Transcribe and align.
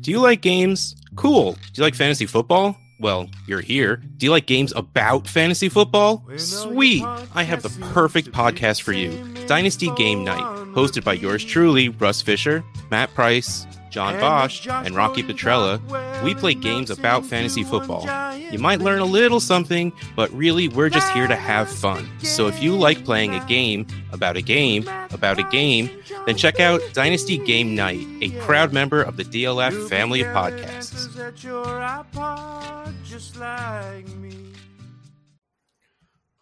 Do 0.00 0.10
you 0.10 0.20
like 0.20 0.40
games? 0.40 0.96
Cool. 1.16 1.52
Do 1.52 1.58
you 1.74 1.82
like 1.82 1.94
fantasy 1.94 2.26
football? 2.26 2.76
Well, 3.00 3.28
you're 3.46 3.60
here. 3.60 3.96
Do 3.96 4.26
you 4.26 4.30
like 4.30 4.46
games 4.46 4.72
about 4.76 5.26
fantasy 5.26 5.68
football? 5.68 6.24
Sweet! 6.36 7.02
I 7.34 7.42
have 7.42 7.62
the 7.62 7.70
perfect 7.92 8.30
podcast 8.32 8.82
for 8.82 8.92
you 8.92 9.10
Dynasty 9.46 9.90
Game 9.96 10.24
Night, 10.24 10.42
hosted 10.74 11.04
by 11.04 11.14
yours 11.14 11.44
truly, 11.44 11.88
Russ 11.88 12.22
Fisher, 12.22 12.64
Matt 12.90 13.12
Price, 13.14 13.66
John 13.94 14.18
Bosch, 14.18 14.66
and 14.66 14.96
Rocky 14.96 15.22
Petrella. 15.22 15.80
We 16.24 16.34
play 16.34 16.54
games 16.54 16.90
about 16.90 17.24
fantasy 17.24 17.62
football. 17.62 18.04
You 18.36 18.58
might 18.58 18.80
learn 18.80 18.98
a 18.98 19.04
little 19.04 19.38
something, 19.38 19.92
but 20.16 20.32
really, 20.32 20.66
we're 20.66 20.88
just 20.88 21.08
here 21.12 21.28
to 21.28 21.36
have 21.36 21.70
fun. 21.70 22.10
So 22.18 22.48
if 22.48 22.60
you 22.60 22.76
like 22.76 23.04
playing 23.04 23.36
a 23.36 23.46
game 23.46 23.86
about 24.10 24.36
a 24.36 24.42
game 24.42 24.88
about 25.12 25.38
a 25.38 25.44
game, 25.44 25.88
then 26.26 26.36
check 26.36 26.58
out 26.58 26.80
Dynasty 26.92 27.38
Game 27.38 27.76
Night, 27.76 28.04
a 28.20 28.30
proud 28.40 28.72
member 28.72 29.00
of 29.00 29.16
the 29.16 29.22
DLF 29.22 29.88
family 29.88 30.22
of 30.22 30.26
podcasts. 30.34 31.14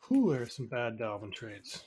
Who 0.09 0.33
are 0.33 0.48
some 0.48 0.69
bad 0.69 0.98
Dalvin 0.98 1.34
trades? 1.34 1.84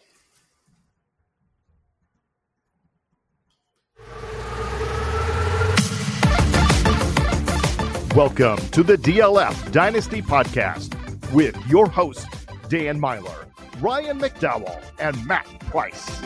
Welcome 8.15 8.55
to 8.69 8.81
the 8.81 8.95
DLF 8.95 9.73
Dynasty 9.73 10.21
Podcast 10.21 10.95
with 11.33 11.53
your 11.67 11.89
hosts, 11.89 12.45
Dan 12.69 12.97
Meylor, 12.97 13.45
Ryan 13.81 14.17
McDowell, 14.17 14.81
and 14.99 15.27
Matt 15.27 15.45
Price. 15.65 16.21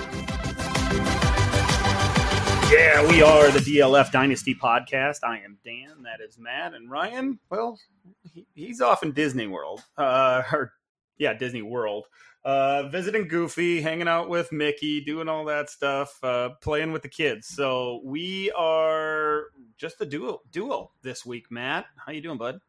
Yeah, 2.71 3.09
we 3.09 3.23
are 3.23 3.49
the 3.49 3.57
DLF 3.57 4.11
Dynasty 4.11 4.53
Podcast. 4.53 5.21
I 5.23 5.39
am 5.39 5.57
Dan, 5.65 6.03
that 6.03 6.21
is 6.23 6.37
Matt, 6.37 6.75
and 6.75 6.91
Ryan, 6.91 7.39
well, 7.49 7.79
he, 8.21 8.45
he's 8.53 8.81
off 8.81 9.01
in 9.01 9.11
Disney 9.11 9.47
World. 9.47 9.83
Uh, 9.97 10.43
or, 10.53 10.73
yeah, 11.17 11.33
Disney 11.33 11.63
World. 11.63 12.05
Uh, 12.45 12.87
visiting 12.87 13.27
Goofy, 13.27 13.81
hanging 13.81 14.07
out 14.07 14.29
with 14.29 14.51
Mickey, 14.51 15.01
doing 15.01 15.27
all 15.27 15.43
that 15.45 15.69
stuff, 15.69 16.17
uh, 16.23 16.49
playing 16.61 16.93
with 16.93 17.01
the 17.01 17.09
kids. 17.09 17.47
So 17.47 18.01
we 18.03 18.49
are 18.51 19.47
just 19.77 19.99
a 19.99 20.05
duo 20.05 20.39
duo 20.49 20.91
this 21.01 21.25
week. 21.25 21.51
Matt, 21.51 21.85
how 21.97 22.13
you 22.13 22.21
doing, 22.21 22.37
bud? 22.37 22.59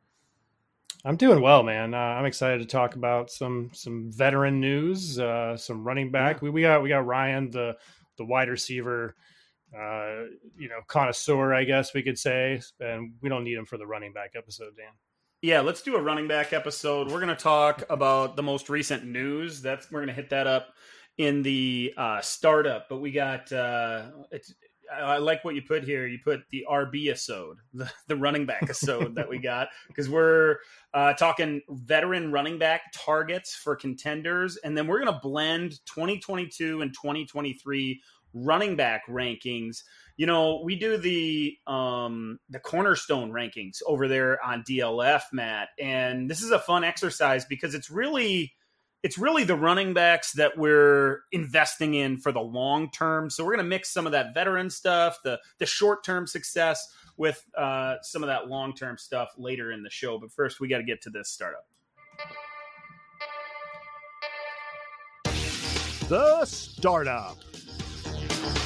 I'm 1.05 1.17
doing 1.17 1.41
well, 1.41 1.63
man. 1.63 1.95
Uh, 1.95 1.99
I'm 1.99 2.27
excited 2.27 2.59
to 2.61 2.67
talk 2.67 2.97
about 2.97 3.31
some 3.31 3.71
some 3.73 4.11
veteran 4.13 4.61
news, 4.61 5.19
uh, 5.19 5.57
some 5.57 5.85
running 5.85 6.11
back. 6.11 6.37
Yeah. 6.37 6.41
We, 6.43 6.51
we 6.51 6.63
got 6.63 6.83
we 6.83 6.89
got 6.89 7.07
Ryan, 7.07 7.51
the 7.51 7.77
the 8.19 8.25
wide 8.25 8.49
receiver, 8.49 9.15
uh, 9.75 10.25
you 10.59 10.69
know, 10.69 10.81
connoisseur, 10.89 11.55
I 11.55 11.65
guess 11.65 11.95
we 11.95 12.03
could 12.03 12.19
say, 12.19 12.61
and 12.81 13.15
we 13.23 13.29
don't 13.29 13.45
need 13.45 13.57
him 13.57 13.67
for 13.67 13.79
the 13.79 13.87
running 13.87 14.13
back 14.13 14.33
episode, 14.37 14.77
Dan. 14.77 14.93
Yeah, 15.43 15.63
let's 15.63 15.81
do 15.81 15.97
a 15.97 16.03
running 16.03 16.29
back 16.29 16.53
episode. 16.53 17.07
We're 17.09 17.21
going 17.21 17.35
to 17.35 17.43
talk 17.43 17.83
about 17.89 18.37
the 18.37 18.43
most 18.43 18.69
recent 18.69 19.07
news. 19.07 19.63
That's 19.63 19.91
we're 19.91 20.01
going 20.01 20.09
to 20.09 20.15
hit 20.15 20.29
that 20.31 20.47
up 20.47 20.75
in 21.17 21.43
the 21.43 21.95
uh, 21.97 22.21
startup. 22.21 22.91
But 22.91 23.01
we 23.01 23.11
got 23.11 23.51
uh, 23.51 24.11
it's 24.31 24.53
I 24.95 25.17
like 25.17 25.43
what 25.43 25.55
you 25.55 25.63
put 25.63 25.85
here. 25.85 26.07
You 26.07 26.19
put 26.23 26.43
the 26.51 26.67
RB 26.71 27.09
episode, 27.09 27.57
the, 27.75 27.91
the 28.07 28.17
running 28.17 28.45
back 28.45 28.65
episode 28.65 29.15
that 29.15 29.31
we 29.31 29.39
got, 29.43 29.69
because 29.89 30.11
we're 30.11 30.57
uh, 30.93 31.15
talking 31.15 31.63
veteran 31.71 32.33
running 32.33 32.59
back 32.59 32.93
targets 32.95 33.55
for 33.55 33.75
contenders, 33.77 34.59
and 34.59 34.77
then 34.77 34.87
we're 34.87 35.01
going 35.01 35.15
to 35.15 35.21
blend 35.23 35.73
2022 35.87 36.83
and 36.83 36.93
2023 36.93 38.03
running 38.35 38.77
back 38.77 39.07
rankings. 39.09 39.83
You 40.21 40.27
know, 40.27 40.61
we 40.63 40.77
do 40.77 40.99
the 40.99 41.57
um, 41.67 42.41
the 42.51 42.59
cornerstone 42.59 43.31
rankings 43.31 43.79
over 43.87 44.07
there 44.07 44.39
on 44.45 44.63
DLF, 44.65 45.23
Matt, 45.33 45.71
and 45.81 46.29
this 46.29 46.43
is 46.43 46.51
a 46.51 46.59
fun 46.59 46.85
exercise 46.85 47.47
because 47.47 47.75
it's 47.75 47.91
really 47.91 48.53
it's 49.03 49.17
really 49.17 49.45
the 49.45 49.57
running 49.57 49.95
backs 49.95 50.33
that 50.33 50.59
we're 50.59 51.23
investing 51.33 51.95
in 51.95 52.19
for 52.19 52.33
the 52.33 52.41
long 52.41 52.91
term. 52.91 53.31
So 53.31 53.43
we're 53.43 53.55
going 53.55 53.65
to 53.65 53.71
mix 53.71 53.91
some 53.91 54.05
of 54.05 54.13
that 54.13 54.35
veteran 54.35 54.69
stuff, 54.69 55.17
the 55.25 55.41
the 55.57 55.65
short 55.65 56.05
term 56.05 56.27
success, 56.27 56.87
with 57.17 57.43
uh, 57.57 57.95
some 58.03 58.23
of 58.23 58.27
that 58.27 58.47
long 58.47 58.75
term 58.75 58.99
stuff 58.99 59.31
later 59.39 59.73
in 59.73 59.83
the 59.83 59.89
show. 59.89 60.19
But 60.19 60.33
first, 60.33 60.61
we 60.61 60.69
got 60.69 60.77
to 60.77 60.85
get 60.85 61.01
to 61.05 61.11
this 61.11 61.31
startup. 61.31 61.67
The 66.11 66.45
startup. 66.45 67.39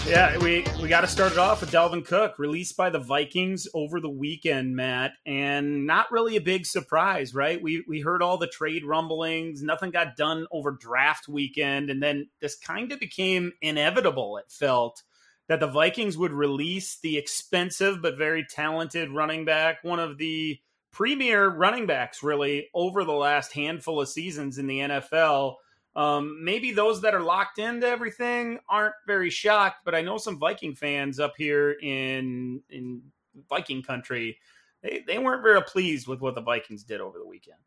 Yeah, 0.07 0.37
we 0.39 0.67
we 0.83 0.89
got 0.89 1.01
to 1.01 1.07
start 1.07 1.33
it 1.33 1.39
off 1.39 1.63
with 1.63 1.73
Dalvin 1.73 2.05
Cook, 2.05 2.39
released 2.39 2.77
by 2.77 2.91
the 2.91 2.99
Vikings 2.99 3.67
over 3.73 4.01
the 4.01 4.11
weekend, 4.11 4.77
Matt, 4.77 5.13
and 5.25 5.87
not 5.87 6.13
really 6.13 6.37
a 6.37 6.43
big 6.43 6.67
surprise, 6.67 7.35
right? 7.35 7.61
We 7.63 7.83
we 7.89 8.01
heard 8.01 8.23
all 8.23 8.37
the 8.37 8.47
trade 8.47 8.85
rumblings, 8.85 9.63
nothing 9.63 9.91
got 9.91 10.15
done 10.15 10.47
over 10.53 10.73
draft 10.73 11.27
weekend, 11.27 11.89
and 11.89 12.03
then 12.03 12.29
this 12.41 12.55
kind 12.55 12.93
of 12.93 13.01
became 13.01 13.53
inevitable. 13.63 14.37
It 14.37 14.51
felt 14.51 15.03
that 15.49 15.61
the 15.61 15.67
Vikings 15.69 16.19
would 16.19 16.33
release 16.33 16.99
the 17.01 17.17
expensive 17.17 18.03
but 18.03 18.19
very 18.19 18.45
talented 18.45 19.11
running 19.11 19.47
back, 19.47 19.79
one 19.83 20.01
of 20.01 20.19
the 20.19 20.59
premier 20.93 21.49
running 21.49 21.87
backs, 21.87 22.23
really, 22.23 22.69
over 22.75 23.05
the 23.05 23.13
last 23.13 23.53
handful 23.53 24.03
of 24.03 24.09
seasons 24.09 24.59
in 24.59 24.67
the 24.67 24.81
NFL 24.81 25.57
um, 25.97 26.43
maybe 26.43 26.73
those 26.73 27.03
that 27.03 27.15
are 27.15 27.23
locked 27.23 27.59
into 27.59 27.87
everything 27.87 28.59
aren't 28.69 28.95
very 29.07 29.31
shocked, 29.31 29.85
but 29.85 29.95
I 29.95 30.01
know 30.01 30.19
some 30.19 30.39
Viking 30.39 30.75
fans 30.75 31.21
up 31.21 31.35
here 31.37 31.73
in 31.83 32.63
in 32.71 33.03
Viking 33.49 33.83
country, 33.83 34.39
they, 34.83 35.05
they 35.07 35.19
weren't 35.19 35.43
very 35.43 35.63
pleased 35.63 36.07
with 36.07 36.21
what 36.21 36.35
the 36.35 36.41
Vikings 36.41 36.85
did 36.85 37.01
over 37.01 37.19
the 37.19 37.27
weekend. 37.27 37.59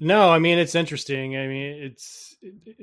No, 0.00 0.30
I 0.30 0.38
mean 0.38 0.58
it's 0.58 0.76
interesting. 0.76 1.36
I 1.36 1.48
mean 1.48 1.82
it's 1.82 2.36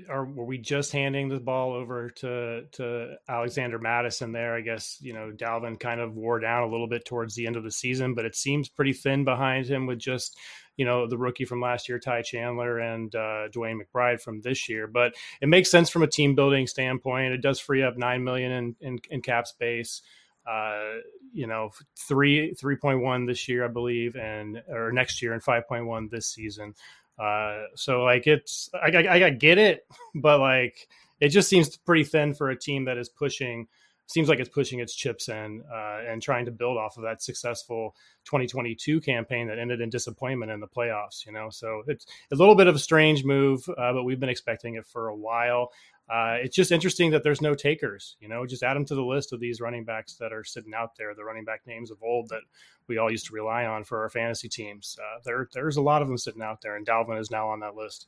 are 0.09 0.25
were 0.25 0.43
we 0.43 0.57
just 0.57 0.91
handing 0.91 1.29
the 1.29 1.39
ball 1.39 1.73
over 1.73 2.09
to 2.09 2.65
to 2.73 3.15
Alexander 3.29 3.79
Mattison 3.79 4.33
there? 4.33 4.53
I 4.53 4.61
guess 4.61 4.97
you 4.99 5.13
know 5.13 5.31
Dalvin 5.33 5.79
kind 5.79 6.01
of 6.01 6.13
wore 6.13 6.39
down 6.39 6.63
a 6.63 6.71
little 6.71 6.87
bit 6.87 7.05
towards 7.05 7.33
the 7.33 7.47
end 7.47 7.55
of 7.55 7.63
the 7.63 7.71
season, 7.71 8.15
but 8.15 8.25
it 8.25 8.35
seems 8.35 8.67
pretty 8.67 8.93
thin 8.93 9.23
behind 9.23 9.65
him 9.65 9.85
with 9.85 9.99
just 9.99 10.37
you 10.77 10.85
know 10.85 11.07
the 11.07 11.17
rookie 11.17 11.45
from 11.45 11.61
last 11.61 11.87
year, 11.87 11.99
Ty 11.99 12.23
Chandler, 12.23 12.79
and 12.79 13.13
uh, 13.15 13.49
DeWayne 13.49 13.79
McBride 13.79 14.21
from 14.21 14.41
this 14.41 14.67
year. 14.69 14.87
But 14.87 15.15
it 15.41 15.49
makes 15.49 15.71
sense 15.71 15.89
from 15.89 16.03
a 16.03 16.07
team 16.07 16.35
building 16.35 16.67
standpoint. 16.67 17.33
It 17.33 17.41
does 17.41 17.59
free 17.59 17.83
up 17.83 17.97
nine 17.97 18.23
million 18.23 18.51
in, 18.51 18.75
in, 18.81 18.99
in 19.09 19.21
cap 19.21 19.47
space. 19.47 20.01
Uh, 20.47 20.99
you 21.33 21.47
know, 21.47 21.71
three 21.97 22.53
three 22.53 22.75
point 22.75 23.01
one 23.01 23.25
this 23.25 23.47
year, 23.47 23.65
I 23.65 23.67
believe, 23.67 24.15
and 24.15 24.61
or 24.69 24.91
next 24.91 25.21
year, 25.21 25.33
and 25.33 25.43
five 25.43 25.67
point 25.67 25.85
one 25.85 26.09
this 26.11 26.27
season. 26.27 26.75
Uh, 27.17 27.63
so 27.75 28.03
like 28.03 28.27
it's 28.27 28.69
I, 28.73 28.89
I, 28.89 29.25
I 29.25 29.29
get 29.29 29.57
it, 29.57 29.85
but 30.15 30.39
like 30.39 30.87
it 31.19 31.29
just 31.29 31.49
seems 31.49 31.77
pretty 31.77 32.03
thin 32.03 32.33
for 32.33 32.49
a 32.49 32.59
team 32.59 32.85
that 32.85 32.97
is 32.97 33.09
pushing 33.09 33.67
seems 34.07 34.29
like 34.29 34.39
it's 34.39 34.49
pushing 34.49 34.79
its 34.79 34.93
chips 34.93 35.29
in 35.29 35.63
uh, 35.73 35.99
and 36.07 36.21
trying 36.21 36.45
to 36.45 36.51
build 36.51 36.77
off 36.77 36.97
of 36.97 37.03
that 37.03 37.21
successful 37.21 37.95
2022 38.25 39.01
campaign 39.01 39.47
that 39.47 39.59
ended 39.59 39.81
in 39.81 39.89
disappointment 39.89 40.51
in 40.51 40.59
the 40.59 40.67
playoffs. 40.67 41.25
You 41.25 41.31
know, 41.31 41.49
so 41.49 41.83
it's 41.87 42.05
a 42.31 42.35
little 42.35 42.55
bit 42.55 42.67
of 42.67 42.75
a 42.75 42.79
strange 42.79 43.23
move, 43.23 43.67
uh, 43.69 43.93
but 43.93 44.03
we've 44.03 44.19
been 44.19 44.29
expecting 44.29 44.75
it 44.75 44.85
for 44.85 45.07
a 45.07 45.15
while. 45.15 45.71
Uh, 46.07 46.37
it's 46.39 46.55
just 46.55 46.71
interesting 46.71 47.11
that 47.11 47.23
there's 47.23 47.41
no 47.41 47.55
takers. 47.55 48.15
You 48.19 48.27
know, 48.27 48.45
just 48.45 48.61
add 48.61 48.75
them 48.75 48.85
to 48.85 48.95
the 48.95 49.03
list 49.03 49.33
of 49.33 49.39
these 49.39 49.59
running 49.59 49.85
backs 49.85 50.15
that 50.17 50.31
are 50.31 50.43
sitting 50.43 50.73
out 50.73 50.95
there, 50.97 51.15
the 51.15 51.23
running 51.23 51.45
back 51.45 51.61
names 51.65 51.89
of 51.89 51.97
old 52.03 52.29
that 52.29 52.43
we 52.87 52.99
all 52.99 53.09
used 53.09 53.25
to 53.27 53.33
rely 53.33 53.65
on 53.65 53.83
for 53.83 54.01
our 54.01 54.09
fantasy 54.09 54.47
teams. 54.47 54.97
Uh, 55.01 55.19
there, 55.25 55.49
there's 55.53 55.77
a 55.77 55.81
lot 55.81 56.03
of 56.03 56.07
them 56.07 56.17
sitting 56.17 56.43
out 56.43 56.61
there, 56.61 56.75
and 56.75 56.85
Dalvin 56.85 57.19
is 57.19 57.31
now 57.31 57.49
on 57.49 57.61
that 57.61 57.75
list. 57.75 58.07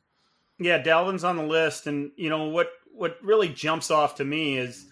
Yeah, 0.59 0.81
Dalvin's 0.81 1.23
on 1.23 1.37
the 1.37 1.43
list, 1.43 1.87
and 1.87 2.11
you 2.15 2.29
know 2.29 2.45
what? 2.45 2.69
What 2.93 3.17
really 3.21 3.49
jumps 3.49 3.91
off 3.91 4.15
to 4.15 4.25
me 4.25 4.57
is 4.57 4.87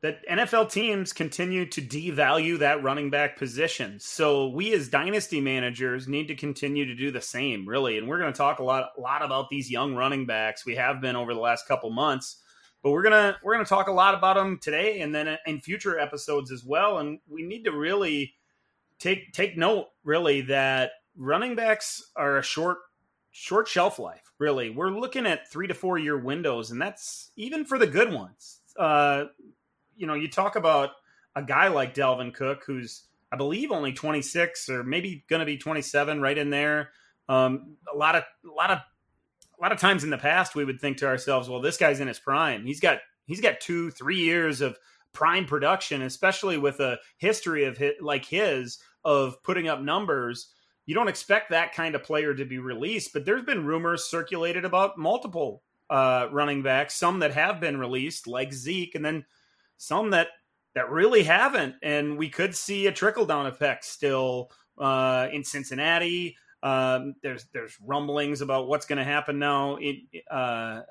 that 0.00 0.26
NFL 0.28 0.70
teams 0.70 1.12
continue 1.12 1.66
to 1.66 1.82
devalue 1.82 2.58
that 2.60 2.82
running 2.82 3.10
back 3.10 3.36
position. 3.36 3.98
So 3.98 4.48
we 4.48 4.72
as 4.72 4.88
dynasty 4.88 5.40
managers 5.40 6.06
need 6.06 6.28
to 6.28 6.36
continue 6.36 6.86
to 6.86 6.94
do 6.94 7.10
the 7.10 7.20
same, 7.20 7.68
really. 7.68 7.98
And 7.98 8.06
we're 8.06 8.20
going 8.20 8.32
to 8.32 8.36
talk 8.36 8.60
a 8.60 8.64
lot, 8.64 8.90
a 8.96 9.00
lot 9.00 9.24
about 9.24 9.48
these 9.48 9.70
young 9.70 9.94
running 9.94 10.24
backs. 10.24 10.64
We 10.64 10.76
have 10.76 11.00
been 11.00 11.16
over 11.16 11.34
the 11.34 11.40
last 11.40 11.66
couple 11.66 11.90
months, 11.90 12.36
but 12.82 12.92
we're 12.92 13.02
gonna 13.02 13.36
we're 13.42 13.54
gonna 13.54 13.64
talk 13.64 13.88
a 13.88 13.92
lot 13.92 14.14
about 14.14 14.36
them 14.36 14.58
today 14.62 15.00
and 15.00 15.12
then 15.12 15.36
in 15.46 15.60
future 15.60 15.98
episodes 15.98 16.52
as 16.52 16.64
well. 16.64 16.98
And 16.98 17.18
we 17.28 17.42
need 17.42 17.64
to 17.64 17.72
really 17.72 18.34
take 19.00 19.32
take 19.32 19.56
note, 19.56 19.88
really, 20.04 20.42
that 20.42 20.92
running 21.16 21.56
backs 21.56 22.12
are 22.14 22.38
a 22.38 22.42
short 22.42 22.78
short 23.32 23.66
shelf 23.66 23.98
life. 23.98 24.32
Really, 24.38 24.70
we're 24.70 24.90
looking 24.90 25.26
at 25.26 25.50
three 25.50 25.66
to 25.66 25.74
four 25.74 25.98
year 25.98 26.16
windows, 26.16 26.70
and 26.70 26.80
that's 26.80 27.32
even 27.34 27.64
for 27.64 27.78
the 27.78 27.86
good 27.86 28.12
ones. 28.12 28.60
Uh, 28.78 29.24
you 29.98 30.06
know, 30.06 30.14
you 30.14 30.28
talk 30.28 30.56
about 30.56 30.90
a 31.36 31.42
guy 31.42 31.68
like 31.68 31.94
Dalvin 31.94 32.32
Cook, 32.32 32.62
who's 32.66 33.04
I 33.30 33.36
believe 33.36 33.70
only 33.70 33.92
26 33.92 34.70
or 34.70 34.82
maybe 34.82 35.24
going 35.28 35.40
to 35.40 35.46
be 35.46 35.58
27, 35.58 36.20
right 36.20 36.38
in 36.38 36.50
there. 36.50 36.90
Um, 37.28 37.76
a 37.92 37.96
lot 37.96 38.14
of 38.14 38.24
a 38.50 38.54
lot 38.54 38.70
of 38.70 38.78
a 38.78 39.62
lot 39.62 39.72
of 39.72 39.78
times 39.78 40.04
in 40.04 40.10
the 40.10 40.18
past, 40.18 40.54
we 40.54 40.64
would 40.64 40.80
think 40.80 40.98
to 40.98 41.06
ourselves, 41.06 41.48
"Well, 41.48 41.60
this 41.60 41.76
guy's 41.76 42.00
in 42.00 42.08
his 42.08 42.18
prime. 42.18 42.64
He's 42.64 42.80
got 42.80 43.00
he's 43.26 43.40
got 43.40 43.60
two, 43.60 43.90
three 43.90 44.18
years 44.18 44.60
of 44.60 44.78
prime 45.12 45.44
production, 45.44 46.02
especially 46.02 46.58
with 46.58 46.80
a 46.80 46.98
history 47.18 47.64
of 47.64 47.76
hit 47.76 48.02
like 48.02 48.24
his 48.24 48.78
of 49.04 49.42
putting 49.42 49.68
up 49.68 49.80
numbers. 49.80 50.52
You 50.86 50.94
don't 50.94 51.08
expect 51.08 51.50
that 51.50 51.74
kind 51.74 51.94
of 51.94 52.02
player 52.02 52.34
to 52.34 52.44
be 52.44 52.58
released, 52.58 53.12
but 53.12 53.24
there's 53.24 53.44
been 53.44 53.66
rumors 53.66 54.04
circulated 54.04 54.64
about 54.64 54.96
multiple 54.96 55.62
uh, 55.90 56.28
running 56.30 56.62
backs, 56.62 56.94
some 56.94 57.18
that 57.18 57.32
have 57.32 57.60
been 57.60 57.78
released, 57.78 58.26
like 58.26 58.52
Zeke, 58.52 58.94
and 58.94 59.04
then 59.04 59.24
some 59.78 60.10
that 60.10 60.28
that 60.74 60.90
really 60.90 61.22
haven't. 61.22 61.76
And 61.82 62.18
we 62.18 62.28
could 62.28 62.54
see 62.54 62.86
a 62.86 62.92
trickle 62.92 63.26
down 63.26 63.46
effect 63.46 63.84
still 63.84 64.50
uh, 64.76 65.28
in 65.32 65.42
Cincinnati. 65.42 66.36
Um, 66.62 67.14
there's 67.22 67.46
there's 67.52 67.76
rumblings 67.84 68.40
about 68.40 68.68
what's 68.68 68.84
going 68.84 68.98
to 68.98 69.04
happen 69.04 69.38
now 69.38 69.76
in, 69.76 70.02
uh, 70.30 70.82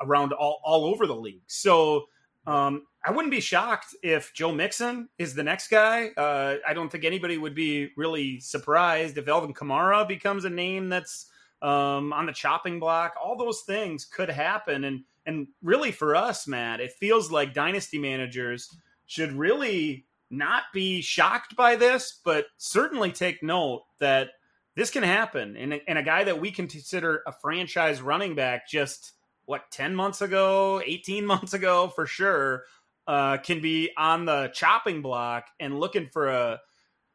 around 0.00 0.32
all, 0.32 0.60
all 0.64 0.84
over 0.86 1.06
the 1.06 1.14
league. 1.14 1.42
So 1.48 2.06
um, 2.46 2.86
I 3.04 3.10
wouldn't 3.10 3.32
be 3.32 3.40
shocked 3.40 3.94
if 4.02 4.32
Joe 4.32 4.52
Mixon 4.52 5.08
is 5.18 5.34
the 5.34 5.42
next 5.42 5.68
guy. 5.68 6.10
Uh, 6.16 6.56
I 6.66 6.74
don't 6.74 6.90
think 6.90 7.04
anybody 7.04 7.38
would 7.38 7.54
be 7.54 7.90
really 7.96 8.38
surprised 8.38 9.18
if 9.18 9.28
Alvin 9.28 9.52
Kamara 9.52 10.06
becomes 10.06 10.44
a 10.44 10.50
name 10.50 10.88
that's 10.88 11.26
um, 11.66 12.12
on 12.12 12.26
the 12.26 12.32
chopping 12.32 12.78
block. 12.78 13.14
All 13.22 13.36
those 13.36 13.62
things 13.62 14.04
could 14.04 14.30
happen, 14.30 14.84
and 14.84 15.02
and 15.26 15.48
really 15.62 15.90
for 15.90 16.14
us, 16.14 16.46
Matt, 16.46 16.80
it 16.80 16.92
feels 16.92 17.32
like 17.32 17.52
dynasty 17.52 17.98
managers 17.98 18.74
should 19.06 19.32
really 19.32 20.06
not 20.30 20.64
be 20.72 21.00
shocked 21.02 21.56
by 21.56 21.76
this, 21.76 22.20
but 22.24 22.46
certainly 22.56 23.10
take 23.10 23.42
note 23.42 23.84
that 23.98 24.30
this 24.76 24.90
can 24.90 25.02
happen. 25.02 25.56
And, 25.56 25.80
and 25.88 25.98
a 25.98 26.02
guy 26.02 26.24
that 26.24 26.40
we 26.40 26.50
can 26.50 26.68
consider 26.68 27.22
a 27.26 27.32
franchise 27.32 28.00
running 28.00 28.34
back 28.34 28.68
just 28.68 29.12
what 29.46 29.70
10 29.70 29.94
months 29.94 30.20
ago, 30.20 30.80
18 30.84 31.26
months 31.26 31.54
ago 31.54 31.88
for 31.88 32.06
sure, 32.06 32.64
uh, 33.06 33.38
can 33.38 33.60
be 33.60 33.90
on 33.96 34.24
the 34.24 34.50
chopping 34.52 35.02
block 35.02 35.46
and 35.58 35.78
looking 35.80 36.08
for 36.12 36.28
a 36.28 36.60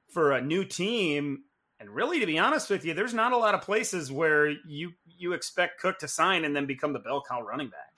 for 0.10 0.32
a 0.32 0.42
new 0.42 0.66
team. 0.66 1.44
And 1.82 1.90
really, 1.90 2.20
to 2.20 2.28
be 2.28 2.38
honest 2.38 2.70
with 2.70 2.86
you, 2.86 2.94
there's 2.94 3.14
not 3.14 3.34
a 3.34 3.38
lot 3.38 3.56
of 3.56 3.62
places 3.62 4.12
where 4.12 4.50
you 4.50 4.92
you 5.18 5.34
expect 5.34 5.82
Cook 5.82 5.98
to 6.00 6.08
sign 6.08 6.46
and 6.46 6.56
then 6.56 6.68
become 6.68 6.94
the 6.94 7.00
bell 7.00 7.24
cow 7.28 7.42
running 7.42 7.70
back. 7.70 7.92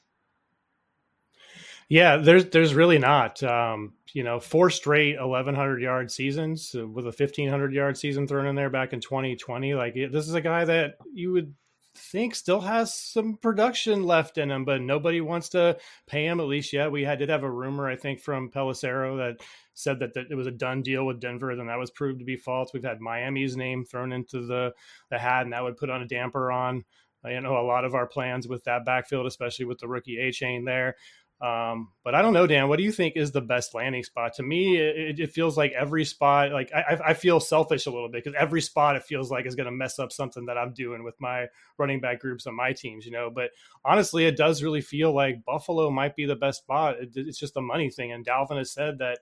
Yeah, 1.90 2.16
there's 2.16 2.46
there's 2.46 2.74
really 2.74 2.98
not. 2.98 3.44
Um, 3.44 3.94
you 4.14 4.24
know, 4.24 4.40
four 4.40 4.70
straight 4.70 5.20
1100 5.20 5.82
yard 5.82 6.10
seasons 6.10 6.74
with 6.74 7.06
a 7.06 7.10
1500 7.10 7.74
yard 7.74 7.98
season 7.98 8.26
thrown 8.26 8.48
in 8.48 8.56
there 8.56 8.70
back 8.70 8.94
in 8.94 9.02
2020. 9.02 9.74
Like 9.74 9.96
this 9.96 10.30
is 10.30 10.34
a 10.34 10.42
guy 10.42 10.64
that 10.64 10.96
you 11.14 11.34
would 11.34 11.54
think 11.96 12.36
still 12.36 12.62
has 12.62 12.94
some 12.94 13.38
production 13.38 14.04
left 14.04 14.38
in 14.38 14.50
him, 14.50 14.66
but 14.66 14.82
nobody 14.82 15.22
wants 15.22 15.50
to 15.50 15.78
pay 16.08 16.26
him 16.26 16.40
at 16.40 16.48
least 16.48 16.74
yet. 16.74 16.92
We 16.92 17.04
had 17.04 17.20
did 17.20 17.30
have 17.30 17.44
a 17.44 17.52
rumor, 17.52 17.88
I 17.88 17.96
think, 17.96 18.22
from 18.22 18.50
Pelissero 18.50 19.18
that 19.18 19.46
said 19.74 20.00
that, 20.00 20.14
that 20.14 20.28
it 20.30 20.36
was 20.36 20.48
a 20.48 20.52
done 20.52 20.82
deal 20.82 21.06
with 21.06 21.20
Denver, 21.20 21.56
then 21.56 21.68
that 21.68 21.80
was 21.80 21.92
proved 21.92 22.20
to 22.20 22.26
be 22.26 22.38
false. 22.38 22.74
We've 22.74 22.84
had 22.84 23.02
Miami's 23.02 23.56
name 23.58 23.86
thrown 23.86 24.12
into 24.12 24.46
the 24.46 24.74
the 25.10 25.20
hat, 25.20 25.44
and 25.44 25.54
that 25.54 25.64
would 25.64 25.78
put 25.78 25.90
on 25.90 26.02
a 26.02 26.08
damper 26.08 26.52
on 26.52 26.84
you 27.26 27.42
know 27.42 27.58
a 27.58 27.66
lot 27.66 27.86
of 27.86 27.96
our 27.96 28.08
plans 28.08 28.48
with 28.48 28.64
that 28.66 28.86
backfield, 28.86 29.26
especially 29.26 29.66
with 29.66 29.80
the 29.80 29.88
rookie 29.88 30.18
Achane 30.18 30.66
there. 30.66 30.96
Um, 31.44 31.90
but 32.06 32.16
I 32.16 32.22
don't 32.22 32.32
know, 32.32 32.48
Dan. 32.48 32.70
What 32.70 32.78
do 32.78 32.84
you 32.84 32.92
think 32.94 33.18
is 33.18 33.34
the 33.34 33.42
best 33.42 33.74
landing 33.74 34.04
spot? 34.04 34.34
To 34.36 34.44
me, 34.44 34.78
it, 34.78 35.20
it 35.20 35.34
feels 35.34 35.58
like 35.58 35.74
every 35.74 36.06
spot. 36.06 36.54
Like 36.54 36.72
I, 36.74 36.98
I 37.08 37.14
feel 37.14 37.42
selfish 37.42 37.86
a 37.86 37.92
little 37.92 38.08
bit 38.08 38.24
because 38.24 38.38
every 38.40 38.62
spot 38.62 38.96
it 38.96 39.04
feels 39.04 39.30
like 39.30 39.46
is 39.46 39.56
going 39.56 39.66
to 39.66 39.72
mess 39.72 40.00
up 40.00 40.14
something 40.14 40.46
that 40.46 40.58
I'm 40.58 40.74
doing 40.74 41.04
with 41.04 41.20
my 41.20 41.48
running 41.78 42.00
back 42.00 42.22
groups 42.22 42.48
on 42.48 42.56
my 42.56 42.72
teams. 42.72 43.06
You 43.06 43.12
know, 43.12 43.30
but 43.30 43.50
honestly, 43.84 44.26
it 44.26 44.38
does 44.38 44.64
really 44.64 44.80
feel 44.80 45.14
like 45.14 45.44
Buffalo 45.44 45.90
might 45.90 46.16
be 46.16 46.26
the 46.26 46.36
best 46.36 46.62
spot. 46.62 46.96
It, 47.02 47.10
it's 47.16 47.40
just 47.40 47.58
a 47.58 47.62
money 47.62 47.90
thing, 47.90 48.14
and 48.14 48.26
Dalvin 48.26 48.58
has 48.58 48.72
said 48.72 49.00
that. 49.00 49.20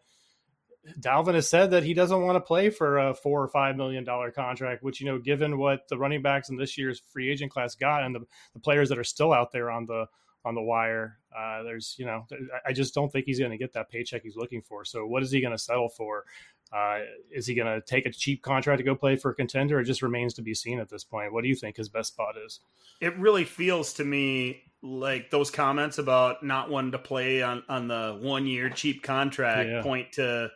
Dalvin 0.99 1.35
has 1.35 1.49
said 1.49 1.71
that 1.71 1.83
he 1.83 1.93
doesn't 1.93 2.21
want 2.21 2.35
to 2.35 2.41
play 2.41 2.69
for 2.69 2.97
a 2.97 3.13
four 3.13 3.43
or 3.43 3.47
five 3.47 3.75
million 3.75 4.03
dollar 4.03 4.31
contract, 4.31 4.83
which 4.83 4.99
you 4.99 5.05
know, 5.05 5.19
given 5.19 5.57
what 5.57 5.87
the 5.89 5.97
running 5.97 6.21
backs 6.21 6.49
in 6.49 6.57
this 6.57 6.77
year's 6.77 7.01
free 7.11 7.29
agent 7.29 7.51
class 7.51 7.75
got 7.75 8.03
and 8.03 8.15
the, 8.15 8.21
the 8.53 8.59
players 8.59 8.89
that 8.89 8.97
are 8.97 9.03
still 9.03 9.31
out 9.31 9.51
there 9.51 9.69
on 9.69 9.85
the 9.85 10.07
on 10.43 10.55
the 10.55 10.61
wire. 10.61 11.19
Uh, 11.37 11.63
there's, 11.63 11.95
you 11.97 12.05
know, 12.05 12.25
I 12.65 12.73
just 12.73 12.93
don't 12.93 13.11
think 13.11 13.25
he's 13.25 13.39
going 13.39 13.51
to 13.51 13.57
get 13.57 13.73
that 13.73 13.89
paycheck 13.89 14.23
he's 14.23 14.35
looking 14.35 14.61
for. 14.61 14.83
So 14.83 15.05
what 15.05 15.23
is 15.23 15.31
he 15.31 15.39
going 15.39 15.53
to 15.55 15.57
settle 15.57 15.89
for? 15.89 16.25
Uh, 16.73 16.99
is 17.29 17.45
he 17.45 17.53
going 17.53 17.67
to 17.67 17.85
take 17.85 18.05
a 18.05 18.11
cheap 18.11 18.41
contract 18.41 18.79
to 18.79 18.83
go 18.83 18.95
play 18.95 19.15
for 19.15 19.31
a 19.31 19.35
contender? 19.35 19.79
It 19.79 19.85
just 19.85 20.01
remains 20.01 20.33
to 20.35 20.41
be 20.41 20.53
seen 20.53 20.79
at 20.79 20.89
this 20.89 21.03
point. 21.03 21.31
What 21.31 21.43
do 21.43 21.49
you 21.49 21.55
think 21.55 21.77
his 21.77 21.89
best 21.89 22.13
spot 22.13 22.35
is? 22.43 22.59
It 22.99 23.17
really 23.17 23.43
feels 23.43 23.93
to 23.95 24.03
me 24.03 24.63
like 24.81 25.29
those 25.29 25.51
comments 25.51 25.99
about 25.99 26.43
not 26.43 26.69
wanting 26.69 26.93
to 26.93 26.97
play 26.97 27.43
on, 27.43 27.63
on 27.69 27.87
the 27.87 28.17
one 28.19 28.47
year 28.47 28.69
cheap 28.69 29.03
contract 29.03 29.69
yeah. 29.69 29.83
point 29.83 30.13
to 30.13 30.49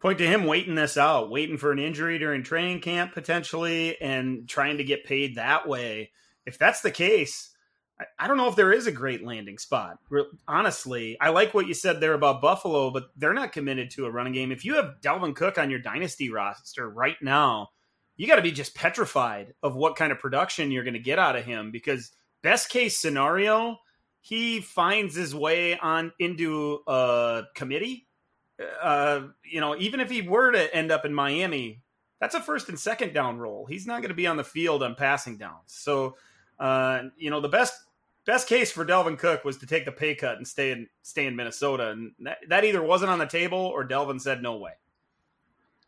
point 0.00 0.18
to 0.18 0.26
him 0.26 0.44
waiting 0.44 0.74
this 0.74 0.96
out, 0.96 1.30
waiting 1.30 1.58
for 1.58 1.72
an 1.72 1.78
injury 1.78 2.18
during 2.18 2.42
training 2.42 2.80
camp 2.80 3.12
potentially, 3.12 4.00
and 4.00 4.48
trying 4.48 4.78
to 4.78 4.84
get 4.84 5.04
paid 5.04 5.36
that 5.36 5.68
way. 5.68 6.10
If 6.44 6.58
that's 6.58 6.80
the 6.80 6.90
case, 6.90 7.50
I 8.18 8.28
don't 8.28 8.36
know 8.36 8.48
if 8.48 8.56
there 8.56 8.72
is 8.72 8.86
a 8.86 8.92
great 8.92 9.24
landing 9.24 9.58
spot. 9.58 9.98
Honestly, 10.46 11.16
I 11.18 11.30
like 11.30 11.54
what 11.54 11.66
you 11.66 11.72
said 11.72 12.00
there 12.00 12.12
about 12.12 12.42
Buffalo, 12.42 12.90
but 12.90 13.04
they're 13.16 13.32
not 13.32 13.52
committed 13.52 13.90
to 13.92 14.04
a 14.04 14.10
running 14.10 14.34
game. 14.34 14.52
If 14.52 14.64
you 14.64 14.74
have 14.74 14.96
Dalvin 15.02 15.34
Cook 15.34 15.56
on 15.56 15.70
your 15.70 15.78
dynasty 15.78 16.30
roster 16.30 16.88
right 16.88 17.16
now, 17.22 17.70
you 18.16 18.26
got 18.26 18.36
to 18.36 18.42
be 18.42 18.52
just 18.52 18.74
petrified 18.74 19.54
of 19.62 19.76
what 19.76 19.96
kind 19.96 20.12
of 20.12 20.18
production 20.18 20.70
you're 20.70 20.84
going 20.84 20.94
to 20.94 21.00
get 21.00 21.18
out 21.18 21.36
of 21.36 21.44
him 21.44 21.70
because 21.70 22.12
best 22.42 22.68
case 22.68 22.98
scenario, 22.98 23.78
he 24.20 24.60
finds 24.60 25.14
his 25.14 25.34
way 25.34 25.78
on 25.78 26.12
into 26.18 26.80
a 26.86 27.44
committee. 27.54 28.05
Uh, 28.82 29.28
you 29.44 29.60
know, 29.60 29.76
even 29.76 30.00
if 30.00 30.10
he 30.10 30.22
were 30.22 30.50
to 30.52 30.74
end 30.74 30.90
up 30.90 31.04
in 31.04 31.12
Miami, 31.12 31.82
that's 32.20 32.34
a 32.34 32.40
first 32.40 32.68
and 32.68 32.78
second 32.78 33.12
down 33.12 33.38
role. 33.38 33.66
He's 33.66 33.86
not 33.86 34.00
going 34.00 34.08
to 34.08 34.14
be 34.14 34.26
on 34.26 34.36
the 34.36 34.44
field 34.44 34.82
on 34.82 34.94
passing 34.94 35.36
downs. 35.36 35.66
So, 35.66 36.16
uh, 36.58 37.02
you 37.16 37.30
know, 37.30 37.40
the 37.40 37.48
best 37.48 37.74
best 38.24 38.48
case 38.48 38.72
for 38.72 38.84
Dalvin 38.84 39.18
Cook 39.18 39.44
was 39.44 39.58
to 39.58 39.66
take 39.66 39.84
the 39.84 39.92
pay 39.92 40.14
cut 40.14 40.36
and 40.36 40.46
stay 40.46 40.72
in 40.72 40.88
stay 41.02 41.26
in 41.26 41.36
Minnesota, 41.36 41.90
and 41.90 42.12
that, 42.20 42.38
that 42.48 42.64
either 42.64 42.82
wasn't 42.82 43.10
on 43.10 43.18
the 43.18 43.26
table 43.26 43.58
or 43.58 43.86
Dalvin 43.86 44.20
said 44.20 44.42
no 44.42 44.56
way. 44.56 44.72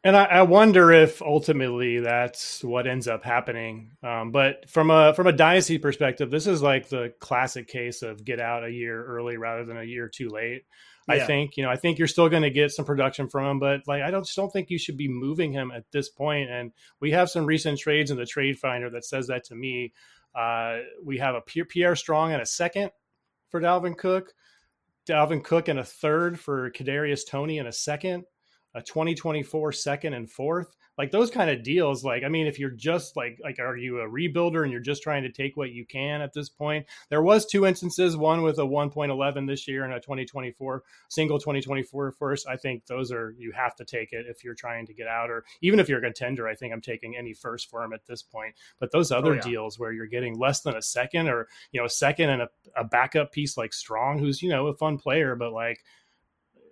And 0.05 0.17
I, 0.17 0.25
I 0.25 0.43
wonder 0.43 0.93
if 0.93 1.21
ultimately 1.21 1.99
that's 1.99 2.63
what 2.63 2.87
ends 2.87 3.09
up 3.09 3.25
happening. 3.25 3.91
Um, 4.03 4.31
but 4.31 4.69
from 4.71 4.91
a 4.91 5.13
from 5.15 5.27
a 5.27 5.33
dynasty 5.33 5.79
perspective, 5.79 6.31
this 6.31 6.47
is 6.47 6.63
like 6.63 6.89
the 6.89 7.13
classic 7.19 7.67
case 7.67 8.03
of 8.03 8.25
get 8.25 8.41
out 8.41 8.65
a 8.65 8.71
year 8.71 9.05
early 9.05 9.37
rather 9.37 9.65
than 9.65 9.77
a 9.77 9.85
year 9.85 10.09
too 10.09 10.29
late. 10.29 10.65
Yeah. 11.09 11.15
I 11.15 11.27
think 11.27 11.57
you 11.57 11.63
know 11.63 11.71
I 11.71 11.77
think 11.77 11.99
you're 11.99 12.09
still 12.09 12.29
going 12.29 12.43
to 12.43 12.51
get 12.51 12.71
some 12.71 12.85
production 12.85 13.29
from 13.29 13.47
him, 13.47 13.59
but 13.59 13.81
like 13.87 14.03
I 14.03 14.11
don't 14.11 14.25
just 14.25 14.37
don't 14.37 14.53
think 14.53 14.71
you 14.71 14.79
should 14.79 14.97
be 14.97 15.09
moving 15.09 15.53
him 15.53 15.71
at 15.71 15.85
this 15.91 16.09
point. 16.09 16.51
And 16.51 16.73
we 17.01 17.13
have 17.13 17.31
some 17.31 17.47
recent 17.47 17.79
trades 17.79 18.11
in 18.11 18.17
the 18.17 18.27
trade 18.27 18.59
finder 18.59 18.91
that 18.91 19.05
says 19.05 19.29
that 19.29 19.45
to 19.45 19.55
me. 19.55 19.93
Uh, 20.35 20.79
we 21.03 21.19
have 21.19 21.35
a 21.35 21.41
Pierre 21.41 21.97
Strong 21.97 22.33
and 22.33 22.43
a 22.43 22.47
second 22.47 22.91
for 23.49 23.61
Dalvin 23.61 23.97
Cook, 23.97 24.35
Dalvin 25.07 25.43
Cook 25.43 25.69
and 25.69 25.79
a 25.79 25.85
third 25.85 26.39
for 26.39 26.71
Kadarius 26.71 27.27
Toney 27.27 27.59
and 27.59 27.67
a 27.67 27.73
second, 27.73 28.25
a 28.75 28.83
2024 28.83 29.73
second 29.73 30.15
and 30.15 30.31
fourth 30.31 30.77
like 30.99 31.13
those 31.13 31.31
kind 31.31 31.49
of 31.49 31.63
deals 31.63 32.05
like 32.05 32.25
i 32.25 32.29
mean 32.29 32.47
if 32.47 32.59
you're 32.59 32.71
just 32.71 33.17
like 33.17 33.39
like 33.43 33.59
are 33.59 33.77
you 33.77 34.01
a 34.01 34.09
rebuilder 34.09 34.63
and 34.65 34.73
you're 34.73 34.81
just 34.81 35.03
trying 35.03 35.23
to 35.23 35.31
take 35.31 35.57
what 35.57 35.71
you 35.71 35.87
can 35.87 36.21
at 36.21 36.33
this 36.33 36.49
point? 36.49 36.87
There 37.09 37.23
was 37.23 37.47
two 37.47 37.67
instances 37.67 38.17
one 38.17 38.43
with 38.43 38.59
a 38.59 38.63
1.11 38.63 39.47
this 39.47 39.69
year 39.69 39.85
and 39.85 39.95
a 39.95 40.01
2024 40.01 40.83
single 41.09 41.39
2024 41.39 42.13
first. 42.13 42.49
I 42.49 42.57
think 42.57 42.87
those 42.87 43.13
are 43.13 43.35
you 43.39 43.53
have 43.53 43.77
to 43.77 43.85
take 43.85 44.13
it 44.13 44.27
if 44.29 44.45
you're 44.45 44.55
trying 44.55 44.87
to 44.87 44.95
get 44.95 45.07
out 45.07 45.31
or 45.31 45.45
even 45.63 45.81
if 45.81 45.89
you're 45.89 45.99
a 45.99 46.03
contender 46.03 46.49
i 46.49 46.55
think 46.55 46.73
i'm 46.73 46.81
taking 46.81 47.17
any 47.17 47.33
first 47.33 47.71
for 47.71 47.83
him 47.83 47.93
at 47.93 48.07
this 48.07 48.23
point. 48.23 48.55
But 48.81 48.91
those 48.91 49.13
oh, 49.13 49.19
other 49.19 49.33
oh, 49.33 49.37
yeah. 49.37 49.41
deals 49.41 49.79
where 49.79 49.93
you're 49.93 50.07
getting 50.07 50.39
less 50.39 50.61
than 50.61 50.77
a 50.77 50.83
second 50.83 51.29
or 51.29 51.49
you 51.73 51.81
know 51.81 51.87
a 51.87 51.91
second 51.91 52.31
and 52.31 52.43
a, 52.43 52.49
a 52.77 52.85
backup 52.85 53.33
piece 53.33 53.57
like 53.57 53.73
strong 53.73 54.19
who's 54.19 54.43
you 54.43 54.51
know 54.51 54.67
a 54.67 54.75
fun 54.75 54.99
player 54.99 55.37
but 55.37 55.53
like 55.53 55.85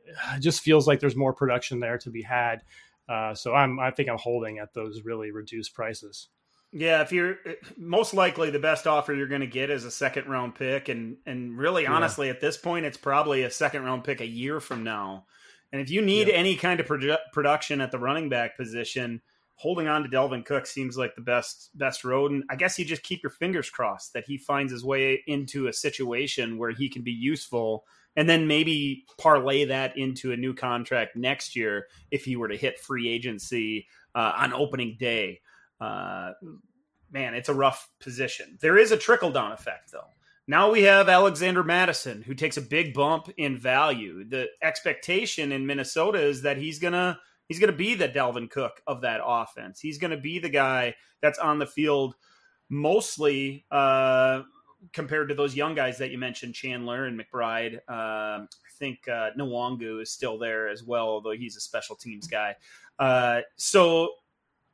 it 0.07 0.41
just 0.41 0.61
feels 0.61 0.87
like 0.87 1.01
there's 1.01 1.17
more 1.17 1.33
production 1.33 1.81
there 1.81 1.99
to 1.99 2.11
be 2.11 2.23
had 2.23 2.63
uh, 3.09 3.35
so 3.35 3.55
I'm 3.55 3.79
I 3.79 3.91
think 3.91 4.09
I'm 4.09 4.19
holding 4.19 4.59
at 4.59 4.75
those 4.75 5.03
really 5.03 5.31
reduced 5.31 5.75
prices. 5.75 6.29
Yeah, 6.73 7.01
if 7.03 7.13
you're 7.13 7.37
most 7.77 8.13
likely 8.13 8.51
the 8.51 8.59
best 8.59 8.87
offer 8.87 9.15
you're 9.15 9.29
going 9.29 9.41
to 9.41 9.47
get 9.47 9.71
is 9.71 9.85
a 9.85 9.91
second 9.91 10.29
round 10.29 10.57
pick, 10.57 10.89
and 10.89 11.17
and 11.25 11.57
really 11.57 11.85
yeah. 11.85 11.93
honestly 11.93 12.29
at 12.29 12.41
this 12.41 12.57
point 12.57 12.87
it's 12.87 12.97
probably 12.97 13.45
a 13.45 13.51
second 13.51 13.85
round 13.85 14.05
pick 14.05 14.21
a 14.21 14.27
year 14.27 14.61
from 14.61 14.83
now. 14.83 15.27
And 15.73 15.81
if 15.81 15.91
you 15.91 16.03
need 16.03 16.29
yeah. 16.29 16.35
any 16.35 16.57
kind 16.57 16.81
of 16.81 16.87
produ- 16.87 17.19
production 17.33 17.81
at 17.81 17.91
the 17.91 17.99
running 17.99 18.29
back 18.29 18.57
position, 18.57 19.21
holding 19.57 19.89
on 19.89 20.03
to 20.03 20.09
Dalvin 20.09 20.45
Cook 20.45 20.67
seems 20.67 20.97
like 20.97 21.15
the 21.15 21.23
best 21.23 21.71
best 21.75 22.05
road. 22.05 22.31
And 22.31 22.45
I 22.51 22.57
guess 22.57 22.79
you 22.79 22.85
just 22.85 23.03
keep 23.03 23.23
your 23.23 23.31
fingers 23.31 23.69
crossed 23.69 24.13
that 24.13 24.25
he 24.27 24.39
finds 24.39 24.73
his 24.73 24.85
way 24.85 25.23
into 25.27 25.67
a 25.67 25.73
situation 25.73 26.59
where 26.59 26.71
he 26.71 26.89
can 26.89 27.03
be 27.03 27.13
useful 27.13 27.85
and 28.17 28.29
then 28.29 28.47
maybe 28.47 29.05
parlay 29.19 29.67
that 29.67 29.97
into 29.99 30.33
a 30.33 30.37
new 30.37 30.55
contract 30.55 31.17
next 31.17 31.55
year 31.55 31.87
if 32.11 32.25
he 32.25 32.37
were 32.37 32.49
to 32.49 32.57
hit 32.57 32.81
free 32.81 33.09
agency 33.09 33.87
uh, 34.15 34.33
on 34.37 34.53
opening 34.53 34.97
day. 34.99 35.41
Uh, 35.81 36.33
man, 37.11 37.35
it's 37.35 37.51
a 37.51 37.55
rough 37.55 37.91
position. 38.01 38.57
There 38.61 38.79
is 38.79 38.91
a 38.91 38.97
trickle 38.97 39.31
down 39.31 39.53
effect, 39.53 39.93
though. 39.93 40.09
Now 40.49 40.71
we 40.71 40.83
have 40.83 41.09
Alexander 41.09 41.65
Mattison, 41.65 42.23
who 42.23 42.35
takes 42.35 42.57
a 42.57 42.63
big 42.63 42.95
bump 42.95 43.29
in 43.37 43.59
value. 43.59 44.25
The 44.25 44.49
expectation 44.63 45.51
in 45.51 45.67
Minnesota 45.67 46.21
is 46.21 46.43
that 46.43 46.57
he's 46.57 46.79
gonna 46.79 47.19
he's 47.49 47.59
gonna 47.59 47.73
be 47.73 47.95
the 47.95 48.09
Dalvin 48.09 48.50
Cook 48.50 48.81
of 48.87 49.00
that 49.03 49.21
offense. 49.25 49.81
He's 49.81 49.99
gonna 49.99 50.17
be 50.17 50.38
the 50.38 50.49
guy 50.49 50.95
that's 51.23 51.38
on 51.38 51.59
the 51.59 51.67
field 51.67 52.15
mostly 52.69 53.65
uh, 53.71 54.43
compared 54.93 55.29
to 55.29 55.35
those 55.35 55.55
young 55.55 55.75
guys 55.75 55.99
that 55.99 56.11
you 56.11 56.19
mentioned, 56.19 56.55
Chandler 56.55 57.05
and 57.05 57.19
McBride. 57.19 57.75
Um, 57.88 58.49
I 58.49 58.71
think 58.79 59.09
uh, 59.09 59.31
Nwangwu 59.38 60.03
is 60.03 60.11
still 60.11 60.38
there 60.38 60.69
as 60.69 60.83
well, 60.83 61.07
although 61.09 61.33
he's 61.33 61.57
a 61.57 61.61
special 61.61 61.97
teams 61.97 62.26
guy. 62.26 62.55
Uh, 62.99 63.41
so 63.57 64.11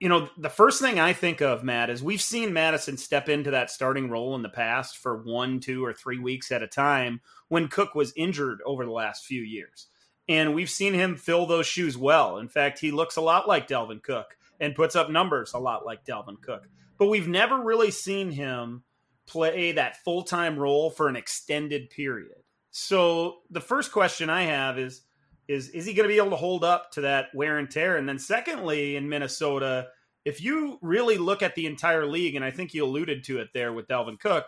you 0.02 0.09
know, 0.09 0.29
the 0.37 0.50
first 0.50 0.81
thing 0.81 0.99
I 0.99 1.12
think 1.12 1.41
of, 1.41 1.62
Matt, 1.62 1.88
is 1.88 2.02
we've 2.02 2.21
seen 2.21 2.52
Mattison 2.52 2.97
step 2.97 3.29
into 3.29 3.52
that 3.52 3.71
starting 3.71 4.11
role 4.11 4.35
in 4.35 4.43
the 4.43 4.49
past 4.49 4.99
for 4.99 5.23
one, 5.23 5.61
two, 5.61 5.85
or 5.85 5.93
three 5.93 6.19
weeks 6.19 6.50
at 6.50 6.61
a 6.61 6.67
time 6.67 7.21
when 7.50 7.69
Cook 7.69 7.95
was 7.95 8.12
injured 8.17 8.59
over 8.67 8.85
the 8.85 8.91
last 8.91 9.26
few 9.26 9.43
years. 9.43 9.87
And 10.29 10.55
we've 10.55 10.71
seen 10.71 10.95
him 10.95 11.17
fill 11.17 11.47
those 11.47 11.67
shoes 11.67 11.97
well. 11.97 12.38
In 12.38 12.49
fact, 12.49 12.79
he 12.79 12.91
looks 12.91 13.17
a 13.17 13.21
lot 13.21 13.49
like 13.49 13.69
Dalvin 13.69 14.02
Cook 14.02 14.37
and 14.61 14.75
puts 14.75 14.95
up 14.95 15.11
numbers 15.11 15.52
a 15.55 15.59
lot 15.59 15.85
like 15.85 16.05
Dalvin 16.05 16.41
Cook. 16.41 16.69
But 16.99 17.09
we've 17.09 17.29
never 17.29 17.59
really 17.59 17.91
seen 17.91 18.31
him 18.31 18.85
play 19.26 19.73
that 19.73 20.02
full 20.05 20.23
time 20.23 20.59
role 20.59 20.91
for 20.91 21.09
an 21.09 21.17
extended 21.17 21.91
period. 21.91 22.43
So 22.71 23.38
the 23.50 23.61
first 23.61 23.93
question 23.93 24.31
I 24.31 24.43
have 24.43 24.79
is 24.79 25.02
is 25.49 25.69
is 25.71 25.85
he 25.85 25.95
going 25.95 26.09
to 26.09 26.12
be 26.12 26.19
able 26.19 26.31
to 26.31 26.37
hold 26.37 26.64
up 26.64 26.93
to 26.93 27.02
that 27.02 27.35
wear 27.35 27.59
and 27.59 27.71
tear? 27.71 27.97
And 27.97 28.09
then 28.09 28.19
secondly, 28.19 28.97
in 28.97 29.09
Minnesota, 29.09 29.88
if 30.25 30.41
you 30.41 30.79
really 30.81 31.19
look 31.19 31.43
at 31.43 31.55
the 31.55 31.67
entire 31.67 32.07
league, 32.07 32.37
and 32.37 32.45
I 32.45 32.50
think 32.50 32.75
you 32.75 32.85
alluded 32.85 33.25
to 33.25 33.41
it 33.41 33.49
there 33.52 33.73
with 33.73 33.88
Dalvin 33.88 34.21
Cook, 34.21 34.47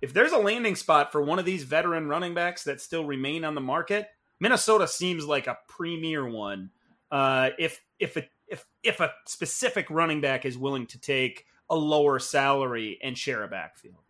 if 0.00 0.12
there's 0.12 0.32
a 0.32 0.38
landing 0.38 0.76
spot 0.76 1.12
for 1.12 1.22
one 1.22 1.38
of 1.38 1.44
these 1.44 1.64
veteran 1.64 2.08
running 2.08 2.34
backs 2.34 2.64
that 2.64 2.80
still 2.80 3.04
remain 3.04 3.44
on 3.44 3.54
the 3.54 3.60
market, 3.60 4.08
Minnesota 4.40 4.86
seems 4.86 5.24
like 5.24 5.46
a 5.46 5.58
premier 5.68 6.28
one. 6.28 6.70
Uh, 7.10 7.50
if 7.58 7.80
if 7.98 8.16
it, 8.16 8.28
if 8.48 8.66
if 8.82 9.00
a 9.00 9.10
specific 9.26 9.88
running 9.90 10.20
back 10.20 10.44
is 10.44 10.58
willing 10.58 10.86
to 10.88 11.00
take 11.00 11.44
a 11.70 11.76
lower 11.76 12.18
salary 12.18 12.98
and 13.02 13.16
share 13.16 13.42
a 13.42 13.48
backfield. 13.48 14.05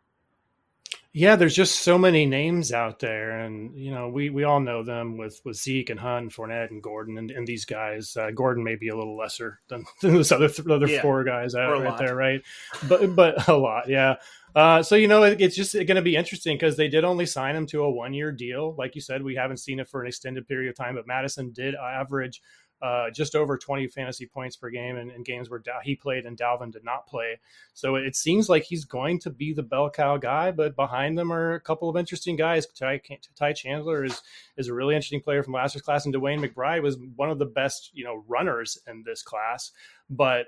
Yeah, 1.18 1.36
there's 1.36 1.54
just 1.54 1.80
so 1.80 1.96
many 1.96 2.26
names 2.26 2.74
out 2.74 2.98
there, 2.98 3.40
and 3.40 3.74
you 3.74 3.90
know 3.90 4.10
we 4.10 4.28
we 4.28 4.44
all 4.44 4.60
know 4.60 4.82
them 4.82 5.16
with 5.16 5.40
with 5.46 5.56
Zeke 5.56 5.88
and 5.88 5.98
Hunt, 5.98 6.24
and 6.24 6.30
Fournette 6.30 6.70
and 6.70 6.82
Gordon, 6.82 7.16
and, 7.16 7.30
and 7.30 7.46
these 7.46 7.64
guys. 7.64 8.14
Uh, 8.14 8.32
Gordon 8.32 8.62
may 8.62 8.76
be 8.76 8.88
a 8.88 8.94
little 8.94 9.16
lesser 9.16 9.60
than, 9.68 9.86
than 10.02 10.12
those 10.12 10.30
other 10.30 10.50
th- 10.50 10.68
other 10.68 10.86
yeah. 10.86 11.00
four 11.00 11.24
guys 11.24 11.54
out 11.54 11.72
right 11.72 11.84
lot. 11.84 11.98
there, 11.98 12.14
right? 12.14 12.42
But 12.86 13.16
but 13.16 13.48
a 13.48 13.56
lot, 13.56 13.88
yeah. 13.88 14.16
Uh, 14.54 14.82
so 14.82 14.94
you 14.94 15.08
know 15.08 15.22
it, 15.22 15.40
it's 15.40 15.56
just 15.56 15.72
going 15.72 15.86
to 15.86 16.02
be 16.02 16.16
interesting 16.16 16.54
because 16.54 16.76
they 16.76 16.88
did 16.88 17.02
only 17.02 17.24
sign 17.24 17.56
him 17.56 17.64
to 17.68 17.84
a 17.84 17.90
one 17.90 18.12
year 18.12 18.30
deal. 18.30 18.74
Like 18.76 18.94
you 18.94 19.00
said, 19.00 19.22
we 19.22 19.36
haven't 19.36 19.56
seen 19.56 19.80
it 19.80 19.88
for 19.88 20.02
an 20.02 20.08
extended 20.08 20.46
period 20.46 20.68
of 20.68 20.76
time. 20.76 20.96
But 20.96 21.06
Mattison 21.06 21.50
did 21.50 21.74
average 21.76 22.42
uh, 22.82 23.10
just 23.10 23.34
over 23.34 23.56
20 23.56 23.86
fantasy 23.88 24.26
points 24.26 24.56
per 24.56 24.68
game 24.68 24.96
in, 24.96 25.10
in 25.10 25.22
games 25.22 25.48
where 25.48 25.62
he 25.82 25.96
played 25.96 26.26
and 26.26 26.36
Dalvin 26.36 26.70
did 26.70 26.84
not 26.84 27.06
play. 27.06 27.38
So 27.72 27.94
it 27.94 28.14
seems 28.14 28.48
like 28.48 28.64
he's 28.64 28.84
going 28.84 29.18
to 29.20 29.30
be 29.30 29.52
the 29.52 29.62
bell 29.62 29.90
cow 29.90 30.18
guy, 30.18 30.50
but 30.50 30.76
behind 30.76 31.16
them 31.16 31.32
are 31.32 31.54
a 31.54 31.60
couple 31.60 31.88
of 31.88 31.96
interesting 31.96 32.36
guys. 32.36 32.66
Ty, 32.66 33.00
Ty 33.34 33.52
Chandler 33.54 34.04
is 34.04 34.22
is 34.56 34.68
a 34.68 34.74
really 34.74 34.94
interesting 34.94 35.22
player 35.22 35.42
from 35.42 35.54
last 35.54 35.74
year's 35.74 35.82
class, 35.82 36.04
and 36.04 36.14
DeWayne 36.14 36.44
McBride 36.44 36.82
was 36.82 36.98
one 37.16 37.30
of 37.30 37.38
the 37.38 37.46
best 37.46 37.90
you 37.94 38.04
know 38.04 38.22
runners 38.28 38.78
in 38.86 39.02
this 39.06 39.22
class. 39.22 39.72
But 40.10 40.46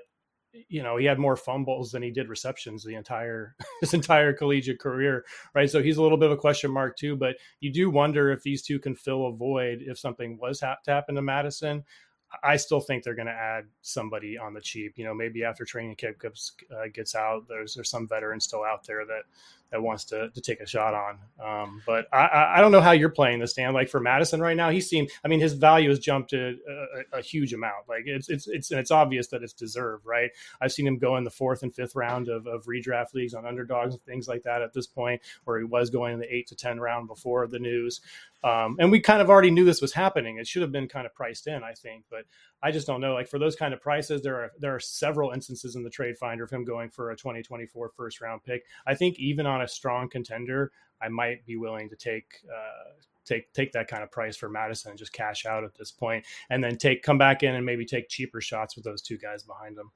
you 0.67 0.81
know 0.81 0.97
he 0.97 1.05
had 1.05 1.19
more 1.19 1.35
fumbles 1.35 1.91
than 1.91 2.01
he 2.01 2.09
did 2.09 2.27
receptions 2.27 2.83
the 2.83 2.95
entire 2.95 3.55
his 3.81 3.93
entire 3.93 4.33
collegiate 4.33 4.79
career 4.79 5.23
right 5.53 5.69
so 5.69 5.81
he's 5.81 5.97
a 5.97 6.01
little 6.01 6.17
bit 6.17 6.31
of 6.31 6.37
a 6.37 6.41
question 6.41 6.71
mark 6.71 6.97
too 6.97 7.15
but 7.15 7.35
you 7.59 7.71
do 7.71 7.89
wonder 7.89 8.31
if 8.31 8.41
these 8.41 8.61
two 8.61 8.79
can 8.79 8.95
fill 8.95 9.27
a 9.27 9.31
void 9.31 9.79
if 9.81 9.99
something 9.99 10.37
was 10.39 10.59
ha- 10.59 10.77
to 10.83 10.91
happen 10.91 11.15
to 11.15 11.21
mattison 11.21 11.83
I 12.43 12.57
still 12.57 12.79
think 12.79 13.03
they're 13.03 13.15
going 13.15 13.27
to 13.27 13.31
add 13.31 13.65
somebody 13.81 14.37
on 14.37 14.53
the 14.53 14.61
cheap. 14.61 14.93
You 14.97 15.05
know, 15.05 15.13
maybe 15.13 15.43
after 15.43 15.65
training 15.65 15.95
camp 15.95 16.19
gets, 16.21 16.53
uh, 16.71 16.87
gets 16.93 17.15
out, 17.15 17.47
there's 17.47 17.75
there's 17.75 17.89
some 17.89 18.07
veteran 18.07 18.39
still 18.39 18.63
out 18.63 18.85
there 18.85 19.05
that 19.05 19.23
that 19.71 19.81
wants 19.81 20.03
to, 20.05 20.29
to 20.29 20.41
take 20.41 20.59
a 20.61 20.65
shot 20.65 20.93
on. 20.93 21.19
Um, 21.39 21.81
but 21.85 22.07
I, 22.11 22.55
I 22.55 22.61
don't 22.61 22.71
know 22.71 22.81
how 22.81 22.91
you're 22.91 23.09
playing 23.09 23.39
this, 23.39 23.53
Dan. 23.53 23.73
Like 23.73 23.89
for 23.89 23.99
Mattison 23.99 24.41
right 24.41 24.57
now, 24.57 24.69
he 24.69 24.81
seemed. 24.81 25.09
I 25.23 25.27
mean, 25.27 25.39
his 25.39 25.53
value 25.53 25.89
has 25.89 25.99
jumped 25.99 26.33
a, 26.33 26.55
a, 27.13 27.19
a, 27.19 27.21
huge 27.21 27.53
amount. 27.53 27.87
Like 27.87 28.03
it's 28.05 28.29
it's 28.29 28.47
it's 28.47 28.71
it's 28.71 28.91
obvious 28.91 29.27
that 29.27 29.43
it's 29.43 29.53
deserved, 29.53 30.05
right? 30.05 30.31
I've 30.59 30.71
seen 30.71 30.87
him 30.87 30.97
go 30.97 31.17
in 31.17 31.23
the 31.23 31.29
fourth 31.29 31.61
and 31.63 31.73
fifth 31.73 31.95
round 31.95 32.29
of, 32.29 32.47
of 32.47 32.65
redraft 32.65 33.13
leagues 33.13 33.33
on 33.33 33.45
underdogs 33.45 33.93
and 33.93 34.03
things 34.03 34.27
like 34.27 34.43
that 34.43 34.61
at 34.61 34.73
this 34.73 34.87
point, 34.87 35.21
where 35.43 35.59
he 35.59 35.65
was 35.65 35.89
going 35.89 36.13
in 36.13 36.19
the 36.19 36.33
eight 36.33 36.47
to 36.47 36.55
ten 36.55 36.79
round 36.79 37.07
before 37.07 37.47
the 37.47 37.59
news. 37.59 38.01
Um, 38.43 38.77
and 38.79 38.89
we 38.89 39.01
kind 39.01 39.21
of 39.21 39.29
already 39.29 39.51
knew 39.51 39.65
this 39.65 39.81
was 39.81 39.93
happening. 39.93 40.37
It 40.37 40.47
should 40.47 40.61
have 40.61 40.71
been 40.71 40.87
kind 40.87 41.05
of 41.05 41.13
priced 41.13 41.47
in, 41.47 41.61
I 41.63 41.73
think, 41.73 42.05
but 42.09 42.23
I 42.63 42.71
just 42.71 42.87
don't 42.87 43.01
know. 43.01 43.13
Like 43.13 43.27
for 43.27 43.37
those 43.37 43.55
kind 43.55 43.73
of 43.73 43.81
prices, 43.81 44.21
there 44.21 44.35
are 44.35 44.51
there 44.59 44.73
are 44.73 44.79
several 44.79 45.31
instances 45.31 45.75
in 45.75 45.83
the 45.83 45.89
trade 45.89 46.17
finder 46.17 46.45
of 46.45 46.49
him 46.49 46.63
going 46.63 46.89
for 46.89 47.11
a 47.11 47.17
2024 47.17 47.91
first 47.95 48.21
round 48.21 48.43
pick. 48.43 48.63
I 48.87 48.95
think 48.95 49.19
even 49.19 49.45
on 49.45 49.61
a 49.61 49.67
strong 49.67 50.09
contender, 50.09 50.71
I 51.01 51.09
might 51.09 51.45
be 51.45 51.57
willing 51.57 51.89
to 51.89 51.95
take 51.97 52.41
uh, 52.49 52.91
take 53.25 53.51
take 53.53 53.73
that 53.73 53.89
kind 53.89 54.03
of 54.03 54.11
price 54.11 54.37
for 54.37 54.49
Mattison 54.49 54.91
and 54.91 54.99
just 54.99 55.11
cash 55.11 55.45
out 55.45 55.65
at 55.65 55.75
this 55.75 55.91
point, 55.91 56.25
and 56.49 56.63
then 56.63 56.77
take 56.77 57.03
come 57.03 57.17
back 57.17 57.43
in 57.43 57.55
and 57.55 57.65
maybe 57.65 57.85
take 57.85 58.07
cheaper 58.07 58.39
shots 58.39 58.75
with 58.75 58.85
those 58.85 59.01
two 59.01 59.17
guys 59.17 59.43
behind 59.43 59.77
him. 59.77 59.91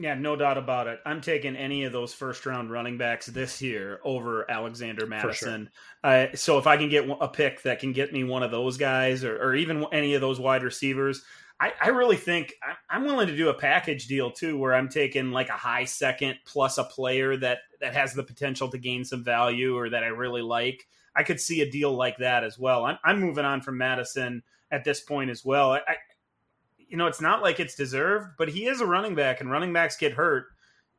Yeah, 0.00 0.14
no 0.14 0.34
doubt 0.34 0.56
about 0.56 0.86
it. 0.86 0.98
I'm 1.04 1.20
taking 1.20 1.56
any 1.56 1.84
of 1.84 1.92
those 1.92 2.14
first 2.14 2.46
round 2.46 2.70
running 2.70 2.96
backs 2.96 3.26
this 3.26 3.60
year 3.60 4.00
over 4.02 4.50
Alexander 4.50 5.06
Mattison. 5.06 5.68
Sure. 6.04 6.10
Uh, 6.10 6.26
so 6.34 6.56
if 6.56 6.66
I 6.66 6.78
can 6.78 6.88
get 6.88 7.06
a 7.20 7.28
pick 7.28 7.62
that 7.62 7.80
can 7.80 7.92
get 7.92 8.10
me 8.10 8.24
one 8.24 8.42
of 8.42 8.50
those 8.50 8.78
guys 8.78 9.24
or, 9.24 9.36
or 9.36 9.54
even 9.54 9.84
any 9.92 10.14
of 10.14 10.22
those 10.22 10.40
wide 10.40 10.62
receivers, 10.62 11.22
I, 11.60 11.74
I 11.82 11.88
really 11.88 12.16
think 12.16 12.54
I'm 12.88 13.04
willing 13.04 13.26
to 13.26 13.36
do 13.36 13.50
a 13.50 13.54
package 13.54 14.06
deal 14.06 14.30
too, 14.30 14.56
where 14.56 14.74
I'm 14.74 14.88
taking 14.88 15.32
like 15.32 15.50
a 15.50 15.52
high 15.52 15.84
second 15.84 16.38
plus 16.46 16.78
a 16.78 16.84
player 16.84 17.36
that 17.36 17.58
that 17.82 17.92
has 17.92 18.14
the 18.14 18.22
potential 18.22 18.68
to 18.70 18.78
gain 18.78 19.04
some 19.04 19.22
value 19.22 19.76
or 19.76 19.90
that 19.90 20.02
I 20.02 20.08
really 20.08 20.40
like. 20.40 20.86
I 21.14 21.24
could 21.24 21.40
see 21.40 21.60
a 21.60 21.70
deal 21.70 21.92
like 21.92 22.16
that 22.18 22.42
as 22.42 22.58
well. 22.58 22.86
I'm, 22.86 22.98
I'm 23.04 23.20
moving 23.20 23.44
on 23.44 23.60
from 23.60 23.76
Mattison 23.76 24.42
at 24.70 24.84
this 24.84 25.00
point 25.00 25.28
as 25.28 25.44
well. 25.44 25.72
I, 25.72 25.80
you 26.90 26.96
know, 26.96 27.06
it's 27.06 27.20
not 27.20 27.40
like 27.40 27.60
it's 27.60 27.76
deserved, 27.76 28.30
but 28.36 28.48
he 28.48 28.66
is 28.66 28.80
a 28.80 28.86
running 28.86 29.14
back, 29.14 29.40
and 29.40 29.50
running 29.50 29.72
backs 29.72 29.96
get 29.96 30.12
hurt. 30.12 30.46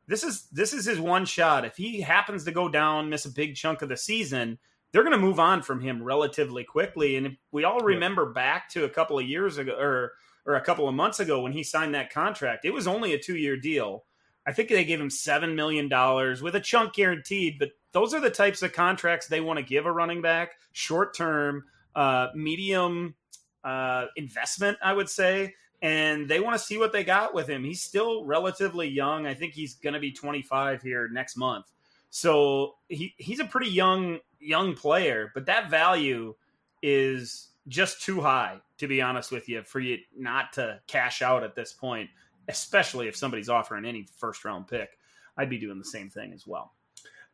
This 0.08 0.24
is 0.24 0.48
this 0.50 0.72
is 0.72 0.86
his 0.86 0.98
one 0.98 1.26
shot. 1.26 1.66
If 1.66 1.76
he 1.76 2.00
happens 2.00 2.44
to 2.44 2.50
go 2.50 2.68
down, 2.68 3.10
miss 3.10 3.26
a 3.26 3.30
big 3.30 3.54
chunk 3.54 3.82
of 3.82 3.90
the 3.90 3.96
season, 3.96 4.58
they're 4.90 5.04
going 5.04 5.12
to 5.12 5.18
move 5.18 5.38
on 5.38 5.62
from 5.62 5.80
him 5.80 6.02
relatively 6.02 6.64
quickly. 6.64 7.16
And 7.16 7.26
if 7.26 7.32
we 7.52 7.64
all 7.64 7.80
remember 7.80 8.24
yeah. 8.24 8.32
back 8.32 8.70
to 8.70 8.84
a 8.84 8.88
couple 8.88 9.18
of 9.18 9.26
years 9.26 9.58
ago, 9.58 9.76
or 9.78 10.12
or 10.46 10.54
a 10.54 10.64
couple 10.64 10.88
of 10.88 10.94
months 10.94 11.20
ago 11.20 11.42
when 11.42 11.52
he 11.52 11.62
signed 11.62 11.94
that 11.94 12.12
contract, 12.12 12.64
it 12.64 12.72
was 12.72 12.86
only 12.86 13.12
a 13.12 13.18
two 13.18 13.36
year 13.36 13.56
deal. 13.56 14.04
I 14.46 14.52
think 14.52 14.70
they 14.70 14.84
gave 14.84 15.00
him 15.00 15.10
seven 15.10 15.54
million 15.54 15.88
dollars 15.88 16.42
with 16.42 16.56
a 16.56 16.60
chunk 16.60 16.94
guaranteed. 16.94 17.58
But 17.58 17.72
those 17.92 18.14
are 18.14 18.20
the 18.20 18.30
types 18.30 18.62
of 18.62 18.72
contracts 18.72 19.26
they 19.26 19.42
want 19.42 19.58
to 19.58 19.64
give 19.64 19.84
a 19.84 19.92
running 19.92 20.22
back: 20.22 20.52
short 20.72 21.14
term, 21.14 21.64
uh, 21.94 22.28
medium 22.34 23.14
uh, 23.62 24.06
investment, 24.16 24.78
I 24.82 24.94
would 24.94 25.10
say 25.10 25.54
and 25.82 26.28
they 26.28 26.38
want 26.38 26.56
to 26.56 26.64
see 26.64 26.78
what 26.78 26.92
they 26.92 27.02
got 27.02 27.34
with 27.34 27.48
him. 27.48 27.64
He's 27.64 27.82
still 27.82 28.24
relatively 28.24 28.88
young. 28.88 29.26
I 29.26 29.34
think 29.34 29.52
he's 29.52 29.74
going 29.74 29.94
to 29.94 30.00
be 30.00 30.12
25 30.12 30.80
here 30.80 31.08
next 31.08 31.36
month. 31.36 31.66
So 32.10 32.76
he, 32.88 33.14
he's 33.18 33.40
a 33.40 33.44
pretty 33.44 33.70
young 33.70 34.18
young 34.38 34.74
player, 34.74 35.30
but 35.34 35.46
that 35.46 35.70
value 35.70 36.34
is 36.82 37.48
just 37.68 38.02
too 38.02 38.20
high 38.20 38.60
to 38.78 38.88
be 38.88 39.00
honest 39.00 39.30
with 39.30 39.48
you 39.48 39.62
for 39.62 39.78
you 39.78 39.98
not 40.16 40.52
to 40.52 40.80
cash 40.88 41.22
out 41.22 41.44
at 41.44 41.54
this 41.54 41.72
point, 41.72 42.10
especially 42.48 43.08
if 43.08 43.16
somebody's 43.16 43.48
offering 43.48 43.84
any 43.84 44.06
first 44.16 44.44
round 44.44 44.66
pick. 44.66 44.98
I'd 45.36 45.48
be 45.48 45.58
doing 45.58 45.78
the 45.78 45.84
same 45.84 46.10
thing 46.10 46.32
as 46.32 46.46
well. 46.46 46.72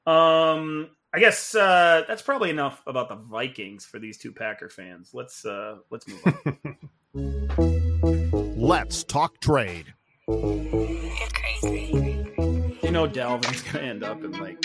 Um, 0.07 0.90
I 1.12 1.21
guess 1.21 1.55
uh, 1.55 2.05
that's 2.07 2.23
probably 2.23 2.50
enough 2.50 2.83
about 2.87 3.09
the 3.09 3.17
Vikings 3.17 3.85
for 3.85 3.99
these 3.99 4.19
two 4.19 4.33
Packer 4.33 4.69
fans. 4.69 5.11
Let's 5.12 5.45
uh, 5.45 5.78
let's 5.90 6.07
move 6.07 6.23
on. 7.14 7.75
Let's 8.69 9.03
talk 9.03 9.41
trade. 9.41 9.95
You're 10.29 10.37
crazy. 11.33 11.91
You 12.83 12.91
know 12.91 13.09
Dalvin's 13.09 13.63
gonna 13.63 13.83
end 13.83 14.05
up 14.05 14.23
in 14.23 14.33
like 14.33 14.63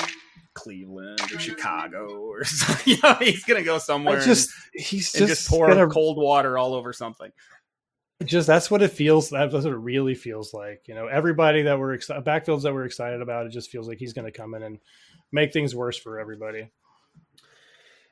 Cleveland 0.55 1.21
or 1.21 1.39
Chicago 1.39 2.09
or 2.09 2.43
something. 2.43 2.95
you 2.95 2.99
know, 3.01 3.13
he's 3.21 3.45
gonna 3.45 3.63
go 3.63 3.77
somewhere. 3.77 4.19
I 4.19 4.25
just 4.25 4.49
and, 4.75 4.83
he's 4.83 5.15
and 5.15 5.25
just, 5.25 5.43
just 5.43 5.49
pour 5.49 5.69
gonna, 5.69 5.87
cold 5.87 6.17
water 6.17 6.57
all 6.57 6.73
over 6.73 6.91
something. 6.91 7.31
Just 8.25 8.45
that's 8.45 8.69
what 8.69 8.81
it 8.81 8.91
feels. 8.91 9.29
That's 9.29 9.53
what 9.53 9.65
it 9.65 9.69
really 9.69 10.15
feels 10.15 10.53
like. 10.53 10.81
You 10.85 10.95
know, 10.95 11.07
everybody 11.07 11.61
that 11.61 11.79
we're 11.79 11.93
excited, 11.93 12.25
backfields 12.25 12.63
that 12.63 12.73
we're 12.73 12.83
excited 12.83 13.21
about, 13.21 13.45
it 13.45 13.53
just 13.53 13.69
feels 13.69 13.87
like 13.87 13.99
he's 13.99 14.11
going 14.11 14.25
to 14.25 14.37
come 14.37 14.53
in 14.53 14.63
and 14.63 14.79
make 15.31 15.53
things 15.53 15.73
worse 15.73 15.97
for 15.97 16.19
everybody. 16.19 16.69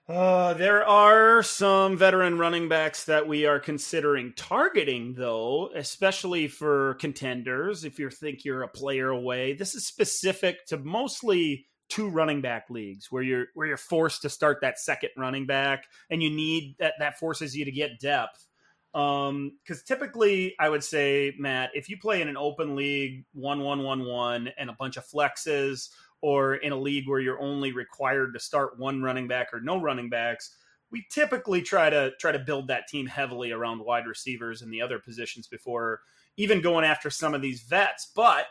Uh, 0.08 0.54
there 0.56 0.86
are 0.86 1.42
some 1.44 1.96
veteran 1.96 2.38
running 2.38 2.68
backs 2.68 3.06
that 3.06 3.28
we 3.28 3.46
are 3.46 3.60
considering 3.60 4.34
targeting, 4.36 5.14
though, 5.14 5.70
especially 5.76 6.48
for 6.48 6.96
contenders. 6.96 7.86
If 7.86 7.98
you 8.00 8.10
think 8.10 8.44
you're 8.44 8.64
a 8.64 8.68
player 8.68 9.10
away, 9.10 9.54
this 9.54 9.74
is 9.74 9.86
specific 9.86 10.66
to 10.68 10.78
mostly 10.78 11.68
two 11.88 12.10
running 12.10 12.42
back 12.42 12.70
leagues 12.70 13.12
where 13.12 13.22
you're 13.22 13.48
where 13.54 13.68
you're 13.68 13.78
forced 13.78 14.22
to 14.24 14.30
start 14.30 14.60
that 14.62 14.80
second 14.80 15.10
running 15.18 15.46
back 15.46 15.86
and 16.10 16.24
you 16.24 16.30
need 16.30 16.76
that 16.80 16.94
that 17.00 17.20
forces 17.20 17.56
you 17.56 17.66
to 17.66 17.72
get 17.72 18.00
depth. 18.00 18.48
Um, 18.94 19.58
because 19.64 19.84
typically 19.84 20.56
I 20.60 20.68
would 20.68 20.84
say, 20.84 21.34
Matt, 21.38 21.70
if 21.74 21.90
you 21.90 21.98
play 21.98 22.22
in 22.22 22.28
an 22.28 22.38
open 22.38 22.76
league, 22.76 23.24
one 23.34 23.62
one 23.62 23.84
one 23.84 24.04
one, 24.04 24.50
and 24.58 24.70
a 24.70 24.74
bunch 24.74 24.98
of 24.98 25.06
flexes, 25.06 25.90
or 26.22 26.56
in 26.56 26.72
a 26.72 26.78
league 26.78 27.08
where 27.08 27.20
you're 27.20 27.42
only 27.42 27.72
required 27.72 28.34
to 28.34 28.40
start 28.40 28.80
one 28.80 29.02
running 29.02 29.28
back 29.28 29.48
or 29.54 29.60
no 29.60 29.82
running 29.82 30.10
backs, 30.10 30.56
we 30.92 31.06
typically 31.10 31.62
try 31.62 31.90
to 31.90 32.12
try 32.20 32.32
to 32.32 32.40
build 32.40 32.68
that 32.68 32.88
team 32.88 33.08
heavily 33.08 33.52
around 33.52 33.84
wide 33.84 34.06
receivers 34.06 34.62
and 34.62 34.72
the 34.72 34.82
other 34.82 35.00
positions 35.00 35.48
before 35.48 36.02
even 36.38 36.62
going 36.62 36.86
after 36.86 37.10
some 37.10 37.34
of 37.34 37.42
these 37.42 37.62
vets. 37.62 38.12
But 38.16 38.46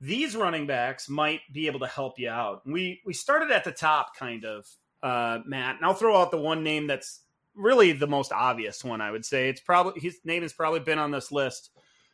these 0.00 0.36
running 0.36 0.66
backs 0.66 1.08
might 1.08 1.40
be 1.52 1.66
able 1.66 1.80
to 1.80 1.86
help 1.86 2.18
you 2.18 2.28
out. 2.28 2.62
We 2.66 3.00
we 3.04 3.14
started 3.14 3.50
at 3.50 3.64
the 3.64 3.72
top, 3.72 4.16
kind 4.16 4.44
of, 4.44 4.66
uh, 5.02 5.40
Matt, 5.46 5.76
and 5.76 5.84
I'll 5.84 5.94
throw 5.94 6.16
out 6.16 6.30
the 6.30 6.38
one 6.38 6.62
name 6.62 6.86
that's 6.86 7.20
really 7.54 7.92
the 7.92 8.06
most 8.06 8.32
obvious 8.32 8.84
one. 8.84 9.00
I 9.00 9.10
would 9.10 9.24
say 9.24 9.48
it's 9.48 9.60
probably 9.60 10.00
his 10.00 10.18
name 10.24 10.42
has 10.42 10.52
probably 10.52 10.80
been 10.80 10.98
on 10.98 11.10
this 11.10 11.32
list 11.32 11.70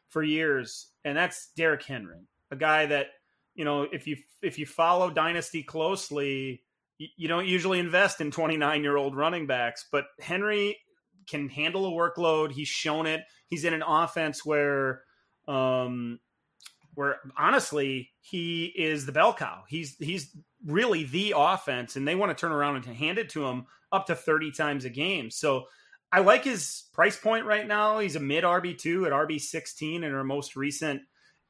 for 0.09 0.23
years, 0.23 0.89
and 1.05 1.17
that's 1.17 1.51
Derrick 1.57 1.83
Henry, 1.83 2.27
a 2.51 2.57
guy 2.57 2.87
that 2.87 3.09
you 3.55 3.65
know 3.65 3.83
if 3.83 4.07
you 4.07 4.17
if 4.43 4.59
you 4.59 4.67
follow 4.67 5.11
Dynasty 5.11 5.63
closely, 5.63 6.63
you, 6.99 7.09
you 7.17 7.29
don't 7.29 7.47
usually 7.47 7.79
invest 7.79 8.21
in 8.21 8.31
29 8.31 8.83
year 8.83 8.97
old 8.97 9.17
running 9.17 9.47
backs, 9.47 9.87
but 9.91 10.07
Henry 10.21 10.79
can 11.27 11.49
handle 11.49 11.87
a 11.87 11.91
workload. 11.91 12.53
He's 12.53 12.69
shown 12.69 13.07
it. 13.07 13.23
He's 13.47 13.65
in 13.65 13.75
an 13.75 13.83
offense 13.83 14.45
where 14.45 15.03
um, 15.47 16.21
where 16.95 17.17
honestly 17.37 18.11
he 18.21 18.67
is 18.77 19.07
the 19.07 19.13
bell 19.13 19.35
cow. 19.35 19.63
He's 19.69 19.97
he's 19.97 20.35
really 20.67 21.05
the 21.05 21.35
offense, 21.37 21.97
and 21.97 22.07
they 22.07 22.15
want 22.15 22.37
to 22.37 22.41
turn 22.41 22.53
around 22.53 22.77
and 22.77 22.97
hand 22.97 23.19
it 23.19 23.31
to 23.31 23.47
him 23.47 23.67
up 23.93 24.07
to 24.07 24.15
thirty 24.15 24.51
times 24.51 24.85
a 24.85 24.91
game. 24.91 25.31
So 25.31 25.65
I 26.13 26.21
like 26.21 26.45
his 26.45 26.85
price 26.93 27.19
point 27.19 27.47
right 27.47 27.67
now. 27.67 27.99
He's 27.99 28.17
a 28.17 28.21
mid 28.21 28.45
RB 28.45 28.79
two 28.79 29.07
at 29.07 29.13
RB 29.13 29.41
sixteen 29.41 30.05
in 30.05 30.15
our 30.15 30.25
most 30.25 30.57
recent 30.57 31.03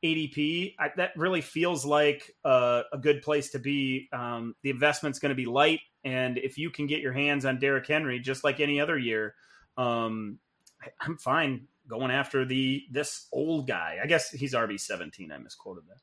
ADP. 0.04 0.74
I, 0.78 0.90
that 0.96 1.12
really 1.16 1.40
feels 1.40 1.86
like 1.86 2.34
a, 2.44 2.82
a 2.92 2.98
good 2.98 3.22
place 3.22 3.50
to 3.50 3.58
be. 3.58 4.08
Um, 4.12 4.54
the 4.62 4.70
investment's 4.70 5.18
going 5.18 5.30
to 5.30 5.36
be 5.36 5.46
light, 5.46 5.80
and 6.04 6.36
if 6.38 6.58
you 6.58 6.70
can 6.70 6.86
get 6.86 7.00
your 7.00 7.12
hands 7.12 7.44
on 7.44 7.58
Derrick 7.58 7.86
Henry, 7.86 8.20
just 8.20 8.44
like 8.44 8.60
any 8.60 8.80
other 8.80 8.98
year, 8.98 9.34
um, 9.76 10.38
I, 10.82 10.88
I'm 11.00 11.16
fine 11.16 11.66
going 11.88 12.10
after 12.10 12.44
the 12.44 12.84
this 12.90 13.26
old 13.32 13.66
guy. 13.66 13.98
I 14.02 14.06
guess 14.06 14.30
he's 14.30 14.54
RB 14.54 14.78
seventeen. 14.78 15.32
I 15.32 15.38
misquoted 15.38 15.84
that. 15.88 16.00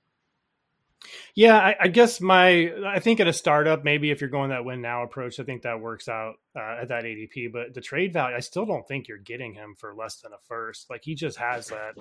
Yeah, 1.34 1.58
I, 1.58 1.76
I, 1.82 1.88
guess 1.88 2.22
my 2.22 2.72
I 2.86 3.00
think 3.00 3.20
at 3.20 3.28
a 3.28 3.34
startup, 3.34 3.84
maybe 3.84 4.12
if 4.12 4.22
you're 4.22 4.30
going 4.30 4.52
that 4.52 4.66
win 4.66 4.82
now 4.82 5.04
approach, 5.04 5.40
I 5.40 5.44
think 5.44 5.64
that 5.64 5.80
works 5.80 6.08
out 6.08 6.36
uh, 6.56 6.82
at 6.82 6.90
that 6.90 7.06
ADP. 7.06 7.52
But 7.52 7.74
the 7.74 7.82
trade 7.82 8.14
value, 8.14 8.36
I 8.36 8.40
still 8.40 8.66
don't 8.66 8.88
think 8.88 9.08
you're 9.08 9.18
getting 9.18 9.54
him 9.54 9.76
for 9.78 9.96
less 9.96 10.18
than 10.18 10.34
a 10.34 10.38
first. 10.48 10.90
Like 10.90 11.02
he 11.04 11.16
just 11.16 11.38
has 11.38 11.68
that. 11.68 11.96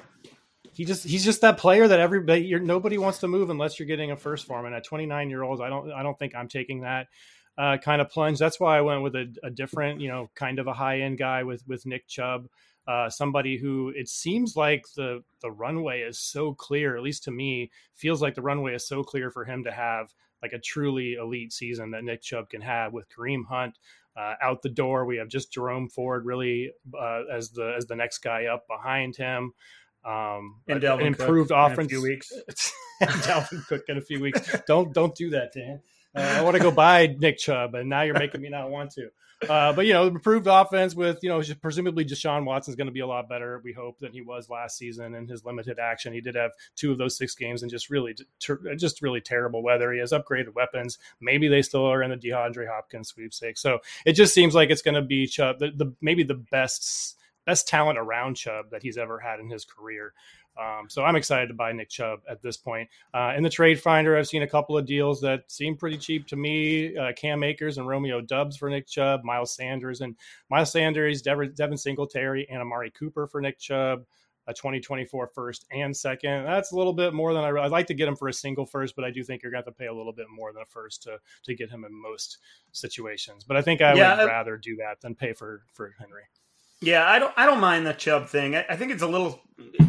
He 0.72 0.84
just 0.84 1.04
he's 1.04 1.24
just 1.24 1.40
that 1.40 1.58
player 1.58 1.88
that 1.88 2.00
everybody 2.00 2.42
you're, 2.42 2.60
nobody 2.60 2.98
wants 2.98 3.18
to 3.18 3.28
move 3.28 3.50
unless 3.50 3.78
you're 3.78 3.88
getting 3.88 4.10
a 4.10 4.16
first 4.16 4.46
for 4.46 4.58
him. 4.58 4.66
And 4.66 4.74
at 4.74 4.84
29 4.84 5.30
year 5.30 5.42
olds, 5.42 5.60
I 5.60 5.68
don't 5.68 5.90
I 5.92 6.02
don't 6.02 6.18
think 6.18 6.34
I'm 6.34 6.48
taking 6.48 6.82
that 6.82 7.08
uh, 7.58 7.78
kind 7.78 8.00
of 8.00 8.10
plunge. 8.10 8.38
That's 8.38 8.60
why 8.60 8.78
I 8.78 8.80
went 8.82 9.02
with 9.02 9.16
a, 9.16 9.32
a 9.42 9.50
different, 9.50 10.00
you 10.00 10.08
know, 10.08 10.30
kind 10.34 10.58
of 10.58 10.66
a 10.66 10.72
high 10.72 11.00
end 11.00 11.18
guy 11.18 11.42
with 11.42 11.66
with 11.66 11.86
Nick 11.86 12.06
Chubb 12.06 12.48
uh, 12.90 13.08
somebody 13.08 13.56
who 13.56 13.92
it 13.94 14.08
seems 14.08 14.56
like 14.56 14.84
the 14.96 15.22
the 15.42 15.50
runway 15.50 16.00
is 16.00 16.18
so 16.18 16.54
clear, 16.54 16.96
at 16.96 17.02
least 17.02 17.22
to 17.24 17.30
me, 17.30 17.70
feels 17.94 18.20
like 18.20 18.34
the 18.34 18.42
runway 18.42 18.74
is 18.74 18.86
so 18.86 19.04
clear 19.04 19.30
for 19.30 19.44
him 19.44 19.62
to 19.62 19.70
have 19.70 20.12
like 20.42 20.52
a 20.52 20.58
truly 20.58 21.14
elite 21.14 21.52
season 21.52 21.90
that 21.90 22.02
Nick 22.02 22.22
Chubb 22.22 22.48
can 22.48 22.62
have 22.62 22.92
with 22.92 23.06
Kareem 23.08 23.44
Hunt 23.46 23.78
uh, 24.16 24.34
out 24.42 24.62
the 24.62 24.70
door. 24.70 25.04
We 25.04 25.18
have 25.18 25.28
just 25.28 25.52
Jerome 25.52 25.88
Ford 25.88 26.24
really 26.24 26.72
uh, 26.98 27.22
as 27.30 27.50
the 27.50 27.74
as 27.76 27.86
the 27.86 27.96
next 27.96 28.18
guy 28.18 28.46
up 28.46 28.66
behind 28.66 29.16
him. 29.16 29.52
Um, 30.04 30.56
and 30.68 30.82
an 30.82 31.00
improved 31.00 31.50
Cook 31.50 31.72
offense. 31.72 31.78
In 31.78 31.84
a 31.84 31.88
few 31.88 32.02
weeks. 32.02 32.32
Dalvin 33.02 33.66
Cook 33.66 33.82
in 33.88 33.98
a 33.98 34.02
few 34.02 34.20
weeks. 34.20 34.40
Don't 34.66 34.92
don't 34.92 35.14
do 35.14 35.30
that, 35.30 35.52
Dan. 35.54 35.80
Uh, 36.14 36.20
I 36.38 36.42
want 36.42 36.56
to 36.56 36.62
go 36.62 36.70
buy 36.70 37.14
Nick 37.18 37.38
Chubb, 37.38 37.74
and 37.74 37.88
now 37.88 38.02
you're 38.02 38.18
making 38.18 38.40
me 38.40 38.48
not 38.48 38.70
want 38.70 38.90
to. 38.92 39.10
Uh, 39.48 39.72
but 39.72 39.86
you 39.86 39.94
know, 39.94 40.06
improved 40.06 40.46
offense 40.46 40.94
with 40.94 41.18
you 41.22 41.28
know 41.28 41.42
presumably 41.62 42.04
Deshaun 42.04 42.44
Watson 42.44 42.72
is 42.72 42.76
going 42.76 42.88
to 42.88 42.92
be 42.92 43.00
a 43.00 43.06
lot 43.06 43.28
better. 43.28 43.60
We 43.64 43.72
hope 43.72 43.98
than 43.98 44.12
he 44.12 44.20
was 44.20 44.50
last 44.50 44.76
season 44.76 45.14
in 45.14 45.26
his 45.26 45.44
limited 45.44 45.78
action. 45.78 46.12
He 46.12 46.20
did 46.20 46.34
have 46.34 46.50
two 46.76 46.92
of 46.92 46.98
those 46.98 47.16
six 47.16 47.34
games 47.34 47.62
and 47.62 47.70
just 47.70 47.88
really 47.88 48.14
ter- 48.38 48.74
just 48.74 49.00
really 49.00 49.20
terrible 49.20 49.62
weather. 49.62 49.92
He 49.92 50.00
has 50.00 50.12
upgraded 50.12 50.54
weapons. 50.54 50.98
Maybe 51.20 51.48
they 51.48 51.62
still 51.62 51.86
are 51.86 52.02
in 52.02 52.10
the 52.10 52.16
DeAndre 52.16 52.68
Hopkins 52.68 53.08
sweepstakes. 53.08 53.62
So 53.62 53.78
it 54.04 54.12
just 54.12 54.34
seems 54.34 54.54
like 54.54 54.68
it's 54.68 54.82
going 54.82 54.96
to 54.96 55.02
be 55.02 55.26
Chubb, 55.26 55.58
the, 55.58 55.70
the 55.70 55.94
maybe 56.02 56.22
the 56.22 56.34
best 56.34 57.16
best 57.46 57.68
talent 57.68 57.98
around 57.98 58.36
Chubb 58.36 58.70
that 58.70 58.82
he's 58.82 58.98
ever 58.98 59.18
had 59.18 59.40
in 59.40 59.48
his 59.48 59.64
career. 59.64 60.12
Um, 60.60 60.88
so 60.88 61.04
I'm 61.04 61.16
excited 61.16 61.48
to 61.48 61.54
buy 61.54 61.72
Nick 61.72 61.88
Chubb 61.88 62.20
at 62.28 62.42
this 62.42 62.56
point. 62.56 62.88
Uh, 63.14 63.32
in 63.36 63.42
the 63.42 63.50
trade 63.50 63.80
finder, 63.80 64.16
I've 64.16 64.26
seen 64.26 64.42
a 64.42 64.48
couple 64.48 64.76
of 64.76 64.84
deals 64.84 65.20
that 65.20 65.50
seem 65.50 65.76
pretty 65.76 65.96
cheap 65.96 66.26
to 66.28 66.36
me. 66.36 66.96
Uh, 66.96 67.12
Cam 67.16 67.42
Akers 67.42 67.78
and 67.78 67.86
Romeo 67.86 68.20
Doubs 68.20 68.56
for 68.56 68.68
Nick 68.68 68.86
Chubb, 68.86 69.24
Miles 69.24 69.54
Sanders 69.54 70.00
and 70.00 70.16
Miles 70.50 70.72
Sanders, 70.72 71.22
Devin, 71.22 71.52
Devin 71.54 71.78
Singletary, 71.78 72.46
and 72.50 72.60
Amari 72.60 72.90
Cooper 72.90 73.26
for 73.26 73.40
Nick 73.40 73.58
Chubb. 73.58 74.04
A 74.46 74.54
2024 74.54 75.28
first 75.28 75.66
and 75.70 75.96
second. 75.96 76.44
That's 76.44 76.72
a 76.72 76.76
little 76.76 76.94
bit 76.94 77.12
more 77.14 77.32
than 77.34 77.44
I. 77.44 77.50
I'd 77.50 77.70
like 77.70 77.86
to 77.86 77.94
get 77.94 78.08
him 78.08 78.16
for 78.16 78.26
a 78.26 78.32
single 78.32 78.66
first, 78.66 78.96
but 78.96 79.04
I 79.04 79.10
do 79.10 79.22
think 79.22 79.42
you're 79.42 79.52
going 79.52 79.62
to 79.62 79.68
have 79.68 79.76
to 79.76 79.78
pay 79.78 79.86
a 79.86 79.94
little 79.94 80.14
bit 80.14 80.26
more 80.28 80.52
than 80.52 80.62
a 80.62 80.66
first 80.66 81.02
to 81.04 81.18
to 81.44 81.54
get 81.54 81.70
him 81.70 81.84
in 81.84 81.92
most 81.92 82.38
situations. 82.72 83.44
But 83.44 83.58
I 83.58 83.62
think 83.62 83.80
I 83.80 83.94
yeah, 83.94 84.16
would 84.16 84.26
rather 84.26 84.56
do 84.56 84.76
that 84.76 85.02
than 85.02 85.14
pay 85.14 85.34
for 85.34 85.62
for 85.72 85.94
Henry. 86.00 86.22
Yeah, 86.80 87.06
I 87.06 87.18
don't 87.18 87.32
I 87.36 87.46
don't 87.46 87.60
mind 87.60 87.86
the 87.86 87.92
Chubb 87.92 88.28
thing. 88.28 88.56
I, 88.56 88.64
I, 88.70 88.76
think 88.76 88.90
it's 88.90 89.02
a 89.02 89.06
little 89.06 89.42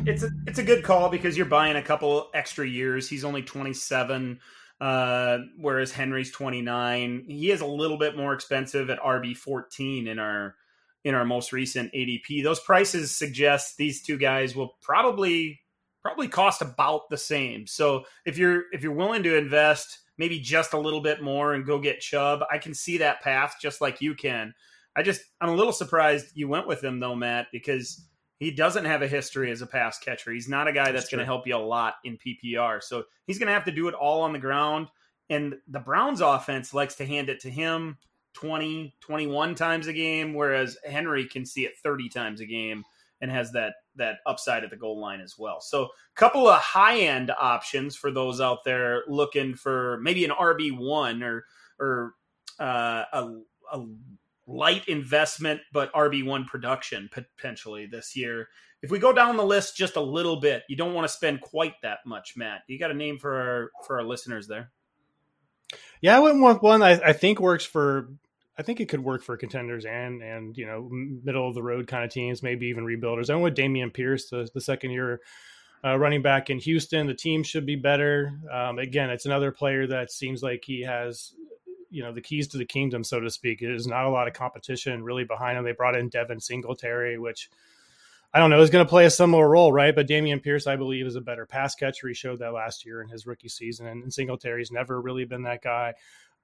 it's 0.06 0.24
a 0.24 0.30
it's 0.46 0.60
a 0.60 0.64
good 0.64 0.84
call 0.84 1.10
because 1.10 1.38
you're 1.38 1.46
buying 1.46 1.78
a 1.78 1.82
couple 1.82 2.30
extra 2.34 2.68
years. 2.68 3.08
He's 3.08 3.24
only 3.24 3.42
27 3.44 4.40
uh, 4.82 5.38
whereas 5.58 5.92
Henry's 5.92 6.32
29. 6.32 7.26
He 7.28 7.52
is 7.52 7.62
a 7.62 7.66
little 7.66 7.98
bit 7.98 8.18
more 8.18 8.34
expensive 8.34 8.90
at 8.90 9.00
RB 9.00 9.38
14 9.38 10.08
in 10.08 10.20
our 10.20 10.56
in 11.04 11.16
our 11.16 11.24
most 11.24 11.54
recent 11.54 11.94
ADP. 11.94 12.44
Those 12.44 12.60
prices 12.60 13.16
suggest 13.16 13.78
these 13.78 14.02
two 14.02 14.18
guys 14.18 14.56
will 14.56 14.76
probably 14.82 15.62
probably 16.02 16.28
cost 16.28 16.62
about 16.62 17.10
the 17.10 17.18
same. 17.18 17.68
So 17.68 18.06
if 18.26 18.38
you're 18.38 18.64
if 18.74 18.84
you're 18.84 18.92
willing 18.92 19.24
to 19.24 19.38
invest 19.38 20.00
maybe 20.18 20.40
just 20.40 20.74
a 20.74 20.80
little 20.80 21.02
bit 21.02 21.22
more 21.22 21.54
and 21.54 21.66
go 21.66 21.80
get 21.80 22.02
Chubb, 22.02 22.42
I 22.52 22.58
can 22.58 22.74
see 22.74 22.98
that 22.98 23.22
path 23.22 23.56
just 23.62 23.82
like 23.82 24.02
you 24.02 24.14
can. 24.14 24.54
I 24.96 25.04
just 25.04 25.22
I'm 25.40 25.50
a 25.50 25.56
little 25.56 25.74
surprised 25.74 26.28
you 26.34 26.48
went 26.48 26.68
with 26.68 26.84
him 26.84 27.00
though, 27.00 27.16
Matt, 27.16 27.48
because 27.52 28.06
he 28.40 28.50
doesn't 28.50 28.86
have 28.86 29.04
a 29.04 29.08
history 29.08 29.52
as 29.52 29.62
a 29.62 29.68
pass 29.68 30.00
catcher. 30.00 30.32
He's 30.32 30.50
not 30.50 30.68
a 30.68 30.74
guy 30.74 30.86
that's, 30.86 31.04
that's 31.04 31.10
going 31.10 31.20
to 31.20 31.26
help 31.26 31.46
you 31.46 31.56
a 31.56 31.58
lot 31.58 31.96
in 32.04 32.18
PPR. 32.18 32.82
So 32.82 33.04
he's 33.28 33.38
going 33.38 33.48
to 33.48 33.54
have 33.54 33.66
to 33.66 33.72
do 33.72 33.88
it 33.88 33.94
all 33.94 34.24
on 34.24 34.34
the 34.34 34.40
ground. 34.40 34.88
And 35.30 35.56
the 35.68 35.80
Browns 35.80 36.22
offense 36.22 36.74
likes 36.74 36.96
to 36.96 37.06
hand 37.06 37.30
it 37.30 37.40
to 37.42 37.52
him 37.52 38.00
20, 38.34 38.96
21 39.00 39.54
times 39.54 39.86
a 39.86 39.94
game, 39.94 40.34
whereas 40.34 40.76
Henry 40.84 41.26
can 41.28 41.46
see 41.46 41.66
it 41.66 41.74
30 41.84 42.10
times 42.10 42.42
a 42.42 42.46
game 42.48 42.84
and 43.22 43.30
has 43.30 43.52
that 43.52 43.74
that 43.96 44.16
upside 44.26 44.64
at 44.64 44.72
the 44.72 44.76
goal 44.76 45.00
line 45.00 45.22
as 45.22 45.38
well. 45.38 45.62
So 45.62 45.84
a 45.84 45.90
couple 46.16 46.48
of 46.48 46.60
high 46.60 47.02
end 47.02 47.32
options 47.40 47.96
for 47.96 48.10
those 48.10 48.42
out 48.42 48.64
there 48.66 49.04
looking 49.08 49.54
for 49.54 50.00
maybe 50.02 50.26
an 50.26 50.32
RB 50.32 50.76
one 50.76 51.22
or 51.22 51.46
or 51.80 52.14
uh, 52.60 53.04
a, 53.14 53.30
a 53.72 53.86
light 54.48 54.88
investment, 54.88 55.62
but 55.72 55.94
RB1 55.94 56.48
production 56.48 57.10
potentially 57.12 57.86
this 57.86 58.16
year. 58.16 58.48
If 58.82 58.90
we 58.90 59.00
go 59.00 59.14
down 59.14 59.38
the 59.38 59.46
list 59.46 59.78
just 59.78 59.96
a 59.96 60.02
little 60.02 60.40
bit, 60.40 60.64
you 60.68 60.76
don't 60.76 60.94
want 60.94 61.08
to 61.08 61.14
spend 61.14 61.42
quite 61.42 61.76
that 61.84 62.00
much, 62.06 62.34
Matt. 62.36 62.62
You 62.68 62.80
got 62.80 62.92
a 62.92 62.96
name 62.96 63.20
for 63.20 63.40
our 63.40 63.72
for 63.86 64.00
our 64.00 64.06
listeners 64.06 64.48
there? 64.48 64.72
Yeah, 66.02 66.18
I 66.18 66.20
went 66.20 66.42
with 66.42 66.62
one 66.62 66.82
I, 66.82 67.00
I 67.00 67.14
think 67.14 67.40
works 67.40 67.66
for. 67.66 68.10
I 68.58 68.64
think 68.64 68.80
it 68.80 68.90
could 68.90 69.04
work 69.04 69.24
for 69.24 69.38
contenders 69.38 69.86
and 69.86 70.22
and 70.22 70.58
you 70.58 70.66
know 70.66 70.90
middle 70.92 71.48
of 71.48 71.56
the 71.56 71.64
road 71.64 71.88
kind 71.88 72.04
of 72.04 72.12
teams, 72.12 72.44
maybe 72.44 72.68
even 72.68 72.84
rebuilders. 72.84 73.30
I 73.30 73.36
went 73.36 73.44
with 73.44 73.56
Dameon 73.56 73.94
Pierce, 73.94 74.30
the, 74.30 74.50
the 74.54 74.62
second 74.62 74.92
year 74.92 75.22
uh, 75.84 75.98
running 75.98 76.22
back 76.22 76.50
in 76.50 76.60
Houston. 76.60 77.08
The 77.08 77.14
team 77.14 77.44
should 77.44 77.66
be 77.66 77.76
better. 77.76 78.34
Um, 78.52 78.80
again, 78.80 79.10
it's 79.10 79.26
another 79.26 79.52
player 79.52 79.88
that 79.88 80.12
seems 80.12 80.44
like 80.44 80.64
he 80.66 80.82
has 80.82 81.34
you 81.92 82.02
know 82.02 82.12
the 82.12 82.22
keys 82.22 82.48
to 82.50 82.58
the 82.58 82.66
kingdom, 82.66 83.04
so 83.04 83.20
to 83.20 83.30
speak. 83.30 83.60
There's 83.60 83.86
not 83.86 84.06
a 84.06 84.10
lot 84.10 84.28
of 84.28 84.34
competition 84.34 85.04
really 85.04 85.26
behind 85.26 85.58
him. 85.58 85.64
They 85.64 85.74
brought 85.74 85.96
in 85.96 86.10
Devin 86.10 86.40
Singletary, 86.40 87.20
which 87.20 87.50
I 88.34 88.40
don't 88.40 88.50
know 88.50 88.62
is 88.62 88.70
going 88.70 88.86
to 88.86 88.90
play 88.90 89.06
a 89.06 89.12
similar 89.12 89.48
role, 89.48 89.74
right? 89.74 89.94
But 89.94 90.08
Dameon 90.08 90.42
Pierce, 90.42 90.66
I 90.66 90.78
believe, 90.78 91.06
is 91.06 91.18
a 91.18 91.22
better 91.22 91.46
pass 91.46 91.76
catcher. 91.76 92.08
He 92.08 92.14
showed 92.14 92.40
that 92.40 92.54
last 92.54 92.86
year 92.86 93.02
in 93.02 93.10
his 93.10 93.28
rookie 93.28 93.50
season, 93.50 93.88
and 93.88 94.14
Singletary's 94.14 94.72
never 94.72 95.02
really 95.02 95.26
been 95.26 95.44
that 95.44 95.62
guy 95.62 95.94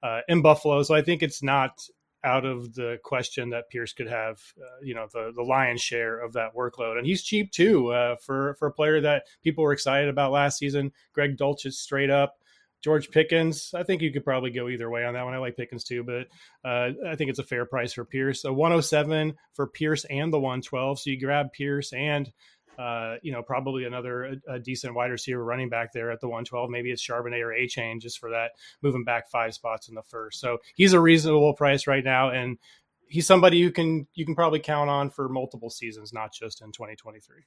uh, 0.02 0.20
in 0.28 0.42
Buffalo. 0.42 0.82
So 0.82 0.94
I 0.94 1.02
think 1.02 1.22
it's 1.22 1.42
not 1.42 1.82
out 2.24 2.44
of 2.44 2.74
the 2.74 2.98
question 3.04 3.50
that 3.50 3.70
Pierce 3.70 3.92
could 3.92 4.08
have, 4.08 4.42
uh, 4.60 4.82
you 4.82 4.94
know, 4.94 5.06
the 5.12 5.32
the 5.34 5.42
lion's 5.42 5.80
share 5.80 6.18
of 6.18 6.34
that 6.34 6.54
workload, 6.54 6.98
and 6.98 7.06
he's 7.06 7.22
cheap 7.22 7.52
too 7.52 7.88
uh, 7.92 8.16
for 8.16 8.54
for 8.58 8.68
a 8.68 8.72
player 8.72 9.00
that 9.00 9.24
people 9.42 9.64
were 9.64 9.72
excited 9.72 10.08
about 10.08 10.32
last 10.32 10.58
season. 10.58 10.92
Greg 11.12 11.36
Dulcich 11.36 11.72
straight 11.72 12.10
up 12.10 12.37
George 12.82 13.10
Pickens, 13.10 13.72
I 13.74 13.82
think 13.82 14.02
you 14.02 14.12
could 14.12 14.24
probably 14.24 14.50
go 14.50 14.68
either 14.68 14.88
way 14.88 15.04
on 15.04 15.14
that 15.14 15.24
one. 15.24 15.34
I 15.34 15.38
like 15.38 15.56
Pickens 15.56 15.84
too, 15.84 16.04
but 16.04 16.26
uh, 16.68 16.90
I 17.08 17.16
think 17.16 17.30
it's 17.30 17.38
a 17.38 17.44
fair 17.44 17.66
price 17.66 17.92
for 17.92 18.04
Pierce. 18.04 18.44
A 18.44 18.52
107 18.52 19.34
for 19.54 19.66
Pierce 19.66 20.04
and 20.04 20.32
the 20.32 20.38
112. 20.38 21.00
So 21.00 21.10
you 21.10 21.20
grab 21.20 21.52
Pierce 21.52 21.92
and 21.92 22.30
uh, 22.78 23.16
you 23.22 23.32
know, 23.32 23.42
probably 23.42 23.84
another 23.84 24.24
a, 24.24 24.54
a, 24.54 24.58
decent 24.60 24.94
wide 24.94 25.10
receiver 25.10 25.42
running 25.42 25.68
back 25.68 25.92
there 25.92 26.12
at 26.12 26.20
the 26.20 26.28
112. 26.28 26.70
Maybe 26.70 26.92
it's 26.92 27.04
Charbonnet 27.04 27.42
or 27.42 27.48
Achane 27.48 28.00
just 28.00 28.20
for 28.20 28.30
that 28.30 28.52
moving 28.82 29.02
back 29.02 29.28
five 29.28 29.52
spots 29.52 29.88
in 29.88 29.96
the 29.96 30.02
first. 30.04 30.38
So 30.38 30.58
he's 30.76 30.92
a 30.92 31.00
reasonable 31.00 31.54
price 31.54 31.88
right 31.88 32.04
now, 32.04 32.30
and 32.30 32.56
he's 33.08 33.26
somebody 33.26 33.56
you 33.58 33.72
can 33.72 34.06
you 34.14 34.24
can 34.24 34.36
probably 34.36 34.60
count 34.60 34.88
on 34.90 35.10
for 35.10 35.28
multiple 35.28 35.70
seasons, 35.70 36.12
not 36.12 36.32
just 36.32 36.62
in 36.62 36.70
2023. 36.70 37.42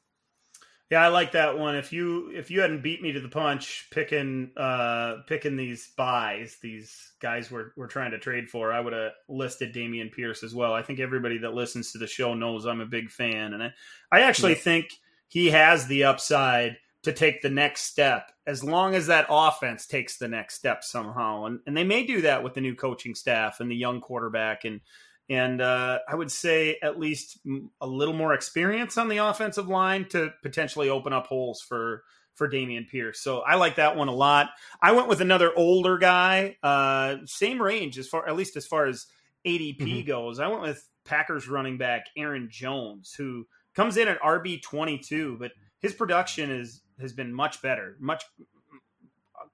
Yeah, 0.92 1.06
I 1.06 1.08
like 1.08 1.32
that 1.32 1.58
one. 1.58 1.78
If 1.78 1.94
you 1.94 2.32
if 2.36 2.52
you 2.52 2.60
hadn't 2.60 2.84
beat 2.84 3.02
me 3.02 3.14
to 3.14 3.22
the 3.22 3.30
punch 3.30 3.88
picking 3.92 4.52
uh 4.58 5.20
picking 5.26 5.56
these 5.56 5.92
buys, 5.96 6.58
these 6.62 7.14
guys 7.22 7.50
we're 7.50 7.72
we're 7.78 7.88
trying 7.88 8.12
to 8.12 8.20
trade 8.20 8.50
for, 8.50 8.74
I 8.74 8.82
would 8.82 8.92
have 8.92 9.14
listed 9.30 9.74
Dameon 9.74 10.12
Pierce 10.12 10.44
as 10.44 10.54
well. 10.54 10.74
I 10.74 10.82
think 10.82 11.00
everybody 11.00 11.38
that 11.38 11.54
listens 11.54 11.94
to 11.94 11.98
the 11.98 12.08
show 12.08 12.34
knows 12.34 12.66
I'm 12.66 12.82
a 12.82 12.86
big 12.86 13.10
fan, 13.10 13.54
and 13.54 13.64
I, 13.64 13.74
I 14.12 14.22
actually 14.24 14.52
yeah. 14.52 14.60
think 14.60 14.92
he 15.30 15.50
has 15.52 15.88
the 15.88 16.04
upside 16.04 16.76
to 17.04 17.14
take 17.14 17.42
the 17.42 17.50
next 17.50 17.84
step 17.84 18.30
as 18.46 18.62
long 18.62 18.94
as 18.94 19.08
that 19.08 19.28
offense 19.30 19.88
takes 19.88 20.18
the 20.18 20.28
next 20.28 20.56
step 20.56 20.84
somehow. 20.84 21.46
And 21.46 21.62
and 21.68 21.78
they 21.78 21.86
may 21.86 22.06
do 22.06 22.22
that 22.24 22.44
with 22.44 22.54
the 22.54 22.62
new 22.62 22.76
coaching 22.76 23.16
staff 23.16 23.62
and 23.62 23.72
the 23.72 23.76
young 23.78 24.02
quarterback 24.02 24.66
and 24.66 24.82
and 25.30 25.62
uh, 25.62 26.00
I 26.08 26.16
would 26.16 26.32
say 26.32 26.78
at 26.82 27.00
least 27.00 27.40
a 27.80 27.88
little 27.88 28.14
more 28.14 28.34
experience 28.34 28.98
on 28.98 29.08
the 29.08 29.18
offensive 29.18 29.68
line 29.68 30.08
to 30.10 30.34
potentially 30.44 30.90
open 30.90 31.14
up 31.14 31.28
holes 31.28 31.62
for 31.62 32.04
for 32.36 32.50
Dameon 32.50 32.88
Pierce. 32.88 33.20
So 33.20 33.40
I 33.40 33.56
like 33.56 33.76
that 33.76 33.96
one 33.96 34.08
a 34.08 34.14
lot. 34.14 34.50
I 34.82 34.94
went 34.94 35.08
with 35.08 35.22
another 35.22 35.52
older 35.56 35.98
guy, 35.98 36.58
uh, 36.64 37.18
same 37.26 37.62
range 37.62 38.00
as 38.00 38.08
far 38.08 38.28
at 38.28 38.36
least 38.36 38.58
as 38.58 38.66
far 38.66 38.88
as 38.88 39.06
ADP 39.46 39.80
mm-hmm. 39.80 40.08
goes. 40.08 40.40
I 40.40 40.48
went 40.48 40.62
with 40.62 40.88
Packers 41.06 41.48
running 41.48 41.78
back 41.78 42.06
Aaron 42.18 42.48
Jones, 42.50 43.14
who 43.18 43.48
comes 43.76 43.98
in 43.98 44.08
at 44.08 44.22
RB 44.22 44.62
twenty 44.62 44.98
two, 44.98 45.38
but 45.40 45.52
his 45.80 45.94
production 45.94 46.52
is 46.52 46.82
has 47.00 47.14
been 47.14 47.34
much 47.34 47.62
better, 47.62 47.96
much 48.00 48.24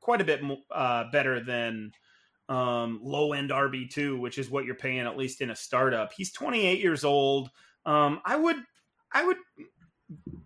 quite 0.01 0.21
a 0.21 0.25
bit 0.25 0.41
uh, 0.71 1.05
better 1.11 1.43
than 1.43 1.91
um, 2.49 2.99
low 3.03 3.33
end 3.33 3.49
RB2, 3.49 4.19
which 4.19 4.37
is 4.37 4.49
what 4.49 4.65
you're 4.65 4.75
paying 4.75 4.99
at 4.99 5.17
least 5.17 5.41
in 5.41 5.49
a 5.49 5.55
startup. 5.55 6.13
He's 6.13 6.31
28 6.31 6.79
years 6.79 7.03
old. 7.03 7.49
Um, 7.85 8.21
I 8.25 8.35
would 8.35 8.57
I 9.13 9.25
would 9.25 9.37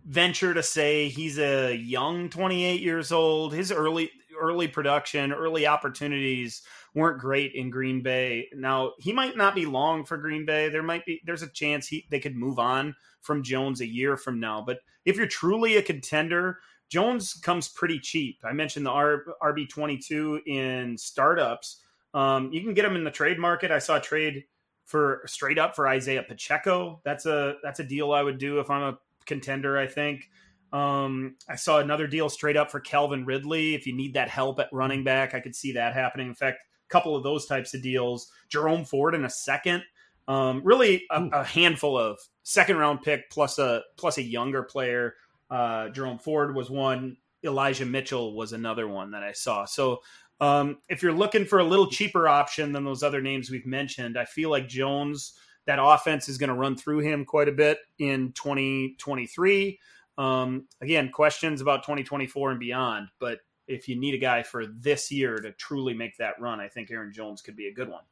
venture 0.06 0.52
to 0.54 0.62
say 0.62 1.08
he's 1.08 1.38
a 1.38 1.74
young 1.74 2.28
28 2.28 2.80
years 2.80 3.12
old. 3.12 3.54
His 3.54 3.72
early 3.72 4.10
early 4.38 4.68
production, 4.68 5.32
early 5.32 5.66
opportunities 5.66 6.62
weren't 6.94 7.20
great 7.20 7.54
in 7.54 7.70
Green 7.70 8.02
Bay. 8.02 8.48
Now, 8.54 8.92
he 8.98 9.12
might 9.12 9.36
not 9.36 9.54
be 9.54 9.66
long 9.66 10.04
for 10.04 10.16
Green 10.16 10.44
Bay. 10.44 10.68
There 10.68 10.82
might 10.82 11.06
be 11.06 11.20
there's 11.24 11.42
a 11.42 11.48
chance 11.48 11.86
he 11.86 12.06
they 12.10 12.20
could 12.20 12.36
move 12.36 12.58
on 12.58 12.94
from 13.20 13.42
Jones 13.42 13.80
a 13.80 13.86
year 13.86 14.16
from 14.16 14.40
now. 14.40 14.62
But 14.66 14.80
if 15.04 15.16
you're 15.16 15.26
truly 15.26 15.76
a 15.76 15.82
contender, 15.82 16.58
Jones 16.88 17.34
comes 17.34 17.68
pretty 17.68 17.98
cheap. 17.98 18.40
I 18.44 18.52
mentioned 18.52 18.84
the 18.84 18.90
RB22 18.90 20.46
in 20.46 20.98
startups. 20.98 21.78
Um, 22.14 22.52
you 22.52 22.62
can 22.62 22.74
get 22.74 22.82
them 22.82 22.96
in 22.96 23.04
the 23.04 23.10
trade 23.10 23.38
market. 23.38 23.70
I 23.70 23.78
saw 23.78 23.96
a 23.96 24.00
trade 24.00 24.44
for 24.84 25.22
straight 25.26 25.58
up 25.58 25.74
for 25.74 25.88
Isaiah 25.88 26.22
Pacheco. 26.22 27.00
That's 27.04 27.26
a 27.26 27.56
that's 27.62 27.80
a 27.80 27.84
deal 27.84 28.12
I 28.12 28.22
would 28.22 28.38
do 28.38 28.60
if 28.60 28.70
I'm 28.70 28.82
a 28.82 28.98
contender. 29.26 29.78
I 29.78 29.86
think. 29.86 30.28
Um, 30.72 31.36
I 31.48 31.56
saw 31.56 31.78
another 31.78 32.06
deal 32.06 32.30
straight 32.30 32.56
up 32.56 32.70
for 32.70 32.80
Calvin 32.80 33.26
Ridley. 33.26 33.74
If 33.74 33.86
you 33.86 33.94
need 33.94 34.14
that 34.14 34.30
help 34.30 34.58
at 34.58 34.72
running 34.72 35.04
back, 35.04 35.34
I 35.34 35.40
could 35.40 35.54
see 35.54 35.72
that 35.72 35.92
happening. 35.92 36.28
In 36.28 36.34
fact, 36.34 36.62
a 36.62 36.88
couple 36.88 37.14
of 37.14 37.22
those 37.22 37.46
types 37.46 37.74
of 37.74 37.82
deals. 37.82 38.32
Jerome 38.48 38.84
Ford 38.84 39.14
in 39.14 39.24
a 39.24 39.30
second. 39.30 39.82
Um, 40.28 40.62
really 40.64 41.04
a, 41.10 41.22
a, 41.32 41.44
handful 41.44 41.98
of 41.98 42.18
second 42.44 42.76
round 42.76 43.02
pick 43.02 43.28
plus 43.28 43.58
a 43.58 43.82
plus 43.96 44.18
a 44.18 44.22
younger 44.22 44.62
player. 44.62 45.16
Uh, 45.50 45.88
Jerome 45.90 46.18
Ford 46.18 46.54
was 46.54 46.70
one. 46.70 47.16
Elijah 47.44 47.84
Mitchell 47.84 48.36
was 48.36 48.52
another 48.52 48.86
one 48.86 49.10
that 49.10 49.24
I 49.24 49.32
saw. 49.32 49.64
So 49.64 50.00
um, 50.42 50.78
if 50.88 51.04
you're 51.04 51.12
looking 51.12 51.44
for 51.44 51.60
a 51.60 51.64
little 51.64 51.88
cheaper 51.88 52.26
option 52.26 52.72
than 52.72 52.84
those 52.84 53.04
other 53.04 53.22
names 53.22 53.48
we've 53.48 53.64
mentioned, 53.64 54.18
I 54.18 54.24
feel 54.24 54.50
like 54.50 54.66
Jones, 54.66 55.34
that 55.66 55.78
offense 55.80 56.28
is 56.28 56.36
going 56.36 56.48
to 56.48 56.56
run 56.56 56.76
through 56.76 56.98
him 56.98 57.24
quite 57.24 57.48
a 57.48 57.52
bit 57.52 57.78
in 58.00 58.32
2023. 58.32 59.78
Um, 60.18 60.66
again, 60.80 61.10
questions 61.10 61.60
about 61.60 61.84
2024 61.84 62.50
and 62.50 62.58
beyond, 62.58 63.06
but 63.20 63.38
if 63.68 63.88
you 63.88 63.94
need 63.94 64.14
a 64.14 64.18
guy 64.18 64.42
for 64.42 64.66
this 64.66 65.12
year 65.12 65.36
to 65.36 65.52
truly 65.52 65.94
make 65.94 66.16
that 66.16 66.40
run, 66.40 66.58
I 66.58 66.66
think 66.66 66.90
Aaron 66.90 67.12
Jones 67.12 67.40
could 67.40 67.54
be 67.54 67.68
a 67.68 67.72
good 67.72 67.88
one. 67.88 68.02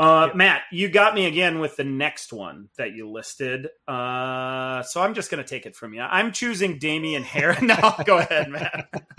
Uh, 0.00 0.26
yeah. 0.28 0.36
Matt, 0.36 0.62
you 0.72 0.88
got 0.88 1.14
me 1.14 1.26
again 1.26 1.60
with 1.60 1.76
the 1.76 1.84
next 1.84 2.32
one 2.32 2.70
that 2.76 2.92
you 2.92 3.08
listed. 3.08 3.68
Uh, 3.86 4.82
so 4.82 5.00
I'm 5.00 5.14
just 5.14 5.30
going 5.30 5.42
to 5.42 5.48
take 5.48 5.64
it 5.64 5.76
from 5.76 5.94
you. 5.94 6.00
I'm 6.00 6.32
choosing 6.32 6.80
Damien 6.80 7.22
Harris. 7.22 7.62
no, 7.62 7.94
go 8.04 8.18
ahead, 8.18 8.50
Matt. 8.50 8.90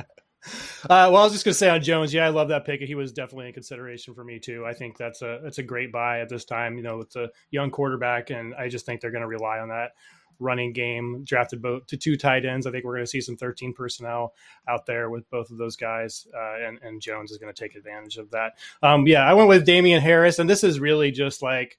Uh, 0.84 1.10
well, 1.12 1.18
I 1.18 1.24
was 1.26 1.34
just 1.34 1.44
going 1.44 1.52
to 1.52 1.58
say 1.58 1.70
on 1.70 1.82
Jones, 1.82 2.14
yeah, 2.14 2.26
I 2.26 2.30
love 2.30 2.48
that 2.48 2.64
pick. 2.64 2.80
He 2.80 2.96
was 2.96 3.12
definitely 3.12 3.48
in 3.48 3.54
consideration 3.54 4.14
for 4.14 4.24
me 4.24 4.40
too. 4.40 4.66
I 4.66 4.74
think 4.74 4.96
that's 4.96 5.22
a 5.22 5.40
that's 5.44 5.58
a 5.58 5.64
great 5.64 5.92
buy 5.92 6.22
at 6.22 6.30
this 6.30 6.46
time. 6.46 6.78
You 6.78 6.84
know, 6.84 7.02
it's 7.02 7.18
a 7.18 7.30
young 7.52 7.72
quarterback, 7.72 8.30
and 8.30 8.56
I 8.56 8.70
just 8.70 8.86
think 8.86 9.02
they're 9.02 9.12
going 9.12 9.22
to 9.22 9.28
rely 9.28 9.60
on 9.60 9.68
that 9.70 9.94
running 10.40 10.72
game. 10.72 11.24
Drafted 11.26 11.62
both 11.62 11.88
to 11.88 11.98
two 11.98 12.16
tight 12.16 12.46
ends. 12.46 12.66
I 12.66 12.72
think 12.72 12.86
we're 12.86 12.94
going 12.94 13.06
to 13.06 13.10
see 13.10 13.20
some 13.20 13.36
13 13.36 13.74
personnel 13.74 14.34
out 14.68 14.86
there 14.86 15.10
with 15.10 15.30
both 15.30 15.50
of 15.50 15.58
those 15.58 15.76
guys, 15.76 16.26
uh, 16.34 16.66
and 16.66 16.80
and 16.84 17.02
Jones 17.02 17.32
is 17.32 17.38
going 17.38 17.54
to 17.54 17.60
take 17.60 17.76
advantage 17.76 18.18
of 18.18 18.32
that. 18.32 18.54
Um, 18.82 19.08
yeah, 19.08 19.26
I 19.28 19.34
went 19.34 19.50
with 19.50 19.66
Damien 19.66 20.02
Harris, 20.02 20.40
and 20.40 20.50
this 20.50 20.64
is 20.64 20.80
really 20.80 21.12
just 21.12 21.42
like 21.42 21.78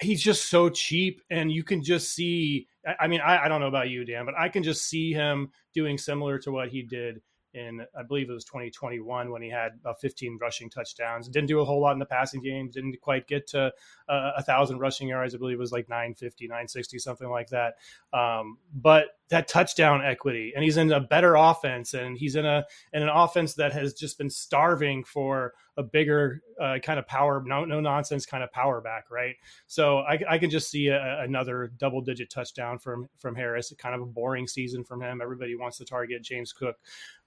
he's 0.00 0.22
just 0.22 0.50
so 0.50 0.68
cheap, 0.68 1.22
and 1.30 1.50
you 1.50 1.62
can 1.62 1.82
just 1.82 2.14
see 2.14 2.68
I 3.00 3.08
mean, 3.08 3.20
I, 3.20 3.44
I, 3.44 3.48
don't 3.48 3.60
know 3.60 3.66
about 3.66 3.90
you, 3.90 4.04
Dan, 4.04 4.24
but 4.24 4.34
I 4.38 4.48
can 4.48 4.62
just 4.62 4.88
see 4.88 5.12
him 5.12 5.50
doing 5.74 5.98
similar 5.98 6.38
to 6.38 6.52
what 6.52 6.68
he 6.68 6.82
did 6.82 7.20
in, 7.56 7.80
I 7.98 8.02
believe 8.02 8.28
it 8.30 8.34
was 8.34 8.44
2021 8.44 9.30
when 9.30 9.42
he 9.42 9.48
had 9.48 9.72
about 9.80 10.00
15 10.00 10.38
rushing 10.40 10.70
touchdowns. 10.70 11.28
Didn't 11.28 11.48
do 11.48 11.60
a 11.60 11.64
whole 11.64 11.80
lot 11.80 11.92
in 11.92 11.98
the 11.98 12.06
passing 12.06 12.42
game. 12.42 12.70
Didn't 12.70 13.00
quite 13.00 13.26
get 13.26 13.46
to 13.48 13.72
uh, 14.08 14.30
a 14.36 14.42
thousand 14.42 14.78
rushing 14.78 15.08
yards. 15.08 15.34
I 15.34 15.38
believe 15.38 15.56
it 15.56 15.60
was 15.60 15.72
like 15.72 15.88
950, 15.88 16.46
960, 16.46 16.98
something 16.98 17.28
like 17.28 17.48
that. 17.48 17.74
Um, 18.12 18.58
but 18.72 19.06
that 19.30 19.48
touchdown 19.48 20.04
equity, 20.04 20.52
and 20.54 20.62
he's 20.62 20.76
in 20.76 20.92
a 20.92 21.00
better 21.00 21.34
offense, 21.34 21.94
and 21.94 22.16
he's 22.16 22.36
in 22.36 22.46
a 22.46 22.64
in 22.92 23.02
an 23.02 23.08
offense 23.08 23.54
that 23.54 23.72
has 23.72 23.94
just 23.94 24.18
been 24.18 24.30
starving 24.30 25.02
for 25.02 25.54
a 25.76 25.82
bigger 25.82 26.42
uh, 26.60 26.78
kind 26.82 26.98
of 26.98 27.06
power, 27.06 27.42
no, 27.44 27.64
no 27.64 27.80
nonsense 27.80 28.24
kind 28.24 28.42
of 28.42 28.50
power 28.50 28.80
back, 28.80 29.10
right? 29.10 29.36
So 29.66 29.98
I, 29.98 30.18
I 30.28 30.38
can 30.38 30.48
just 30.48 30.70
see 30.70 30.88
a, 30.88 31.20
another 31.20 31.70
double 31.78 32.00
digit 32.00 32.30
touchdown 32.30 32.78
from 32.78 33.08
from 33.18 33.34
Harris. 33.34 33.72
Kind 33.76 33.94
of 33.94 34.00
a 34.00 34.06
boring 34.06 34.46
season 34.46 34.84
from 34.84 35.02
him. 35.02 35.20
Everybody 35.20 35.54
wants 35.54 35.76
to 35.78 35.84
target 35.84 36.22
James 36.22 36.52
Cook, 36.52 36.76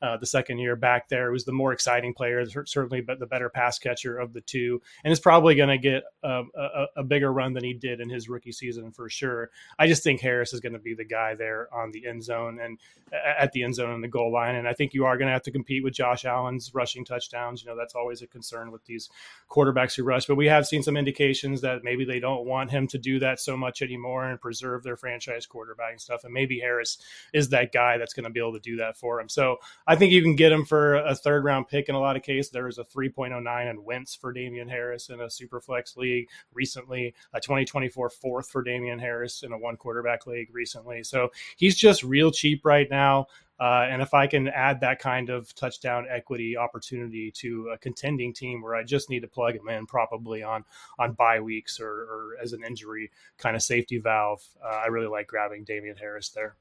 uh, 0.02 0.18
the 0.18 0.26
second 0.26 0.58
year 0.58 0.76
back 0.76 1.10
there. 1.10 1.32
Was 1.32 1.46
the 1.46 1.52
more 1.52 1.74
exciting 1.74 2.14
player, 2.14 2.44
certainly, 2.66 3.02
but 3.02 3.20
the 3.20 3.28
better 3.28 3.50
pass 3.50 3.78
catcher 3.78 4.18
of 4.18 4.34
the 4.34 4.42
two, 4.42 4.82
and 5.04 5.12
is 5.12 5.20
probably 5.20 5.54
going 5.56 5.70
to 5.70 5.78
get 5.78 6.04
a, 6.24 6.44
a, 6.56 6.86
a, 6.98 7.04
bigger 7.04 7.32
run 7.32 7.54
than 7.54 7.64
he 7.64 7.74
did 7.74 8.00
in 8.00 8.10
his 8.10 8.30
rookie 8.30 8.52
season 8.52 8.92
for 8.92 9.10
sure. 9.10 9.52
I 9.78 9.88
just 9.88 10.04
think 10.04 10.22
Harris 10.22 10.54
is 10.54 10.60
going 10.60 10.74
to 10.74 10.80
be 10.80 10.94
the 10.94 11.06
guy 11.06 11.36
there 11.36 11.68
on 11.74 11.92
the 11.92 12.08
end 12.08 12.24
zone 12.24 12.60
and 12.60 12.80
at 13.12 13.52
the 13.52 13.64
end 13.64 13.76
zone 13.76 13.92
and 13.92 14.04
the 14.04 14.08
goal 14.08 14.32
line, 14.32 14.56
and 14.56 14.68
I 14.68 14.74
think 14.74 14.94
you 14.94 15.06
are 15.06 15.18
going 15.18 15.28
to 15.28 15.34
have 15.34 15.44
to 15.44 15.52
compete 15.52 15.84
with 15.84 15.94
Josh 15.94 16.26
Allen's 16.26 16.74
rushing 16.74 17.06
touchdowns. 17.06 17.64
You 17.64 17.70
know 17.70 17.78
that's 17.78 17.96
always 17.96 18.22
a 18.22 18.28
concern 18.39 18.71
with 18.71 18.86
these 18.86 19.10
quarterbacks 19.49 19.95
who 19.95 20.04
rush. 20.04 20.25
But 20.25 20.36
we 20.36 20.47
have 20.47 20.65
seen 20.65 20.82
some 20.82 20.95
indications 20.95 21.60
that 21.62 21.84
maybe 21.84 22.06
they 22.06 22.19
don't 22.21 22.45
want 22.45 22.71
him 22.71 22.88
to 22.88 22.97
do 22.97 23.19
that 23.19 23.39
so 23.39 23.58
much 23.58 23.82
anymore 23.82 24.30
and 24.30 24.39
preserve 24.39 24.84
their 24.84 24.95
franchise 24.95 25.45
quarterback 25.45 25.91
and 25.91 26.02
stuff. 26.02 26.23
And 26.23 26.34
maybe 26.34 26.60
Harris 26.60 26.99
is 27.34 27.49
that 27.49 27.73
guy 27.73 27.97
that's 27.97 28.13
going 28.13 28.23
to 28.23 28.30
be 28.30 28.39
able 28.39 28.54
to 28.54 28.60
do 28.60 28.78
that 28.78 28.97
for 28.97 29.19
him. 29.19 29.28
So 29.28 29.58
I 29.86 29.95
think 29.95 30.13
you 30.13 30.21
can 30.21 30.36
get 30.36 30.54
him 30.54 30.63
for 30.63 30.95
a 30.95 31.15
third 31.15 31.43
round 31.43 31.67
pick 31.67 31.89
in 31.89 31.95
a 31.95 31.99
lot 31.99 32.15
of 32.15 32.23
cases. 32.23 32.52
There 32.52 32.65
was 32.65 32.78
a 32.78 32.86
3.09 32.86 33.69
and 33.69 33.84
Wentz 33.84 34.15
for 34.15 34.32
Damien 34.32 34.69
Harris 34.69 35.10
in 35.10 35.19
a 35.19 35.30
super 35.30 35.60
flex 35.60 35.97
league 35.97 36.30
recently, 36.54 37.13
a 37.34 37.41
2024 37.41 38.10
fourth 38.10 38.49
for 38.49 38.63
Damien 38.63 38.99
Harris 38.99 39.43
in 39.43 39.52
a 39.52 39.58
one 39.58 39.75
quarterback 39.75 40.28
league 40.28 40.54
recently. 40.54 41.04
So 41.04 41.30
he's 41.58 41.75
just 41.75 42.04
real 42.04 42.32
cheap 42.32 42.65
right 42.65 42.89
now. 42.89 43.28
Uh, 43.60 43.86
and 43.89 44.02
if 44.02 44.13
I 44.13 44.28
can 44.28 44.48
add 44.48 44.82
that 44.82 45.00
kind 45.00 45.30
of 45.30 45.54
touchdown 45.54 46.06
equity 46.10 46.56
opportunity 46.56 47.32
to 47.38 47.72
a 47.74 47.78
contending 47.78 48.34
team 48.34 48.62
where 48.62 48.76
I 48.76 48.84
just 48.84 49.10
need 49.10 49.22
to 49.22 49.28
plug 49.28 49.56
him 49.56 49.67
in, 49.67 49.86
probably 49.86 50.43
on 50.43 50.63
on 50.98 51.13
bye 51.13 51.41
weeks 51.41 51.80
or, 51.80 51.89
or 51.89 52.38
as 52.41 52.54
an 52.54 52.63
injury 52.65 53.12
kind 53.38 53.56
of 53.56 53.62
safety 53.62 53.98
valve, 53.98 54.41
uh, 54.63 54.76
I 54.76 54.88
really 54.88 55.08
like 55.08 55.28
grabbing 55.28 55.65
Damien 55.65 55.98
Harris 55.98 56.30
there. 56.30 56.56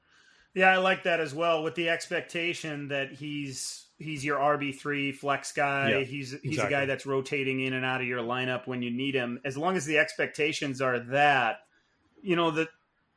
Yeah, 0.53 0.71
I 0.71 0.77
like 0.77 1.03
that 1.03 1.19
as 1.19 1.33
well. 1.33 1.63
With 1.63 1.75
the 1.75 1.89
expectation 1.89 2.89
that 2.89 3.11
he's 3.11 3.85
he's 3.97 4.25
your 4.25 4.39
RB 4.39 4.75
three 4.75 5.11
flex 5.11 5.51
guy. 5.51 5.91
Yeah, 5.91 5.99
he's 5.99 6.31
he's 6.31 6.53
exactly. 6.53 6.75
a 6.75 6.79
guy 6.79 6.85
that's 6.85 7.05
rotating 7.05 7.61
in 7.61 7.73
and 7.73 7.85
out 7.85 8.01
of 8.01 8.07
your 8.07 8.21
lineup 8.21 8.67
when 8.67 8.81
you 8.81 8.91
need 8.91 9.15
him. 9.15 9.39
As 9.45 9.57
long 9.57 9.77
as 9.77 9.85
the 9.85 9.99
expectations 9.99 10.81
are 10.81 10.99
that, 10.99 11.57
you 12.21 12.35
know 12.35 12.51
that 12.51 12.69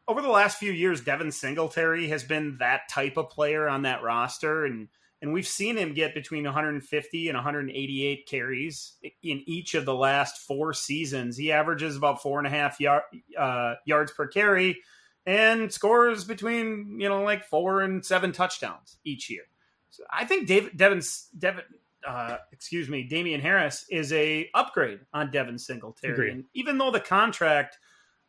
over 0.09 0.21
the 0.21 0.29
last 0.29 0.59
few 0.59 0.73
years, 0.73 1.01
Devin 1.01 1.33
Singletary 1.33 2.09
has 2.09 2.25
been 2.25 2.57
that 2.59 2.88
type 2.88 3.17
of 3.17 3.31
player 3.31 3.69
on 3.69 3.83
that 3.83 4.03
roster, 4.03 4.65
and 4.65 4.88
and 5.21 5.33
we've 5.33 5.47
seen 5.47 5.77
him 5.77 5.95
get 5.95 6.15
between 6.15 6.43
150 6.45 7.29
and 7.29 7.37
188 7.37 8.27
carries 8.27 8.95
in 9.23 9.43
each 9.47 9.75
of 9.75 9.85
the 9.85 9.95
last 9.95 10.38
four 10.38 10.73
seasons. 10.73 11.37
He 11.37 11.53
averages 11.53 11.97
about 11.97 12.21
four 12.21 12.38
and 12.38 12.47
a 12.47 12.51
half 12.51 12.81
yard, 12.81 13.05
uh, 13.38 13.75
yards 13.87 14.11
per 14.11 14.27
carry 14.27 14.81
and 15.27 15.73
scores 15.73 16.25
between 16.25 16.99
you 17.01 17.09
know 17.09 17.23
like 17.23 17.45
four 17.45 17.83
and 17.83 18.05
seven 18.05 18.33
touchdowns 18.33 18.99
each 19.05 19.31
year. 19.31 19.45
So 19.91 20.05
I 20.11 20.25
think 20.25 20.47
David 20.47 20.77
Devin 20.77 21.03
Devin 21.38 21.65
uh, 22.07 22.38
excuse 22.51 22.88
me 22.88 23.05
Damien 23.05 23.41
Harris 23.41 23.87
is 23.91 24.12
a 24.12 24.51
upgrade 24.55 25.01
on 25.12 25.31
Devin 25.31 25.59
Singletary. 25.59 26.15
Agreed. 26.15 26.33
And 26.33 26.45
even 26.55 26.79
though 26.79 26.91
the 26.91 27.01
contract 27.01 27.79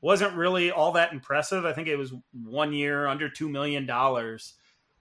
wasn't 0.03 0.35
really 0.35 0.69
all 0.69 0.91
that 0.91 1.13
impressive, 1.13 1.65
I 1.65 1.73
think 1.73 1.87
it 1.87 1.95
was 1.95 2.13
one 2.31 2.73
year 2.73 3.07
under 3.07 3.29
two 3.29 3.49
million 3.49 3.85
dollars 3.85 4.53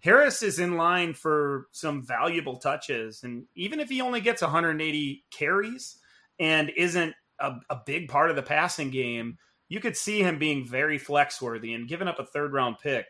Harris 0.02 0.42
is 0.42 0.58
in 0.58 0.76
line 0.76 1.14
for 1.14 1.68
some 1.70 2.04
valuable 2.04 2.56
touches. 2.56 3.22
And 3.22 3.44
even 3.54 3.78
if 3.78 3.88
he 3.88 4.00
only 4.00 4.20
gets 4.20 4.42
180 4.42 5.24
carries 5.30 5.96
and 6.40 6.72
isn't 6.76 7.14
a, 7.38 7.52
a 7.70 7.78
big 7.86 8.08
part 8.08 8.28
of 8.28 8.36
the 8.36 8.42
passing 8.42 8.90
game, 8.90 9.38
you 9.68 9.78
could 9.78 9.96
see 9.96 10.20
him 10.20 10.38
being 10.38 10.66
very 10.66 10.98
flex 10.98 11.40
worthy 11.40 11.72
and 11.72 11.88
giving 11.88 12.08
up 12.08 12.18
a 12.18 12.26
third 12.26 12.52
round 12.52 12.78
pick 12.82 13.06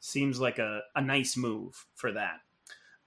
seems 0.00 0.40
like 0.40 0.58
a, 0.58 0.80
a 0.96 1.02
nice 1.02 1.36
move 1.36 1.86
for 1.94 2.12
that. 2.12 2.38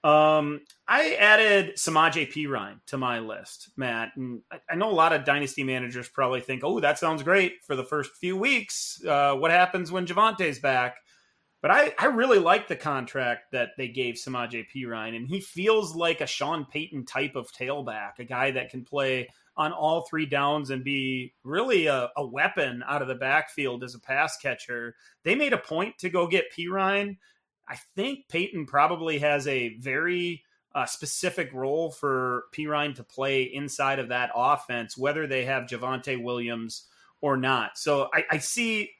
Um, 0.04 0.60
I 0.86 1.14
added 1.14 1.78
Samaj 1.78 2.16
P. 2.30 2.46
Ryan 2.46 2.78
to 2.88 2.98
my 2.98 3.20
list, 3.20 3.70
Matt. 3.74 4.10
And 4.16 4.42
I, 4.70 4.74
know 4.74 4.90
a 4.90 4.92
lot 4.92 5.14
of 5.14 5.24
dynasty 5.24 5.64
managers 5.64 6.10
probably 6.10 6.42
think, 6.42 6.62
oh, 6.62 6.78
that 6.80 6.98
sounds 6.98 7.22
great 7.22 7.54
for 7.66 7.74
the 7.74 7.84
first 7.84 8.10
few 8.20 8.36
weeks. 8.36 9.02
Uh, 9.02 9.34
what 9.34 9.50
happens 9.50 9.90
when 9.90 10.06
Javonte's 10.06 10.58
back? 10.58 10.96
But 11.62 11.70
I, 11.70 11.94
I 11.98 12.06
really 12.08 12.38
like 12.38 12.68
the 12.68 12.76
contract 12.76 13.52
that 13.52 13.70
they 13.78 13.88
gave 13.88 14.18
Samaj 14.18 14.54
P. 14.70 14.84
Ryan, 14.84 15.14
and 15.14 15.26
he 15.26 15.40
feels 15.40 15.96
like 15.96 16.20
a 16.20 16.26
Sean 16.26 16.66
Payton 16.66 17.06
type 17.06 17.34
of 17.34 17.50
tailback, 17.52 18.18
a 18.18 18.24
guy 18.24 18.50
that 18.50 18.68
can 18.68 18.84
play 18.84 19.30
on 19.56 19.72
all 19.72 20.02
three 20.02 20.26
downs 20.26 20.68
and 20.68 20.84
be 20.84 21.32
really 21.44 21.86
a, 21.86 22.10
a 22.18 22.26
weapon 22.26 22.84
out 22.86 23.00
of 23.00 23.08
the 23.08 23.14
backfield 23.14 23.82
as 23.82 23.94
a 23.94 24.00
pass 24.00 24.36
catcher. 24.36 24.94
They 25.22 25.34
made 25.34 25.54
a 25.54 25.58
point 25.58 25.96
to 26.00 26.10
go 26.10 26.26
get 26.26 26.52
Perine. 26.54 27.16
I 27.68 27.76
think 27.96 28.28
Payton 28.28 28.66
probably 28.66 29.18
has 29.20 29.46
a 29.46 29.76
very 29.78 30.42
uh, 30.74 30.86
specific 30.86 31.52
role 31.52 31.90
for 31.90 32.44
Perine 32.54 32.96
to 32.96 33.04
play 33.04 33.44
inside 33.44 33.98
of 33.98 34.08
that 34.08 34.30
offense, 34.34 34.98
whether 34.98 35.26
they 35.26 35.44
have 35.44 35.64
Javonte 35.64 36.22
Williams 36.22 36.86
or 37.20 37.36
not. 37.36 37.78
So 37.78 38.08
I, 38.12 38.24
I 38.32 38.38
see 38.38 38.90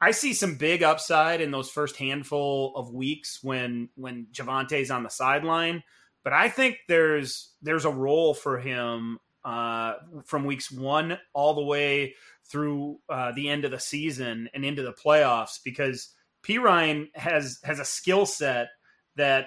I 0.00 0.10
see 0.10 0.34
some 0.34 0.56
big 0.56 0.82
upside 0.82 1.40
in 1.40 1.50
those 1.50 1.70
first 1.70 1.96
handful 1.96 2.74
of 2.76 2.92
weeks 2.92 3.40
when 3.42 3.88
when 3.94 4.26
Javonte's 4.32 4.90
on 4.90 5.02
the 5.02 5.10
sideline, 5.10 5.82
but 6.22 6.32
I 6.32 6.48
think 6.48 6.78
there's 6.88 7.52
there's 7.62 7.84
a 7.84 7.90
role 7.90 8.34
for 8.34 8.58
him 8.58 9.18
uh, 9.44 9.94
from 10.24 10.44
weeks 10.44 10.70
one 10.70 11.18
all 11.32 11.54
the 11.54 11.64
way 11.64 12.14
through 12.50 12.98
uh, 13.08 13.32
the 13.32 13.48
end 13.48 13.64
of 13.64 13.70
the 13.70 13.80
season 13.80 14.48
and 14.54 14.64
into 14.64 14.82
the 14.82 14.92
playoffs 14.92 15.58
because 15.64 16.10
Perine 16.46 17.08
has 17.14 17.58
has 17.64 17.78
a 17.78 17.84
skill 17.84 18.26
set 18.26 18.68
that 19.16 19.46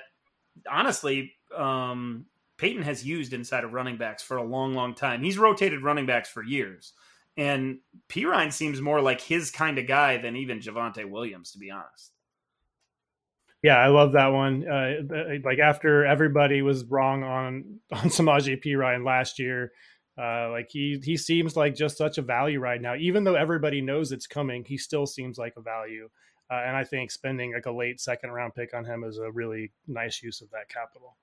honestly 0.70 1.34
um, 1.56 2.26
Payton 2.58 2.84
has 2.84 3.06
used 3.06 3.34
inside 3.34 3.64
of 3.64 3.74
running 3.74 3.98
backs 3.98 4.24
for 4.24 4.38
a 4.38 4.44
long, 4.44 4.74
long 4.74 4.96
time. 4.96 5.24
He's 5.24 5.38
rotated 5.38 5.84
running 5.84 6.06
backs 6.06 6.30
for 6.30 6.44
years. 6.44 6.94
And 7.38 7.80
Perine 8.10 8.52
seems 8.52 8.82
more 8.82 9.00
like 9.00 9.22
his 9.22 9.52
kind 9.52 9.78
of 9.78 9.88
guy 9.88 10.18
than 10.18 10.36
even 10.36 10.60
Javonte 10.60 11.08
Williams, 11.08 11.52
to 11.52 11.60
be 11.60 11.70
honest. 11.70 12.12
Yeah, 13.62 13.78
I 13.78 13.88
love 13.88 14.14
that 14.14 14.28
one. 14.28 14.68
Uh, 14.68 15.40
like 15.44 15.60
after 15.60 16.06
everybody 16.06 16.62
was 16.62 16.86
wrong 16.86 17.24
on 17.24 17.80
on 17.92 18.10
Samaje 18.10 18.64
Perine 18.64 19.06
last 19.06 19.40
year, 19.40 19.72
uh, 20.18 20.50
like 20.50 20.68
he 20.70 21.00
he 21.04 21.16
seems 21.18 21.56
like 21.56 21.76
just 21.76 21.98
such 21.98 22.18
a 22.18 22.24
value 22.24 22.60
right 22.60 22.82
now. 22.82 22.96
Even 22.96 23.24
though 23.24 23.36
everybody 23.36 23.82
knows 23.82 24.12
it's 24.12 24.28
coming, 24.28 24.64
he 24.66 24.78
still 24.78 25.06
seems 25.06 25.38
like 25.38 25.54
a 25.58 25.62
value. 25.62 26.10
Uh, 26.50 26.62
and 26.66 26.76
I 26.76 26.84
think 26.84 27.12
spending 27.12 27.54
like 27.54 27.66
a 27.66 27.72
late 27.72 28.00
second 28.00 28.32
round 28.32 28.56
pick 28.56 28.74
on 28.74 28.86
him 28.86 29.04
is 29.04 29.18
a 29.18 29.32
really 29.32 29.72
nice 29.88 30.22
use 30.24 30.42
of 30.42 30.50
that 30.52 30.70
capital. 30.70 31.18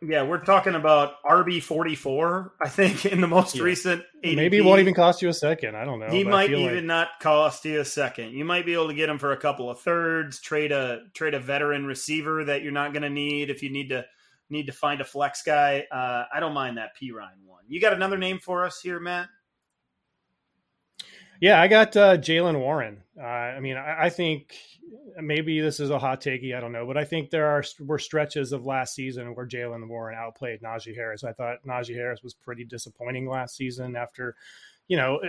Yeah, 0.00 0.22
we're 0.22 0.44
talking 0.44 0.76
about 0.76 1.14
RB 1.24 1.60
forty 1.60 1.96
four. 1.96 2.52
I 2.60 2.68
think 2.68 3.04
in 3.04 3.20
the 3.20 3.26
most 3.26 3.56
yeah. 3.56 3.62
recent. 3.64 4.02
ADP. 4.24 4.36
Maybe 4.36 4.58
it 4.58 4.64
won't 4.64 4.78
even 4.80 4.94
cost 4.94 5.22
you 5.22 5.28
a 5.28 5.34
second. 5.34 5.76
I 5.76 5.84
don't 5.84 5.98
know. 5.98 6.08
He 6.08 6.22
might 6.22 6.50
even 6.50 6.74
like... 6.74 6.84
not 6.84 7.08
cost 7.20 7.64
you 7.64 7.80
a 7.80 7.84
second. 7.84 8.32
You 8.32 8.44
might 8.44 8.64
be 8.64 8.74
able 8.74 8.88
to 8.88 8.94
get 8.94 9.08
him 9.08 9.18
for 9.18 9.32
a 9.32 9.36
couple 9.36 9.68
of 9.68 9.80
thirds. 9.80 10.40
Trade 10.40 10.70
a 10.70 11.00
trade 11.14 11.34
a 11.34 11.40
veteran 11.40 11.84
receiver 11.84 12.44
that 12.44 12.62
you're 12.62 12.70
not 12.70 12.92
going 12.92 13.02
to 13.02 13.10
need 13.10 13.50
if 13.50 13.62
you 13.62 13.70
need 13.70 13.88
to 13.88 14.04
need 14.50 14.66
to 14.66 14.72
find 14.72 15.00
a 15.00 15.04
flex 15.04 15.42
guy. 15.42 15.84
Uh, 15.90 16.24
I 16.32 16.38
don't 16.38 16.54
mind 16.54 16.78
that 16.78 16.90
Perine 16.96 17.44
one. 17.44 17.64
You 17.66 17.80
got 17.80 17.92
another 17.92 18.18
name 18.18 18.38
for 18.38 18.64
us 18.64 18.80
here, 18.80 19.00
Matt? 19.00 19.28
Yeah, 21.40 21.60
I 21.60 21.68
got 21.68 21.96
uh, 21.96 22.16
Jaylen 22.16 22.58
Warren. 22.58 23.02
Uh, 23.18 23.24
I 23.24 23.60
mean, 23.60 23.76
I, 23.76 24.04
I, 24.04 24.10
think 24.10 24.54
maybe 25.20 25.60
this 25.60 25.78
is 25.78 25.90
a 25.90 25.98
hot 25.98 26.20
takey. 26.20 26.56
I 26.56 26.60
don't 26.60 26.72
know, 26.72 26.86
but 26.86 26.96
I 26.96 27.04
think 27.04 27.30
there 27.30 27.46
are 27.46 27.62
were 27.80 27.98
stretches 27.98 28.52
of 28.52 28.66
last 28.66 28.94
season 28.94 29.34
where 29.34 29.46
Jaylen 29.46 29.86
Warren 29.88 30.16
outplayed 30.18 30.62
Najee 30.62 30.94
Harris. 30.94 31.24
I 31.24 31.32
thought 31.32 31.58
Najee 31.66 31.94
Harris 31.94 32.22
was 32.22 32.34
pretty 32.34 32.64
disappointing 32.64 33.28
last 33.28 33.56
season 33.56 33.94
after, 33.94 34.34
you 34.88 34.96
know, 34.96 35.20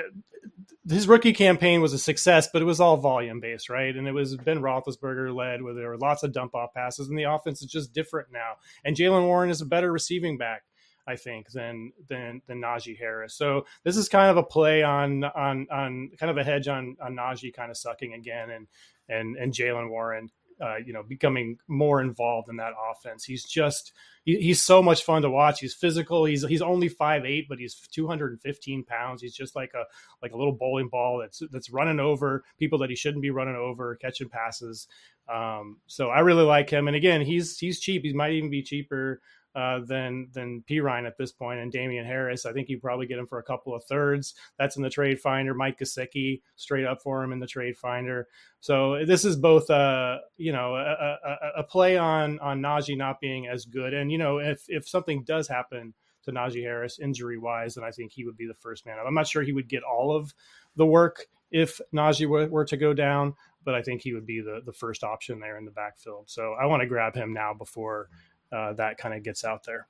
his 0.87 1.07
rookie 1.07 1.33
campaign 1.33 1.81
was 1.81 1.93
a 1.93 1.99
success, 1.99 2.49
but 2.51 2.61
it 2.61 2.65
was 2.65 2.79
all 2.79 2.97
volume 2.97 3.39
based, 3.39 3.69
right? 3.69 3.95
And 3.95 4.07
it 4.07 4.13
was 4.13 4.35
Ben 4.37 4.61
Roethlisberger 4.61 5.35
led, 5.35 5.61
where 5.61 5.73
there 5.75 5.89
were 5.89 5.97
lots 5.97 6.23
of 6.23 6.31
dump 6.31 6.55
off 6.55 6.73
passes, 6.73 7.09
and 7.09 7.17
the 7.17 7.23
offense 7.23 7.61
is 7.61 7.71
just 7.71 7.93
different 7.93 8.29
now. 8.31 8.53
And 8.83 8.95
Jaylen 8.95 9.25
Warren 9.25 9.49
is 9.49 9.61
a 9.61 9.65
better 9.65 9.91
receiving 9.91 10.37
back. 10.37 10.63
I 11.09 11.15
think, 11.15 11.49
than 11.49 11.91
than 12.07 12.41
than 12.45 12.61
Najee 12.61 12.97
Harris. 12.97 13.33
So 13.33 13.65
this 13.83 13.97
is 13.97 14.07
kind 14.07 14.29
of 14.29 14.37
a 14.37 14.43
play 14.43 14.83
on 14.83 15.23
on 15.23 15.65
on 15.71 16.11
kind 16.19 16.29
of 16.29 16.37
a 16.37 16.43
hedge 16.43 16.67
on 16.67 16.95
on 17.01 17.15
Najee 17.15 17.51
kind 17.51 17.71
of 17.71 17.77
sucking 17.77 18.13
again, 18.13 18.51
and 18.51 18.67
and 19.09 19.35
and 19.35 19.51
Jaylen 19.51 19.89
Warren, 19.89 20.29
uh, 20.61 20.75
you 20.85 20.93
know, 20.93 21.01
becoming 21.01 21.57
more 21.67 21.99
involved 21.99 22.47
in 22.47 22.57
that 22.57 22.73
offense. 22.91 23.25
He's 23.25 23.43
just 23.43 23.91
he, 24.23 24.35
he's 24.35 24.61
so 24.61 24.83
much 24.83 25.03
fun 25.03 25.23
to 25.23 25.31
watch. 25.31 25.61
He's 25.61 25.73
physical. 25.73 26.25
He's 26.25 26.45
he's 26.45 26.61
only 26.61 26.89
five 26.89 27.25
eight, 27.25 27.47
but 27.49 27.57
he's 27.57 27.73
215 27.91 28.83
pounds. 28.83 29.23
He's 29.23 29.35
just 29.35 29.55
like 29.55 29.73
a 29.73 29.85
like 30.21 30.33
a 30.33 30.37
little 30.37 30.53
bowling 30.53 30.89
ball 30.89 31.17
that's 31.17 31.41
that's 31.51 31.71
running 31.71 31.99
over 31.99 32.43
people 32.59 32.77
that 32.79 32.91
he 32.91 32.95
shouldn't 32.95 33.23
be 33.23 33.31
running 33.31 33.55
over, 33.55 33.95
catching 33.95 34.29
passes. 34.29 34.87
Um, 35.27 35.77
so 35.87 36.09
I 36.09 36.19
really 36.19 36.43
like 36.43 36.69
him. 36.69 36.87
And 36.87 36.95
again, 36.95 37.21
he's 37.21 37.57
he's 37.57 37.79
cheap. 37.79 38.03
He 38.03 38.13
might 38.13 38.33
even 38.33 38.51
be 38.51 38.61
cheaper 38.61 39.21
uh, 39.55 39.79
than 39.79 40.29
than 40.33 40.63
Perine 40.69 41.07
at 41.07 41.17
this 41.17 41.31
point, 41.31 41.59
and 41.59 41.71
Damien 41.71 42.05
Harris. 42.05 42.45
I 42.45 42.53
think 42.53 42.69
you 42.69 42.79
probably 42.79 43.07
get 43.07 43.19
him 43.19 43.27
for 43.27 43.39
a 43.39 43.43
couple 43.43 43.73
of 43.73 43.83
thirds. 43.83 44.35
That's 44.57 44.77
in 44.77 44.83
the 44.83 44.89
trade 44.89 45.19
finder. 45.19 45.53
Mike 45.53 45.79
Gesicki 45.79 46.41
straight 46.55 46.85
up 46.85 47.01
for 47.01 47.23
him 47.23 47.31
in 47.31 47.39
the 47.39 47.47
trade 47.47 47.77
finder. 47.77 48.27
So 48.59 49.05
this 49.05 49.25
is 49.25 49.35
both 49.35 49.69
a 49.69 50.19
you 50.37 50.51
know 50.51 50.75
a, 50.75 51.17
a, 51.23 51.37
a 51.57 51.63
play 51.63 51.97
on 51.97 52.39
on 52.39 52.61
Najee 52.61 52.97
not 52.97 53.19
being 53.19 53.47
as 53.47 53.65
good, 53.65 53.93
and 53.93 54.11
you 54.11 54.17
know 54.17 54.39
if 54.39 54.63
if 54.67 54.87
something 54.87 55.23
does 55.23 55.47
happen 55.47 55.93
to 56.23 56.31
Najee 56.31 56.63
Harris 56.63 56.99
injury 56.99 57.37
wise, 57.37 57.75
then 57.75 57.83
I 57.83 57.91
think 57.91 58.11
he 58.11 58.25
would 58.25 58.37
be 58.37 58.47
the 58.47 58.53
first 58.53 58.85
man. 58.85 58.99
Up. 58.99 59.05
I'm 59.07 59.13
not 59.13 59.27
sure 59.27 59.41
he 59.41 59.53
would 59.53 59.69
get 59.69 59.83
all 59.83 60.15
of 60.15 60.33
the 60.75 60.85
work 60.85 61.25
if 61.51 61.79
Najee 61.93 62.27
were, 62.27 62.47
were 62.47 62.65
to 62.65 62.77
go 62.77 62.93
down, 62.93 63.33
but 63.63 63.73
I 63.73 63.81
think 63.81 64.01
he 64.01 64.13
would 64.13 64.25
be 64.25 64.41
the 64.41 64.61
the 64.65 64.73
first 64.73 65.03
option 65.03 65.39
there 65.39 65.57
in 65.57 65.65
the 65.65 65.71
backfield. 65.71 66.29
So 66.29 66.53
I 66.53 66.65
want 66.65 66.81
to 66.81 66.87
grab 66.87 67.15
him 67.15 67.33
now 67.33 67.53
before 67.53 68.09
uh, 68.51 68.73
that 68.73 68.97
kind 68.97 69.13
of 69.13 69.23
gets 69.23 69.43
out 69.43 69.63
there. 69.65 69.87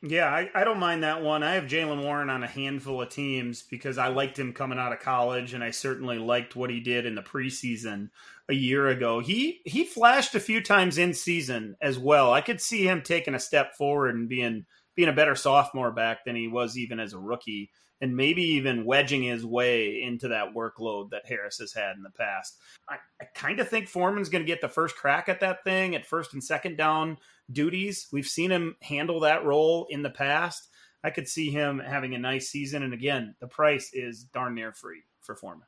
Yeah, 0.00 0.26
I, 0.26 0.48
I, 0.54 0.62
don't 0.62 0.78
mind 0.78 1.02
that 1.02 1.22
one. 1.22 1.42
I 1.42 1.54
have 1.54 1.64
Jaylen 1.64 2.04
Warren 2.04 2.30
on 2.30 2.44
a 2.44 2.48
handful 2.48 3.02
of 3.02 3.08
teams 3.08 3.62
because 3.62 3.98
I 3.98 4.06
liked 4.06 4.38
him 4.38 4.52
coming 4.52 4.78
out 4.78 4.92
of 4.92 5.00
college, 5.00 5.54
and 5.54 5.64
I 5.64 5.72
certainly 5.72 6.18
liked 6.18 6.54
what 6.54 6.70
he 6.70 6.78
did 6.78 7.04
in 7.04 7.16
the 7.16 7.22
preseason 7.22 8.10
a 8.48 8.54
year 8.54 8.86
ago. 8.86 9.18
He 9.18 9.60
he 9.64 9.84
flashed 9.84 10.36
a 10.36 10.40
few 10.40 10.62
times 10.62 10.98
in 10.98 11.14
season 11.14 11.76
as 11.82 11.98
well. 11.98 12.32
I 12.32 12.42
could 12.42 12.60
see 12.60 12.86
him 12.86 13.02
taking 13.02 13.34
a 13.34 13.40
step 13.40 13.74
forward 13.74 14.14
and 14.14 14.28
being 14.28 14.66
being 14.94 15.08
a 15.08 15.12
better 15.12 15.34
sophomore 15.34 15.90
back 15.90 16.24
than 16.24 16.36
he 16.36 16.46
was 16.46 16.78
even 16.78 17.00
as 17.00 17.12
a 17.12 17.18
rookie 17.18 17.72
and 18.00 18.16
maybe 18.16 18.42
even 18.42 18.84
wedging 18.84 19.22
his 19.22 19.44
way 19.44 20.02
into 20.02 20.28
that 20.28 20.54
workload 20.54 21.10
that 21.10 21.26
Harris 21.26 21.58
has 21.58 21.72
had 21.72 21.96
in 21.96 22.02
the 22.02 22.10
past. 22.10 22.58
I, 22.88 22.96
I 23.20 23.24
kind 23.34 23.60
of 23.60 23.68
think 23.68 23.88
Foreman's 23.88 24.28
going 24.28 24.42
to 24.42 24.46
get 24.46 24.60
the 24.60 24.68
first 24.68 24.96
crack 24.96 25.28
at 25.28 25.40
that 25.40 25.64
thing 25.64 25.94
at 25.94 26.06
first 26.06 26.32
and 26.32 26.42
second 26.42 26.76
down 26.76 27.18
duties. 27.50 28.06
We've 28.12 28.26
seen 28.26 28.50
him 28.50 28.76
handle 28.82 29.20
that 29.20 29.44
role 29.44 29.86
in 29.90 30.02
the 30.02 30.10
past. 30.10 30.68
I 31.02 31.10
could 31.10 31.28
see 31.28 31.50
him 31.50 31.78
having 31.78 32.14
a 32.14 32.18
nice 32.18 32.48
season. 32.48 32.82
And 32.82 32.92
again, 32.92 33.34
the 33.40 33.48
price 33.48 33.90
is 33.92 34.24
darn 34.24 34.54
near 34.54 34.72
free 34.72 35.02
for 35.20 35.34
Foreman. 35.34 35.66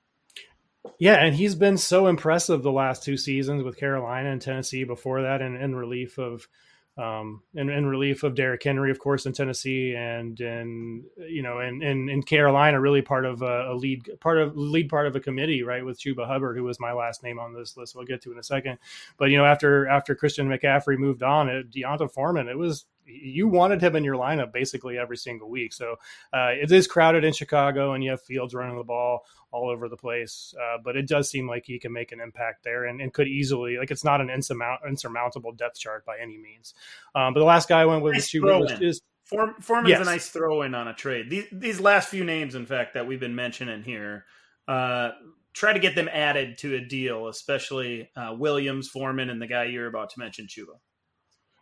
Yeah, 0.98 1.16
and 1.16 1.34
he's 1.34 1.54
been 1.54 1.76
so 1.76 2.06
impressive 2.06 2.62
the 2.62 2.72
last 2.72 3.02
two 3.02 3.16
seasons 3.16 3.62
with 3.62 3.76
Carolina 3.76 4.30
and 4.30 4.40
Tennessee 4.40 4.84
before 4.84 5.22
that, 5.22 5.42
and 5.42 5.56
in 5.56 5.74
relief 5.74 6.18
of 6.18 6.48
um, 6.98 7.42
in, 7.54 7.70
in 7.70 7.86
relief 7.86 8.24
of 8.24 8.34
Derrick 8.34 8.62
Henry, 8.62 8.90
of 8.90 8.98
course, 8.98 9.24
in 9.24 9.32
Tennessee, 9.32 9.94
and 9.94 10.38
in 10.40 11.04
you 11.16 11.42
know, 11.42 11.60
in 11.60 11.82
in, 11.82 12.08
in 12.08 12.22
Carolina, 12.22 12.80
really 12.80 13.00
part 13.00 13.24
of 13.24 13.42
a, 13.42 13.72
a, 13.72 13.74
lead 13.74 14.08
part 14.20 14.38
of 14.38 14.56
lead 14.56 14.88
part 14.88 15.06
of 15.06 15.16
a 15.16 15.20
committee, 15.20 15.62
right, 15.62 15.84
with 15.84 16.00
Chuba 16.00 16.26
Hubbard, 16.26 16.56
who 16.56 16.64
was 16.64 16.80
my 16.80 16.92
last 16.92 17.22
name 17.22 17.38
on 17.38 17.54
this 17.54 17.76
list. 17.76 17.94
We'll 17.94 18.04
get 18.04 18.22
to 18.22 18.32
in 18.32 18.38
a 18.38 18.42
second, 18.42 18.78
but 19.16 19.30
you 19.30 19.38
know, 19.38 19.44
after 19.46 19.88
after 19.88 20.14
Christian 20.14 20.48
McCaffrey 20.48 20.98
moved 20.98 21.22
on, 21.22 21.48
it, 21.48 21.70
D'Onta 21.70 22.10
Foreman, 22.10 22.48
it 22.48 22.58
was 22.58 22.84
you 23.10 23.48
wanted 23.48 23.82
him 23.82 23.96
in 23.96 24.04
your 24.04 24.16
lineup 24.16 24.52
basically 24.52 24.98
every 24.98 25.16
single 25.16 25.48
week. 25.48 25.72
So 25.72 25.96
uh, 26.32 26.50
it 26.52 26.70
is 26.70 26.86
crowded 26.86 27.24
in 27.24 27.32
Chicago, 27.32 27.92
and 27.92 28.04
you 28.04 28.10
have 28.10 28.22
Fields 28.22 28.54
running 28.54 28.76
the 28.76 28.84
ball 28.84 29.24
all 29.52 29.68
over 29.68 29.88
the 29.88 29.96
place. 29.96 30.54
Uh, 30.60 30.78
but 30.84 30.96
it 30.96 31.08
does 31.08 31.28
seem 31.30 31.48
like 31.48 31.64
he 31.66 31.78
can 31.78 31.92
make 31.92 32.12
an 32.12 32.20
impact 32.20 32.64
there, 32.64 32.84
and, 32.84 33.00
and 33.00 33.12
could 33.12 33.28
easily 33.28 33.78
like 33.78 33.90
it's 33.90 34.04
not 34.04 34.20
an 34.20 34.30
insurmount, 34.30 34.80
insurmountable 34.88 35.52
depth 35.52 35.78
chart 35.78 36.04
by 36.04 36.16
any 36.20 36.38
means. 36.38 36.74
Um, 37.14 37.34
but 37.34 37.40
the 37.40 37.46
last 37.46 37.68
guy 37.68 37.80
I 37.80 37.86
went 37.86 38.02
with 38.02 38.14
nice 38.14 38.34
was, 38.34 38.80
is 38.80 39.00
Form, 39.24 39.54
Foreman's 39.60 39.90
yes. 39.90 40.00
a 40.00 40.04
nice 40.04 40.28
throw 40.28 40.62
in 40.62 40.74
on 40.74 40.88
a 40.88 40.94
trade. 40.94 41.30
These, 41.30 41.46
these 41.52 41.80
last 41.80 42.08
few 42.08 42.24
names, 42.24 42.56
in 42.56 42.66
fact, 42.66 42.94
that 42.94 43.06
we've 43.06 43.20
been 43.20 43.36
mentioning 43.36 43.84
here. 43.84 44.24
Uh, 44.66 45.10
try 45.52 45.72
to 45.72 45.78
get 45.78 45.94
them 45.94 46.08
added 46.12 46.58
to 46.58 46.74
a 46.74 46.80
deal, 46.80 47.28
especially 47.28 48.10
uh, 48.16 48.34
Williams, 48.36 48.88
Foreman, 48.88 49.30
and 49.30 49.40
the 49.40 49.46
guy 49.46 49.64
you're 49.64 49.86
about 49.86 50.10
to 50.10 50.18
mention, 50.18 50.46
Chuba. 50.46 50.78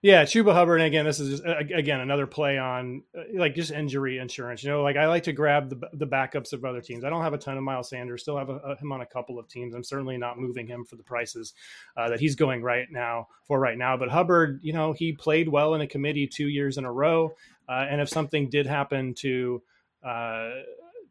Yeah, 0.00 0.22
Chuba 0.22 0.52
Hubbard. 0.52 0.80
And 0.80 0.86
again, 0.86 1.04
this 1.04 1.18
is 1.18 1.40
just, 1.40 1.44
again 1.44 1.98
another 2.00 2.26
play 2.26 2.56
on 2.56 3.02
uh, 3.16 3.22
like 3.34 3.56
just 3.56 3.72
injury 3.72 4.18
insurance. 4.18 4.62
You 4.62 4.70
know, 4.70 4.82
like 4.82 4.96
I 4.96 5.08
like 5.08 5.24
to 5.24 5.32
grab 5.32 5.70
the 5.70 5.88
the 5.92 6.06
backups 6.06 6.52
of 6.52 6.64
other 6.64 6.80
teams. 6.80 7.02
I 7.02 7.10
don't 7.10 7.22
have 7.22 7.32
a 7.32 7.38
ton 7.38 7.56
of 7.56 7.64
Miles 7.64 7.88
Sanders. 7.88 8.22
Still 8.22 8.38
have 8.38 8.48
a, 8.48 8.58
a, 8.58 8.76
him 8.76 8.92
on 8.92 9.00
a 9.00 9.06
couple 9.06 9.40
of 9.40 9.48
teams. 9.48 9.74
I'm 9.74 9.82
certainly 9.82 10.16
not 10.16 10.38
moving 10.38 10.68
him 10.68 10.84
for 10.84 10.94
the 10.94 11.02
prices 11.02 11.52
uh, 11.96 12.08
that 12.10 12.20
he's 12.20 12.36
going 12.36 12.62
right 12.62 12.86
now 12.90 13.26
for 13.42 13.58
right 13.58 13.76
now. 13.76 13.96
But 13.96 14.08
Hubbard, 14.08 14.60
you 14.62 14.72
know, 14.72 14.92
he 14.92 15.12
played 15.12 15.48
well 15.48 15.74
in 15.74 15.80
a 15.80 15.86
committee 15.86 16.28
two 16.28 16.48
years 16.48 16.78
in 16.78 16.84
a 16.84 16.92
row. 16.92 17.34
Uh, 17.68 17.86
and 17.90 18.00
if 18.00 18.08
something 18.08 18.48
did 18.48 18.66
happen 18.66 19.14
to 19.14 19.60
uh, 20.04 20.50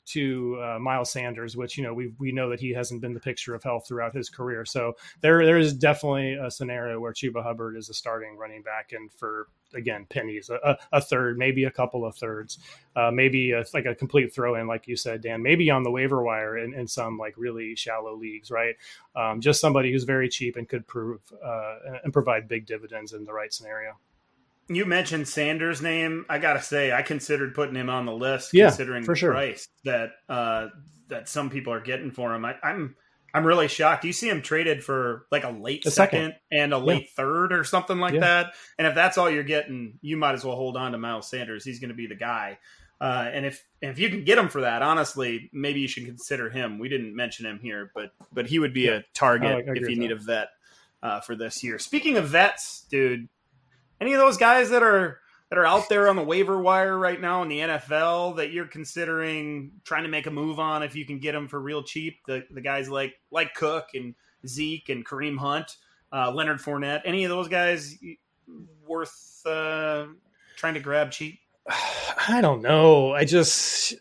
to 0.07 0.59
uh, 0.61 0.79
Miles 0.79 1.11
Sanders, 1.11 1.55
which 1.57 1.77
you 1.77 1.83
know 1.83 1.93
we 1.93 2.13
we 2.19 2.31
know 2.31 2.49
that 2.49 2.59
he 2.59 2.71
hasn't 2.71 3.01
been 3.01 3.13
the 3.13 3.19
picture 3.19 3.53
of 3.53 3.63
health 3.63 3.87
throughout 3.87 4.15
his 4.15 4.29
career. 4.29 4.65
So 4.65 4.95
there 5.21 5.45
there 5.45 5.57
is 5.57 5.73
definitely 5.73 6.33
a 6.33 6.49
scenario 6.49 6.99
where 6.99 7.13
Chuba 7.13 7.43
Hubbard 7.43 7.77
is 7.77 7.89
a 7.89 7.93
starting 7.93 8.37
running 8.37 8.61
back, 8.61 8.91
and 8.93 9.11
for 9.13 9.47
again 9.73 10.05
pennies, 10.09 10.49
a, 10.49 10.77
a 10.91 11.01
third, 11.01 11.37
maybe 11.37 11.65
a 11.65 11.71
couple 11.71 12.05
of 12.05 12.15
thirds, 12.15 12.57
uh, 12.95 13.11
maybe 13.11 13.51
a, 13.51 13.65
like 13.73 13.85
a 13.85 13.95
complete 13.95 14.33
throw 14.33 14.55
in, 14.55 14.67
like 14.67 14.87
you 14.87 14.95
said, 14.95 15.21
Dan, 15.21 15.41
maybe 15.41 15.69
on 15.69 15.83
the 15.83 15.91
waiver 15.91 16.23
wire 16.23 16.57
in, 16.57 16.73
in 16.73 16.87
some 16.87 17.17
like 17.17 17.33
really 17.37 17.75
shallow 17.75 18.15
leagues, 18.15 18.49
right? 18.49 18.75
Um, 19.15 19.41
just 19.41 19.59
somebody 19.59 19.91
who's 19.91 20.03
very 20.05 20.29
cheap 20.29 20.55
and 20.55 20.67
could 20.69 20.87
prove 20.87 21.19
uh, 21.43 21.75
and 22.03 22.13
provide 22.13 22.47
big 22.47 22.65
dividends 22.65 23.13
in 23.13 23.25
the 23.25 23.33
right 23.33 23.53
scenario 23.53 23.97
you 24.69 24.85
mentioned 24.85 25.27
Sanders' 25.27 25.81
name. 25.81 26.25
I 26.29 26.39
gotta 26.39 26.61
say, 26.61 26.91
I 26.91 27.01
considered 27.01 27.55
putting 27.55 27.75
him 27.75 27.89
on 27.89 28.05
the 28.05 28.13
list, 28.13 28.53
yeah, 28.53 28.67
considering 28.67 29.03
for 29.03 29.13
the 29.13 29.19
sure. 29.19 29.31
price 29.31 29.67
that 29.85 30.11
uh, 30.29 30.67
that 31.09 31.29
some 31.29 31.49
people 31.49 31.73
are 31.73 31.81
getting 31.81 32.11
for 32.11 32.33
him. 32.33 32.45
I, 32.45 32.51
am 32.51 32.57
I'm, 32.63 32.95
I'm 33.33 33.45
really 33.45 33.67
shocked. 33.67 34.03
You 34.03 34.13
see 34.13 34.29
him 34.29 34.41
traded 34.41 34.83
for 34.83 35.25
like 35.31 35.43
a 35.43 35.49
late 35.49 35.85
a 35.85 35.91
second, 35.91 36.33
second, 36.33 36.35
and 36.51 36.73
a 36.73 36.77
late 36.77 37.03
yeah. 37.03 37.09
third 37.15 37.53
or 37.53 37.63
something 37.63 37.99
like 37.99 38.15
yeah. 38.15 38.19
that. 38.21 38.53
And 38.77 38.87
if 38.87 38.95
that's 38.95 39.17
all 39.17 39.29
you're 39.29 39.43
getting, 39.43 39.99
you 40.01 40.17
might 40.17 40.33
as 40.33 40.43
well 40.43 40.55
hold 40.55 40.75
on 40.75 40.91
to 40.91 40.97
Miles 40.97 41.29
Sanders. 41.29 41.63
He's 41.63 41.79
going 41.79 41.89
to 41.89 41.95
be 41.95 42.07
the 42.07 42.15
guy. 42.15 42.57
Uh, 42.99 43.29
and 43.31 43.45
if 43.45 43.63
if 43.81 43.99
you 43.99 44.09
can 44.09 44.23
get 44.23 44.37
him 44.37 44.49
for 44.49 44.61
that, 44.61 44.81
honestly, 44.81 45.49
maybe 45.53 45.79
you 45.79 45.87
should 45.87 46.05
consider 46.05 46.49
him. 46.49 46.79
We 46.79 46.89
didn't 46.89 47.15
mention 47.15 47.45
him 47.45 47.59
here, 47.61 47.91
but 47.93 48.11
but 48.33 48.47
he 48.47 48.59
would 48.59 48.73
be 48.73 48.87
a 48.87 49.03
target 49.13 49.65
if 49.67 49.87
you 49.87 49.95
need 49.95 50.09
that. 50.09 50.17
a 50.17 50.19
vet 50.19 50.47
uh, 51.03 51.19
for 51.21 51.35
this 51.35 51.63
year. 51.63 51.77
Speaking 51.77 52.17
of 52.17 52.27
vets, 52.29 52.85
dude, 52.89 53.29
any 53.99 54.13
of 54.13 54.19
those 54.19 54.37
guys 54.37 54.69
that 54.69 54.83
are 54.83 55.19
that 55.49 55.57
are 55.57 55.65
out 55.65 55.87
there 55.89 56.09
on 56.09 56.15
the 56.15 56.23
waiver 56.23 56.59
wire 56.59 56.97
right 56.97 57.19
now 57.19 57.41
in 57.41 57.49
the 57.49 57.59
NFL 57.59 58.37
that 58.37 58.51
you're 58.51 58.67
considering 58.67 59.71
trying 59.83 60.03
to 60.03 60.09
make 60.09 60.27
a 60.27 60.31
move 60.31 60.59
on 60.59 60.83
if 60.83 60.95
you 60.95 61.05
can 61.05 61.19
get 61.19 61.31
them 61.31 61.47
for 61.47 61.59
real 61.59 61.83
cheap? 61.83 62.19
The 62.27 62.43
the 62.51 62.61
guys 62.61 62.89
like 62.89 63.15
like 63.31 63.53
Cook 63.53 63.89
and 63.93 64.15
Zeke 64.45 64.89
and 64.89 65.05
Kareem 65.05 65.37
Hunt, 65.37 65.77
uh, 66.11 66.31
Leonard 66.31 66.59
Fournette, 66.59 67.01
any 67.05 67.23
of 67.23 67.29
those 67.29 67.47
guys 67.47 67.97
worth 68.85 69.41
uh, 69.45 70.05
trying 70.55 70.73
to 70.73 70.79
grab 70.79 71.11
cheap? 71.11 71.39
I 72.27 72.41
don't 72.41 72.61
know. 72.61 73.13
I 73.13 73.25
just 73.25 73.95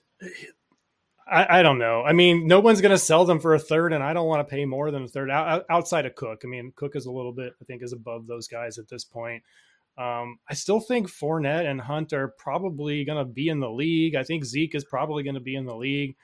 I, 1.29 1.59
I, 1.59 1.63
don't 1.63 1.79
know. 1.79 2.03
I 2.03 2.13
mean, 2.13 2.47
no 2.47 2.61
one's 2.61 2.81
going 2.81 2.93
to 2.93 2.99
sell 2.99 3.25
them 3.25 3.41
for 3.41 3.55
a 3.55 3.59
third, 3.59 3.93
and 3.93 4.03
I 4.03 4.13
don't 4.13 4.29
want 4.29 4.47
to 4.47 4.51
pay 4.51 4.65
more 4.65 4.91
than 4.91 5.05
a 5.05 5.09
third 5.09 5.29
outside 5.31 6.07
of 6.07 6.15
Cook. 6.15 6.43
I 6.45 6.47
mean, 6.47 6.73
Cook 6.77 6.95
is 6.95 7.07
a 7.07 7.11
little 7.11 7.33
bit, 7.33 7.53
I 7.61 7.65
think, 7.65 7.83
is 7.83 7.93
above 7.93 8.27
those 8.27 8.47
guys 8.47 8.79
at 8.79 8.89
this 8.89 9.05
point. 9.05 9.43
Um, 9.99 10.39
I 10.49 10.55
still 10.55 10.81
think 10.81 11.09
Fournette 11.09 11.71
and 11.71 11.81
Hunt 11.81 12.13
are 12.13 12.35
probably 12.39 13.05
going 13.05 13.19
to 13.19 13.25
be 13.25 13.49
in 13.49 13.61
the 13.61 13.71
league. 13.71 14.15
I 14.15 14.25
think 14.25 14.45
Zeke 14.45 14.75
is 14.75 14.85
probably 14.85 15.23
going 15.23 15.35
to 15.35 15.41
be 15.41 15.57
in 15.57 15.65
the 15.65 15.77
league 15.77 16.17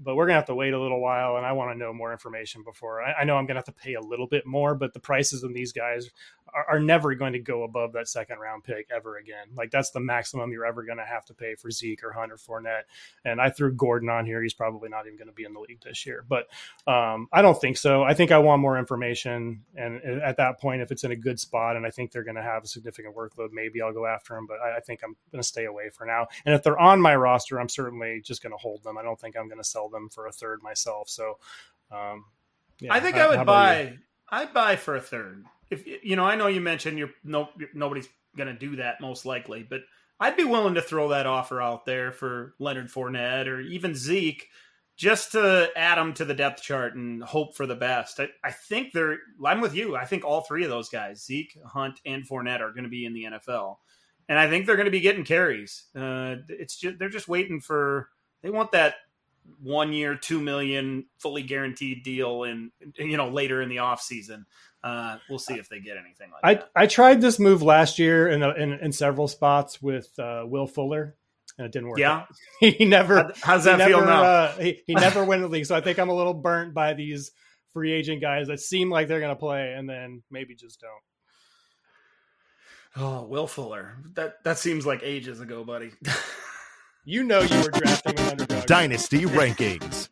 but 0.00 0.16
we're 0.16 0.26
gonna 0.26 0.38
have 0.38 0.46
to 0.46 0.54
wait 0.54 0.74
a 0.74 0.80
little 0.80 1.00
while, 1.00 1.36
and 1.36 1.46
I 1.46 1.52
want 1.52 1.72
to 1.72 1.78
know 1.78 1.92
more 1.92 2.12
information 2.12 2.62
before. 2.62 3.02
I, 3.02 3.12
I, 3.20 3.24
know 3.24 3.36
I'm 3.36 3.46
gonna 3.46 3.58
have 3.58 3.66
to 3.66 3.72
pay 3.72 3.94
a 3.94 4.00
little 4.00 4.26
bit 4.26 4.46
more, 4.46 4.74
but 4.74 4.92
the 4.92 5.00
prices 5.00 5.44
on 5.44 5.52
these 5.52 5.72
guys 5.72 6.10
are, 6.52 6.66
are, 6.68 6.80
never 6.80 7.14
going 7.14 7.32
to 7.32 7.38
go 7.38 7.64
above 7.64 7.92
that 7.94 8.08
second 8.08 8.38
round 8.38 8.62
pick 8.62 8.88
ever 8.94 9.16
again. 9.16 9.48
Like 9.56 9.70
that's 9.70 9.90
the 9.90 10.00
maximum 10.00 10.52
you're 10.52 10.66
ever 10.66 10.84
gonna 10.84 11.04
have 11.04 11.24
to 11.26 11.34
pay 11.34 11.54
for 11.54 11.70
Zeke 11.70 12.04
or 12.04 12.12
Hunter 12.12 12.36
Fournette. 12.36 12.82
And 13.24 13.40
I 13.40 13.50
threw 13.50 13.72
Gordon 13.72 14.08
on 14.08 14.26
here; 14.26 14.42
he's 14.42 14.54
probably 14.54 14.88
not 14.88 15.06
even 15.06 15.18
to 15.26 15.32
be 15.32 15.44
in 15.44 15.54
the 15.54 15.60
league 15.60 15.82
this 15.82 16.06
year. 16.06 16.24
But 16.28 16.46
um, 16.86 17.28
I 17.32 17.42
don't 17.42 17.60
think 17.60 17.76
so. 17.76 18.02
I 18.02 18.14
think 18.14 18.30
I 18.30 18.38
want 18.38 18.62
more 18.62 18.78
information, 18.78 19.64
and 19.76 20.02
at 20.22 20.36
that 20.36 20.60
point, 20.60 20.82
if 20.82 20.90
it's 20.92 21.04
in 21.04 21.12
a 21.12 21.16
good 21.16 21.40
spot, 21.40 21.76
and 21.76 21.86
I 21.86 21.90
think 21.90 22.12
they're 22.12 22.24
to 22.36 22.42
have 22.42 22.64
a 22.64 22.68
significant 22.68 23.16
workload, 23.16 23.50
maybe 23.52 23.80
I'll 23.80 23.92
go 23.92 24.06
after 24.06 24.34
them. 24.34 24.46
But 24.46 24.58
I, 24.60 24.76
I 24.76 24.80
think 24.80 25.00
I'm 25.02 25.16
to 25.32 25.42
stay 25.42 25.64
away 25.64 25.90
for 25.90 26.04
now. 26.06 26.26
And 26.44 26.54
if 26.54 26.62
they're 26.62 26.78
on 26.78 27.00
my 27.00 27.16
roster, 27.16 27.60
I'm 27.60 27.68
certainly 27.68 28.20
just 28.24 28.42
to 28.52 28.58
hold 28.58 28.82
them. 28.82 28.98
I 28.98 29.02
don't 29.02 29.18
think 29.18 29.36
I'm 29.36 29.48
to 29.58 29.68
sell 29.68 29.83
sell 29.84 29.88
them 29.88 30.08
for 30.08 30.26
a 30.26 30.32
third 30.32 30.62
myself. 30.62 31.08
So, 31.08 31.38
um, 31.90 32.24
yeah, 32.80 32.92
I 32.92 33.00
think 33.00 33.16
how, 33.16 33.30
I 33.30 33.36
would 33.36 33.46
buy. 33.46 33.98
I'd 34.30 34.54
buy 34.54 34.76
for 34.76 34.96
a 34.96 35.00
third. 35.00 35.44
If 35.70 35.86
you 35.86 36.16
know, 36.16 36.24
I 36.24 36.36
know 36.36 36.46
you 36.46 36.60
mentioned 36.60 36.98
you're 36.98 37.10
no 37.22 37.48
nobody's 37.72 38.08
going 38.36 38.48
to 38.48 38.58
do 38.58 38.76
that 38.76 39.00
most 39.00 39.24
likely, 39.24 39.62
but 39.68 39.82
I'd 40.20 40.36
be 40.36 40.44
willing 40.44 40.74
to 40.74 40.82
throw 40.82 41.08
that 41.08 41.26
offer 41.26 41.60
out 41.60 41.84
there 41.84 42.12
for 42.12 42.54
Leonard 42.58 42.88
Fournette 42.88 43.46
or 43.46 43.60
even 43.60 43.94
Zeke, 43.94 44.48
just 44.96 45.32
to 45.32 45.70
add 45.76 45.98
them 45.98 46.14
to 46.14 46.24
the 46.24 46.34
depth 46.34 46.62
chart 46.62 46.94
and 46.94 47.22
hope 47.22 47.56
for 47.56 47.66
the 47.66 47.74
best. 47.74 48.20
I, 48.20 48.28
I 48.42 48.50
think 48.50 48.92
they're. 48.92 49.18
I'm 49.44 49.60
with 49.60 49.74
you. 49.74 49.96
I 49.96 50.04
think 50.04 50.24
all 50.24 50.42
three 50.42 50.64
of 50.64 50.70
those 50.70 50.88
guys, 50.88 51.24
Zeke, 51.24 51.56
Hunt, 51.64 52.00
and 52.04 52.28
Fournette, 52.28 52.60
are 52.60 52.72
going 52.72 52.84
to 52.84 52.90
be 52.90 53.04
in 53.04 53.14
the 53.14 53.24
NFL, 53.24 53.76
and 54.28 54.38
I 54.38 54.48
think 54.48 54.66
they're 54.66 54.76
going 54.76 54.86
to 54.86 54.90
be 54.90 55.00
getting 55.00 55.24
carries. 55.24 55.84
Uh, 55.94 56.36
it's 56.48 56.76
just 56.76 56.98
they're 56.98 57.08
just 57.08 57.28
waiting 57.28 57.60
for. 57.60 58.08
They 58.42 58.50
want 58.50 58.72
that 58.72 58.96
one 59.62 59.92
year, 59.92 60.14
two 60.14 60.40
million, 60.40 61.06
fully 61.18 61.42
guaranteed 61.42 62.02
deal, 62.02 62.44
and 62.44 62.70
you 62.96 63.16
know 63.16 63.28
later 63.28 63.60
in 63.60 63.68
the 63.68 63.78
off 63.78 64.00
season. 64.00 64.46
Uh, 64.82 65.16
we'll 65.30 65.38
see 65.38 65.54
if 65.54 65.68
they 65.70 65.80
get 65.80 65.96
anything 65.96 66.30
like 66.30 66.40
I, 66.44 66.54
that. 66.54 66.70
I 66.76 66.86
tried 66.86 67.22
this 67.22 67.38
move 67.38 67.62
last 67.62 67.98
year 67.98 68.28
in, 68.28 68.42
a, 68.42 68.50
in, 68.50 68.72
in 68.74 68.92
several 68.92 69.28
spots 69.28 69.80
with 69.80 70.10
uh, 70.18 70.42
Will 70.44 70.66
Fuller, 70.66 71.16
and 71.56 71.66
it 71.66 71.72
didn't 71.72 71.88
work. 71.88 71.98
Yeah, 71.98 72.24
he 72.60 72.84
never. 72.84 73.16
How, 73.16 73.32
how's 73.42 73.64
that 73.64 73.86
feel 73.86 74.04
now? 74.04 74.22
Uh, 74.22 74.52
he, 74.58 74.82
he 74.86 74.94
never 74.94 75.24
went 75.26 75.42
the 75.42 75.48
league, 75.48 75.66
so 75.66 75.74
I 75.74 75.80
think 75.80 75.98
I'm 75.98 76.10
a 76.10 76.14
little 76.14 76.34
burnt 76.34 76.74
by 76.74 76.94
these 76.94 77.32
free 77.72 77.92
agent 77.92 78.20
guys 78.20 78.48
that 78.48 78.60
seem 78.60 78.90
like 78.90 79.08
they're 79.08 79.20
going 79.20 79.34
to 79.34 79.40
play 79.40 79.72
and 79.72 79.88
then 79.88 80.22
maybe 80.30 80.54
just 80.54 80.80
don't. 80.80 80.92
Oh, 82.96 83.24
Will 83.24 83.48
Fuller. 83.48 83.96
That 84.14 84.44
that 84.44 84.58
seems 84.58 84.86
like 84.86 85.00
ages 85.02 85.40
ago, 85.40 85.64
buddy. 85.64 85.92
You 87.06 87.22
know 87.22 87.40
you 87.42 87.60
were 87.60 87.70
drafting 87.70 88.18
an 88.18 88.30
underdog. 88.30 88.53
Dynasty 88.66 89.26
rankings. 89.26 90.08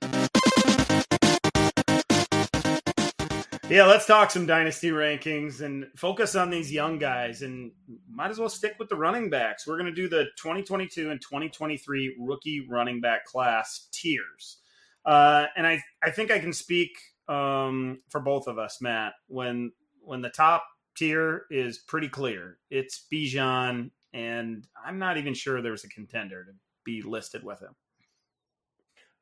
Yeah, 3.70 3.86
let's 3.86 4.04
talk 4.04 4.30
some 4.30 4.44
dynasty 4.44 4.90
rankings 4.90 5.62
and 5.62 5.86
focus 5.96 6.34
on 6.34 6.50
these 6.50 6.70
young 6.70 6.98
guys 6.98 7.40
and 7.40 7.72
might 8.10 8.30
as 8.30 8.38
well 8.38 8.50
stick 8.50 8.74
with 8.78 8.90
the 8.90 8.96
running 8.96 9.30
backs. 9.30 9.66
We're 9.66 9.78
going 9.78 9.86
to 9.86 9.94
do 9.94 10.06
the 10.06 10.24
2022 10.36 11.10
and 11.10 11.18
2023 11.22 12.16
rookie 12.20 12.66
running 12.68 13.00
back 13.00 13.24
class 13.24 13.88
tiers. 13.90 14.58
Uh, 15.06 15.46
and 15.56 15.66
I, 15.66 15.82
I 16.04 16.10
think 16.10 16.30
I 16.30 16.38
can 16.38 16.52
speak 16.52 16.90
um, 17.28 18.00
for 18.10 18.20
both 18.20 18.48
of 18.48 18.58
us, 18.58 18.82
Matt, 18.82 19.14
when 19.28 19.72
when 20.02 20.20
the 20.20 20.28
top 20.28 20.64
tier 20.94 21.46
is 21.50 21.78
pretty 21.78 22.08
clear. 22.08 22.58
It's 22.70 23.06
Bijan, 23.10 23.92
and 24.12 24.66
I'm 24.84 24.98
not 24.98 25.16
even 25.16 25.32
sure 25.32 25.62
there's 25.62 25.84
a 25.84 25.88
contender, 25.88 26.44
to 26.44 26.52
be 26.84 27.00
listed 27.02 27.42
with 27.42 27.60
him? 27.60 27.74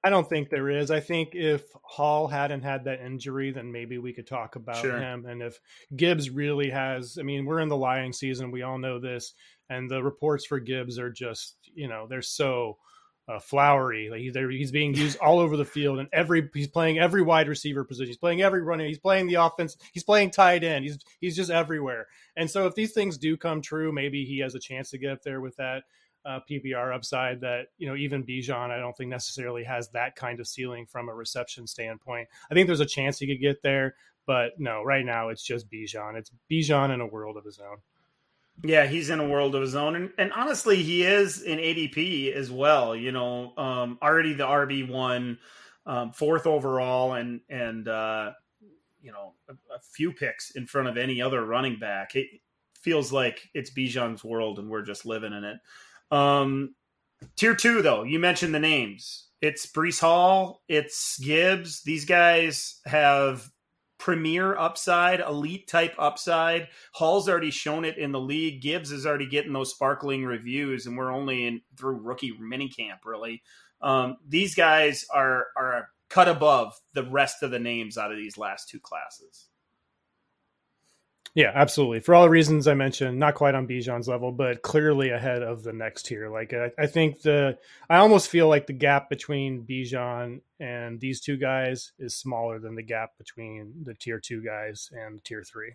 I 0.03 0.11
don't 0.11 0.29
think 0.29 0.49
there 0.49 0.71
is. 0.71 0.91
I 0.91 1.01
think 1.01 1.35
if 1.35 1.63
Hall 1.83 2.27
hadn't 2.27 2.63
had 2.63 2.85
that 2.85 3.01
injury, 3.01 3.51
then 3.51 3.71
maybe 3.71 3.99
we 3.99 4.13
could 4.15 4.27
talk 4.27 4.57
about 4.57 4.79
sure. 4.79 4.99
him. 4.99 5.27
And 5.27 5.43
if 5.43 5.61
Gibbs 5.95 6.31
really 6.31 6.71
has, 6.71 7.19
I 7.19 7.23
mean, 7.23 7.45
we're 7.45 7.61
in 7.61 7.69
the 7.69 7.77
lying 7.77 8.13
season. 8.13 8.51
We 8.51 8.63
all 8.63 8.79
know 8.79 8.99
this. 8.99 9.35
And 9.69 9.91
the 9.91 10.03
reports 10.03 10.47
for 10.47 10.59
Gibbs 10.59 10.99
are 10.99 11.11
just, 11.11 11.57
you 11.75 11.87
know, 11.87 12.07
they're 12.09 12.23
so 12.23 12.79
uh, 13.31 13.39
flowery. 13.39 14.09
Like 14.11 14.21
he's, 14.21 14.35
he's 14.35 14.73
being 14.73 14.95
used 14.95 15.19
all 15.19 15.39
over 15.39 15.57
the 15.57 15.65
field, 15.65 15.99
and 15.99 16.09
every 16.13 16.49
he's 16.53 16.69
playing 16.69 16.99
every 16.99 17.23
wide 17.23 17.49
receiver 17.49 17.85
position. 17.85 18.09
He's 18.09 18.17
playing 18.17 18.43
every 18.43 18.63
running. 18.63 18.89
He's 18.89 18.99
playing 18.99 19.29
the 19.29 19.35
offense. 19.35 19.77
He's 19.93 20.03
playing 20.03 20.31
tight 20.31 20.65
end. 20.65 20.85
He's 20.85 20.99
he's 21.21 21.37
just 21.37 21.51
everywhere. 21.51 22.09
And 22.37 22.51
so 22.51 22.67
if 22.67 22.75
these 22.75 22.93
things 22.93 23.19
do 23.19 23.37
come 23.37 23.63
true, 23.63 23.93
maybe 23.93 24.25
he 24.25 24.41
has 24.41 24.55
a 24.55 24.61
chance 24.61 24.91
to 24.91 24.99
get 24.99 25.13
up 25.13 25.23
there 25.23 25.41
with 25.41 25.57
that 25.57 25.85
uh, 26.25 26.41
PPR 26.49 26.95
upside 26.95 27.41
that 27.41 27.69
you 27.79 27.89
know 27.89 27.97
even 27.97 28.25
Bijan 28.25 28.71
I 28.71 28.79
don't 28.79 28.97
think 28.97 29.11
necessarily 29.11 29.65
has 29.65 29.89
that 29.91 30.17
kind 30.17 30.41
of 30.41 30.47
ceiling 30.47 30.87
from 30.87 31.09
a 31.09 31.15
reception 31.15 31.67
standpoint. 31.67 32.29
I 32.51 32.55
think 32.55 32.67
there's 32.67 32.81
a 32.81 32.87
chance 32.87 33.19
he 33.19 33.27
could 33.27 33.41
get 33.41 33.63
there, 33.63 33.95
but 34.27 34.59
no, 34.59 34.83
right 34.83 35.05
now 35.05 35.29
it's 35.29 35.43
just 35.43 35.71
Bijan. 35.71 36.17
It's 36.17 36.31
Bijan 36.51 36.93
in 36.93 37.01
a 37.01 37.07
world 37.07 37.37
of 37.37 37.45
his 37.45 37.59
own. 37.59 37.79
Yeah, 38.63 38.87
he's 38.87 39.09
in 39.09 39.21
a 39.21 39.27
world 39.27 39.55
of 39.55 39.63
his 39.63 39.75
own, 39.75 39.97
and, 39.97 40.11
and 40.19 40.33
honestly, 40.35 40.83
he 40.83 41.03
is 41.03 41.41
in 41.41 41.59
ADP 41.59 42.35
as 42.35 42.51
well. 42.51 42.95
You 42.95 43.11
know, 43.11 43.57
um, 43.57 43.99
already 44.03 44.35
the 44.35 44.45
RB 44.45 44.87
one, 44.87 45.39
um, 45.87 46.13
fourth 46.13 46.47
overall, 46.47 47.15
and 47.15 47.41
and 47.49 47.89
uh, 47.89 48.33
you 49.03 49.13
know 49.13 49.33
a, 49.49 49.53
a, 49.75 49.81
few 49.81 50.13
picks 50.13 50.51
in 50.51 50.67
front 50.67 50.89
of 50.89 50.99
any 50.99 51.23
other 51.23 51.43
running 51.45 51.79
back. 51.79 52.15
It 52.15 52.27
feels 52.81 53.13
like 53.13 53.49
it's 53.55 53.71
Bijan's 53.71 54.23
world, 54.23 54.59
and 54.59 54.69
we're 54.69 54.83
just 54.83 55.07
living 55.07 55.33
in 55.33 55.45
it. 55.45 55.59
Um, 56.11 56.75
tier 57.37 57.55
two, 57.55 57.83
though, 57.83 58.03
you 58.03 58.19
mentioned 58.19 58.55
the 58.55 58.61
names. 58.61 59.29
It's 59.41 59.67
Breece 59.67 60.01
Hall, 60.01 60.63
it's 60.69 61.19
Gibbs. 61.19 61.83
These 61.83 62.05
guys 62.05 62.81
have 62.85 63.51
premier 63.99 64.57
upside, 64.57 65.21
elite 65.21 65.69
type 65.69 65.95
upside. 65.99 66.69
Hall's 66.93 67.29
already 67.29 67.51
shown 67.51 67.85
it 67.85 67.99
in 67.99 68.13
the 68.13 68.21
league. 68.21 68.63
Gibbs 68.63 68.91
is 68.93 69.07
already 69.07 69.27
getting 69.27 69.53
those 69.53 69.71
sparkling 69.71 70.25
reviews, 70.25 70.87
and 70.87 70.97
we're 70.97 71.13
only 71.13 71.47
in 71.47 71.61
through 71.77 72.01
rookie 72.01 72.33
minicamp, 72.41 73.05
really. 73.05 73.43
Um, 73.83 74.17
these 74.27 74.55
guys 74.55 75.07
are 75.15 75.47
are 75.57 75.89
cut 76.09 76.29
above 76.29 76.75
the 76.95 77.05
rest 77.05 77.43
of 77.43 77.51
the 77.51 77.59
names 77.59 77.97
out 77.97 78.11
of 78.11 78.19
these 78.19 78.37
last 78.37 78.69
two 78.69 78.81
classes. 78.81 79.50
Yeah, 81.35 81.53
absolutely. 81.55 82.01
For 82.01 82.15
all 82.15 82.25
the 82.25 82.31
reasons 82.31 82.67
I 82.67 82.75
mentioned, 82.75 83.19
not 83.19 83.37
quite 83.37 83.55
on 83.55 83.69
Bijan's 83.69 84.09
level, 84.09 84.33
but 84.33 84.63
clearly 84.63 85.11
ahead 85.11 85.43
of 85.43 85.63
the 85.63 85.73
next 85.73 86.07
tier. 86.07 86.29
Like 86.29 86.53
I, 86.53 86.71
I, 86.77 86.87
think 86.87 87.23
the, 87.23 87.57
I 87.89 87.99
almost 87.99 88.29
feel 88.29 88.49
like 88.49 88.67
the 88.67 88.73
gap 88.73 89.09
between 89.09 89.65
Bijan 89.65 90.41
and 90.59 91.01
these 91.01 91.21
two 91.21 91.37
guys 91.37 91.93
is 91.99 92.17
smaller 92.17 92.59
than 92.59 92.75
the 92.75 92.83
gap 92.83 93.11
between 93.17 93.73
the 93.85 93.95
tier 93.95 94.19
two 94.19 94.43
guys 94.43 94.91
and 94.93 95.23
tier 95.23 95.45
three. 95.45 95.75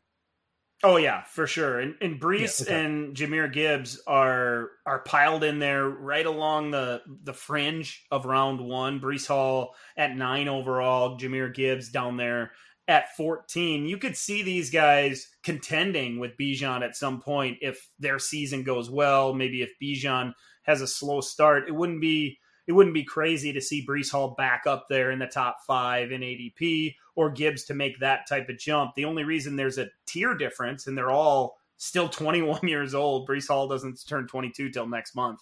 Oh 0.84 0.98
yeah, 0.98 1.24
for 1.24 1.48
sure. 1.48 1.80
And, 1.80 1.96
and 2.02 2.20
Breece 2.20 2.68
yeah, 2.68 2.76
okay. 2.76 2.86
and 2.86 3.16
Jahmyr 3.16 3.52
Gibbs 3.52 4.02
are 4.06 4.72
are 4.86 5.00
piled 5.00 5.46
in 5.46 5.60
there 5.60 5.88
right 5.88 6.26
along 6.26 6.72
the 6.72 7.02
the 7.24 7.34
fringe 7.34 8.06
of 8.12 8.26
round 8.26 8.60
one. 8.60 9.00
Breece 9.00 9.26
Hall 9.26 9.74
at 9.96 10.18
nine 10.18 10.50
overall, 10.50 11.18
Jahmyr 11.18 11.54
Gibbs 11.54 11.90
down 11.90 12.18
there 12.18 12.52
at 12.88 13.16
14, 13.16 13.86
you 13.86 13.98
could 13.98 14.16
see 14.16 14.44
these 14.44 14.70
guys 14.70 15.30
contending 15.44 16.20
with 16.20 16.38
Bijan 16.38 16.84
at 16.84 16.96
some 16.96 17.20
point 17.20 17.58
if 17.62 17.90
their 18.00 18.20
season 18.20 18.64
goes 18.64 18.90
well. 18.90 19.34
Maybe 19.34 19.62
if 19.62 19.72
Bijan 19.82 20.34
has 20.64 20.82
a 20.82 20.88
slow 20.88 21.22
start, 21.22 21.68
it 21.68 21.74
wouldn't 21.74 22.02
be 22.02 22.40
it 22.68 22.72
wouldn't 22.72 22.96
be 22.96 23.04
crazy 23.04 23.54
to 23.54 23.62
see 23.62 23.86
Breece 23.86 24.12
Hall 24.12 24.34
back 24.38 24.64
up 24.66 24.88
there 24.90 25.12
in 25.12 25.20
the 25.20 25.28
top 25.28 25.58
five 25.68 26.12
in 26.12 26.22
ADP 26.22 26.96
or 27.16 27.30
Gibbs 27.30 27.64
to 27.66 27.76
make 27.76 28.00
that 28.00 28.28
type 28.28 28.50
of 28.50 28.58
jump. 28.58 28.96
The 28.96 29.06
only 29.06 29.24
reason 29.24 29.56
there's 29.56 29.78
a 29.78 29.90
tier 30.08 30.36
difference, 30.36 30.88
and 30.88 30.98
they're 30.98 31.12
all 31.12 31.58
still 31.78 32.10
21 32.10 32.68
years 32.68 32.96
old. 32.96 33.28
Breece 33.28 33.48
Hall 33.48 33.68
doesn't 33.68 34.06
turn 34.08 34.28
22 34.28 34.72
till 34.72 34.88
next 34.88 35.16
month. 35.16 35.42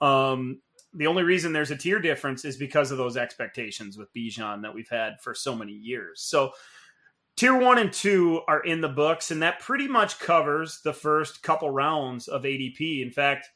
Um, 0.00 0.60
the 0.94 1.06
only 1.06 1.22
reason 1.22 1.52
there's 1.52 1.70
a 1.70 1.76
tier 1.76 2.00
difference 2.00 2.44
is 2.44 2.56
because 2.56 2.90
of 2.90 2.98
those 2.98 3.16
expectations 3.16 3.96
with 3.96 4.12
Bijan 4.12 4.62
that 4.62 4.74
we've 4.74 4.88
had 4.88 5.20
for 5.20 5.34
so 5.34 5.54
many 5.54 5.72
years. 5.72 6.20
So 6.20 6.52
Tier 7.36 7.58
one 7.58 7.78
and 7.78 7.92
two 7.92 8.42
are 8.48 8.60
in 8.60 8.80
the 8.80 8.88
books, 8.88 9.30
and 9.30 9.42
that 9.42 9.60
pretty 9.60 9.88
much 9.88 10.18
covers 10.18 10.80
the 10.82 10.92
first 10.92 11.42
couple 11.42 11.70
rounds 11.70 12.28
of 12.28 12.42
ADP. 12.42 13.02
In 13.02 13.10
fact, 13.10 13.48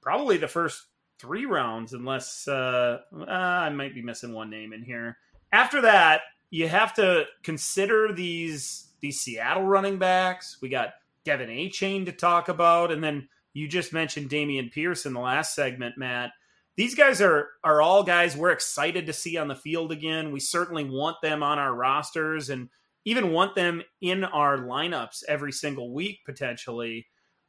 probably 0.00 0.38
the 0.38 0.48
first 0.48 0.86
three 1.18 1.46
rounds, 1.46 1.92
unless 1.92 2.48
uh, 2.48 2.98
uh, 3.14 3.24
I 3.30 3.68
might 3.70 3.94
be 3.94 4.02
missing 4.02 4.32
one 4.32 4.50
name 4.50 4.72
in 4.72 4.82
here. 4.82 5.18
After 5.52 5.80
that, 5.82 6.22
you 6.50 6.68
have 6.68 6.94
to 6.94 7.24
consider 7.42 8.12
these 8.12 8.88
these 9.00 9.20
Seattle 9.20 9.64
running 9.64 9.98
backs. 9.98 10.58
We 10.60 10.68
got 10.68 10.94
De'Von 11.24 11.68
Achane 11.68 12.06
to 12.06 12.12
talk 12.12 12.48
about, 12.48 12.90
and 12.90 13.02
then 13.02 13.28
you 13.52 13.68
just 13.68 13.92
mentioned 13.92 14.30
Dameon 14.30 14.72
Pierce 14.72 15.06
in 15.06 15.12
the 15.12 15.20
last 15.20 15.54
segment, 15.54 15.98
Matt. 15.98 16.30
These 16.76 16.94
guys 16.94 17.20
are 17.20 17.48
are 17.64 17.82
all 17.82 18.02
guys 18.02 18.36
we're 18.36 18.50
excited 18.50 19.06
to 19.06 19.12
see 19.12 19.36
on 19.36 19.48
the 19.48 19.54
field 19.54 19.92
again. 19.92 20.32
We 20.32 20.40
certainly 20.40 20.84
want 20.84 21.16
them 21.22 21.42
on 21.42 21.58
our 21.58 21.74
rosters, 21.74 22.50
and 22.50 22.68
even 23.04 23.32
want 23.32 23.54
them 23.54 23.82
in 24.00 24.24
our 24.24 24.58
lineups 24.58 25.24
every 25.28 25.52
single 25.52 25.92
week 25.92 26.20
potentially. 26.24 27.06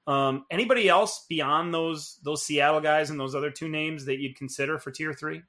Um, 0.08 0.45
anybody 0.50 0.89
else 0.89 1.26
beyond 1.30 1.74
those 1.74 2.20
those 2.24 2.43
Seattle 2.43 2.82
guys 2.82 3.10
and 3.10 3.20
those 3.20 3.36
other 3.36 3.52
two 3.52 3.68
names 3.68 4.06
that 4.06 4.20
you'd 4.20 4.38
consider 4.38 4.80
for 4.80 4.91
tier 4.91 5.14
three? 5.14 5.43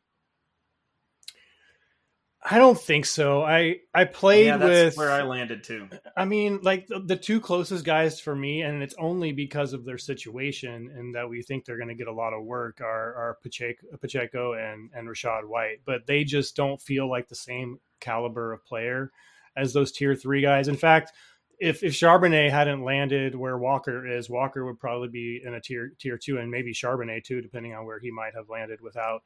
I 2.42 2.59
don't 2.59 2.80
think 2.80 3.05
so. 3.05 3.42
I 3.42 3.80
I 3.94 4.05
played 4.05 4.46
yeah, 4.46 4.57
with 4.57 4.96
where 4.96 5.11
I 5.11 5.22
landed 5.22 5.62
too. 5.62 5.88
I 6.16 6.24
mean, 6.24 6.61
like 6.62 6.86
the, 6.86 6.98
the, 7.01 7.16
two 7.16 7.38
closest 7.38 7.84
guys 7.84 8.18
for 8.18 8.34
me, 8.34 8.62
and 8.62 8.82
it's 8.82 8.94
only 8.98 9.32
because 9.32 9.74
of 9.74 9.84
their 9.84 9.98
situation 9.98 10.90
and 10.96 11.14
that 11.14 11.28
we 11.28 11.42
think 11.42 11.64
they're 11.64 11.76
going 11.76 11.88
to 11.88 11.94
get 11.94 12.07
a 12.07 12.12
lot 12.12 12.32
of 12.32 12.44
work 12.44 12.80
are 12.80 13.14
are 13.14 13.38
Pacheco, 13.42 13.86
Pacheco 14.01 14.55
and 14.55 14.90
and 14.94 15.07
Rachaad 15.07 15.46
White, 15.46 15.80
but 15.84 16.07
they 16.07 16.24
just 16.24 16.57
don't 16.57 16.80
feel 16.80 17.11
like 17.11 17.28
the 17.28 17.34
same 17.34 17.78
caliber 18.01 18.55
of 18.55 18.64
player 18.64 19.12
as 19.57 19.72
those 19.72 19.92
tier 19.92 20.14
three 20.14 20.42
guys. 20.42 20.68
In 20.68 20.76
fact, 20.76 21.12
if 21.61 21.82
if 21.82 21.92
Charbonnet 21.92 22.51
hadn't 22.51 22.84
landed 22.84 23.34
where 23.34 23.59
Walker 23.59 24.07
is, 24.07 24.30
Walker 24.30 24.64
would 24.64 24.80
probably 24.80 25.09
be 25.09 25.42
in 25.44 25.55
a 25.55 25.61
tier 25.61 25.92
tier 25.98 26.16
two, 26.16 26.38
and 26.38 26.51
maybe 26.51 26.72
Charbonnet 26.72 27.24
too, 27.24 27.42
depending 27.42 27.74
on 27.74 27.84
where 27.84 28.01
he 28.01 28.11
might 28.11 28.34
have 28.34 28.48
landed 28.48 28.80
without 28.80 29.22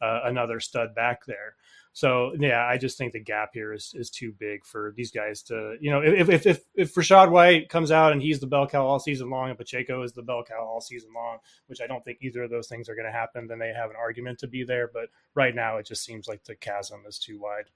uh, 0.00 0.20
another 0.24 0.60
stud 0.60 0.94
back 0.94 1.24
there. 1.26 1.56
So 1.94 2.32
yeah, 2.38 2.64
I 2.64 2.76
just 2.76 2.98
think 2.98 3.12
the 3.12 3.20
gap 3.20 3.50
here 3.54 3.72
is 3.72 3.92
is 3.96 4.10
too 4.10 4.32
big 4.38 4.64
for 4.66 4.92
these 4.96 5.10
guys 5.10 5.42
to 5.44 5.76
you 5.80 5.90
know 5.90 6.00
if 6.00 6.28
if 6.28 6.46
if, 6.46 6.60
if 6.74 6.94
Rachaad 6.94 7.30
White 7.30 7.70
comes 7.70 7.90
out 7.90 8.12
and 8.12 8.22
he's 8.22 8.38
the 8.38 8.46
bell 8.46 8.68
cow 8.68 8.86
all 8.86 9.00
season 9.00 9.30
long 9.30 9.48
and 9.48 9.58
Pacheco 9.58 10.02
is 10.02 10.12
the 10.12 10.22
bell 10.22 10.44
cow 10.46 10.62
all 10.64 10.80
season 10.82 11.10
long, 11.14 11.38
which 11.66 11.80
I 11.80 11.86
don't 11.86 12.04
think 12.04 12.18
either 12.20 12.44
of 12.44 12.50
those 12.50 12.68
things 12.68 12.88
are 12.88 12.94
going 12.94 13.06
to 13.06 13.12
happen, 13.12 13.46
then 13.46 13.58
they 13.58 13.72
have 13.72 13.90
an 13.90 13.96
argument 13.96 14.38
to 14.40 14.46
be 14.46 14.62
there. 14.62 14.90
But 14.92 15.08
right 15.34 15.54
now, 15.54 15.78
it 15.78 15.86
just 15.86 16.04
seems 16.04 16.28
like 16.28 16.44
the 16.44 16.54
chasm 16.54 17.04
is 17.08 17.18
too 17.18 17.40
wide. 17.40 17.70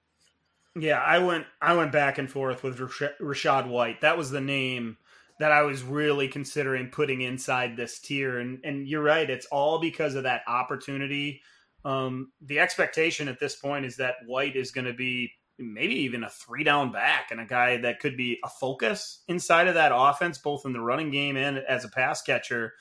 Yeah, 0.74 1.00
I 1.00 1.18
went 1.18 1.46
I 1.60 1.74
went 1.74 1.92
back 1.92 2.18
and 2.18 2.30
forth 2.30 2.62
with 2.62 2.78
Rachaad 2.78 3.68
White. 3.68 4.00
That 4.00 4.16
was 4.16 4.30
the 4.30 4.40
name 4.40 4.96
that 5.38 5.52
I 5.52 5.62
was 5.62 5.82
really 5.82 6.28
considering 6.28 6.88
putting 6.88 7.20
inside 7.20 7.76
this 7.76 7.98
tier. 7.98 8.38
And 8.38 8.60
and 8.64 8.88
you're 8.88 9.02
right, 9.02 9.28
it's 9.28 9.46
all 9.46 9.80
because 9.80 10.14
of 10.14 10.22
that 10.22 10.42
opportunity. 10.46 11.42
Um, 11.84 12.32
the 12.40 12.60
expectation 12.60 13.28
at 13.28 13.40
this 13.40 13.56
point 13.56 13.84
is 13.84 13.96
that 13.96 14.14
White 14.26 14.56
is 14.56 14.70
going 14.70 14.86
to 14.86 14.94
be 14.94 15.32
maybe 15.58 15.94
even 15.96 16.24
a 16.24 16.30
three 16.30 16.64
down 16.64 16.90
back 16.90 17.30
and 17.30 17.40
a 17.40 17.44
guy 17.44 17.76
that 17.78 18.00
could 18.00 18.16
be 18.16 18.38
a 18.44 18.48
focus 18.48 19.22
inside 19.28 19.68
of 19.68 19.74
that 19.74 19.92
offense, 19.94 20.38
both 20.38 20.64
in 20.64 20.72
the 20.72 20.80
running 20.80 21.10
game 21.10 21.36
and 21.36 21.58
as 21.58 21.84
a 21.84 21.88
pass 21.88 22.22
catcher. 22.22 22.72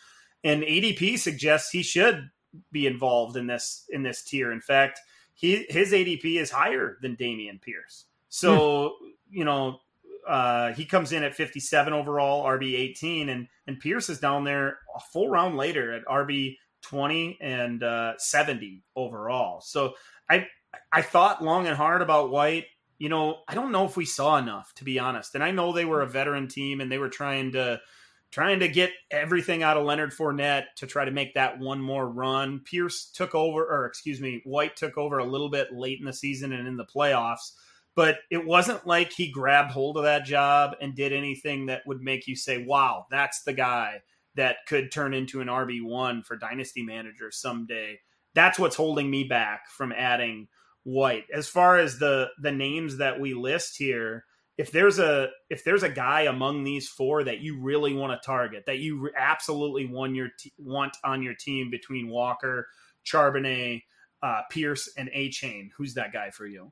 And 0.43 0.63
ADP 0.63 1.19
suggests 1.19 1.71
he 1.71 1.83
should 1.83 2.29
be 2.71 2.87
involved 2.87 3.37
in 3.37 3.47
this 3.47 3.85
in 3.89 4.03
this 4.03 4.23
tier. 4.23 4.51
In 4.51 4.61
fact, 4.61 4.99
he 5.33 5.65
his 5.69 5.91
ADP 5.91 6.39
is 6.39 6.51
higher 6.51 6.97
than 7.01 7.15
Dameon 7.15 7.61
Pierce. 7.61 8.05
So 8.29 8.95
hmm. 8.99 9.07
you 9.29 9.45
know 9.45 9.79
uh, 10.27 10.73
he 10.73 10.85
comes 10.85 11.11
in 11.11 11.23
at 11.23 11.35
57 11.35 11.93
overall, 11.93 12.45
RB 12.45 12.75
18, 12.75 13.29
and 13.29 13.47
and 13.67 13.79
Pierce 13.79 14.09
is 14.09 14.19
down 14.19 14.43
there 14.43 14.79
a 14.95 14.99
full 15.11 15.29
round 15.29 15.57
later 15.57 15.93
at 15.93 16.05
RB 16.05 16.57
20 16.83 17.37
and 17.41 17.83
uh, 17.83 18.13
70 18.17 18.83
overall. 18.95 19.61
So 19.61 19.93
I 20.29 20.47
I 20.91 21.01
thought 21.01 21.43
long 21.43 21.67
and 21.67 21.75
hard 21.75 22.01
about 22.01 22.31
White. 22.31 22.65
You 22.97 23.09
know, 23.09 23.39
I 23.47 23.55
don't 23.55 23.71
know 23.71 23.85
if 23.85 23.97
we 23.97 24.05
saw 24.05 24.37
enough 24.37 24.73
to 24.75 24.83
be 24.83 24.99
honest. 24.99 25.33
And 25.33 25.43
I 25.43 25.51
know 25.51 25.73
they 25.73 25.85
were 25.85 26.01
a 26.01 26.07
veteran 26.07 26.47
team 26.47 26.81
and 26.81 26.91
they 26.91 26.99
were 26.99 27.09
trying 27.09 27.53
to 27.53 27.81
trying 28.31 28.59
to 28.61 28.67
get 28.67 28.91
everything 29.11 29.61
out 29.61 29.77
of 29.77 29.85
Leonard 29.85 30.13
Fournette 30.13 30.65
to 30.77 30.87
try 30.87 31.03
to 31.03 31.11
make 31.11 31.33
that 31.33 31.59
one 31.59 31.81
more 31.81 32.07
run. 32.07 32.61
Pierce 32.61 33.11
took 33.13 33.35
over, 33.35 33.63
or 33.63 33.85
excuse 33.85 34.21
me, 34.21 34.41
White 34.45 34.75
took 34.75 34.97
over 34.97 35.19
a 35.19 35.25
little 35.25 35.49
bit 35.49 35.73
late 35.73 35.99
in 35.99 36.05
the 36.05 36.13
season 36.13 36.53
and 36.53 36.67
in 36.67 36.77
the 36.77 36.85
playoffs, 36.85 37.51
but 37.95 38.19
it 38.29 38.45
wasn't 38.45 38.87
like 38.87 39.11
he 39.11 39.29
grabbed 39.29 39.71
hold 39.71 39.97
of 39.97 40.03
that 40.03 40.25
job 40.25 40.75
and 40.81 40.95
did 40.95 41.11
anything 41.11 41.65
that 41.65 41.81
would 41.85 42.01
make 42.01 42.27
you 42.27 42.35
say, 42.35 42.63
wow, 42.63 43.05
that's 43.11 43.43
the 43.43 43.53
guy 43.53 44.01
that 44.35 44.57
could 44.65 44.91
turn 44.91 45.13
into 45.13 45.41
an 45.41 45.47
RB1 45.47 46.25
for 46.25 46.37
dynasty 46.37 46.83
managers 46.83 47.37
someday. 47.37 47.99
That's 48.33 48.57
what's 48.57 48.77
holding 48.77 49.09
me 49.09 49.25
back 49.25 49.69
from 49.69 49.91
adding 49.91 50.47
White. 50.83 51.25
As 51.33 51.47
far 51.47 51.77
as 51.77 51.99
the 51.99 52.29
the 52.41 52.51
names 52.51 52.97
that 52.97 53.19
we 53.19 53.33
list 53.33 53.77
here, 53.77 54.25
if 54.61 54.71
there's 54.71 54.99
a 54.99 55.29
if 55.49 55.63
there's 55.63 55.81
a 55.81 55.89
guy 55.89 56.21
among 56.21 56.63
these 56.63 56.87
four 56.87 57.23
that 57.23 57.39
you 57.39 57.59
really 57.59 57.95
want 57.95 58.13
to 58.13 58.23
target, 58.23 58.63
that 58.67 58.77
you 58.77 59.09
absolutely 59.17 59.87
want 59.87 60.13
your 60.13 60.29
t- 60.37 60.53
want 60.59 60.95
on 61.03 61.23
your 61.23 61.33
team 61.33 61.71
between 61.71 62.09
Walker, 62.09 62.67
Charbonnet, 63.03 63.81
uh, 64.21 64.41
Pierce, 64.51 64.87
and 64.95 65.09
Achane, 65.15 65.71
who's 65.75 65.95
that 65.95 66.13
guy 66.13 66.29
for 66.29 66.45
you? 66.45 66.71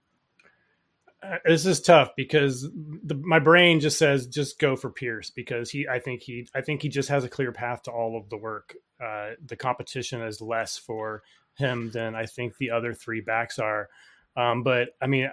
Uh, 1.23 1.37
this 1.43 1.65
is 1.65 1.81
tough 1.81 2.11
because 2.15 2.61
the, 2.61 3.15
my 3.23 3.39
brain 3.39 3.79
just 3.79 3.97
says 3.97 4.27
just 4.27 4.59
go 4.59 4.75
for 4.75 4.91
Pierce 4.91 5.31
because 5.31 5.71
he 5.71 5.87
I 5.87 5.97
think 5.97 6.21
he 6.21 6.47
I 6.53 6.61
think 6.61 6.83
he 6.83 6.89
just 6.89 7.09
has 7.09 7.23
a 7.23 7.29
clear 7.29 7.51
path 7.51 7.81
to 7.83 7.91
all 7.91 8.15
of 8.15 8.29
the 8.29 8.37
work. 8.37 8.75
Uh, 9.03 9.31
the 9.43 9.55
competition 9.55 10.21
is 10.21 10.41
less 10.41 10.77
for 10.77 11.23
him 11.55 11.89
than 11.89 12.13
I 12.13 12.27
think 12.27 12.55
the 12.57 12.69
other 12.69 12.93
three 12.93 13.21
backs 13.21 13.57
are. 13.57 13.89
Um, 14.37 14.61
but 14.61 14.89
I 15.01 15.07
mean, 15.07 15.31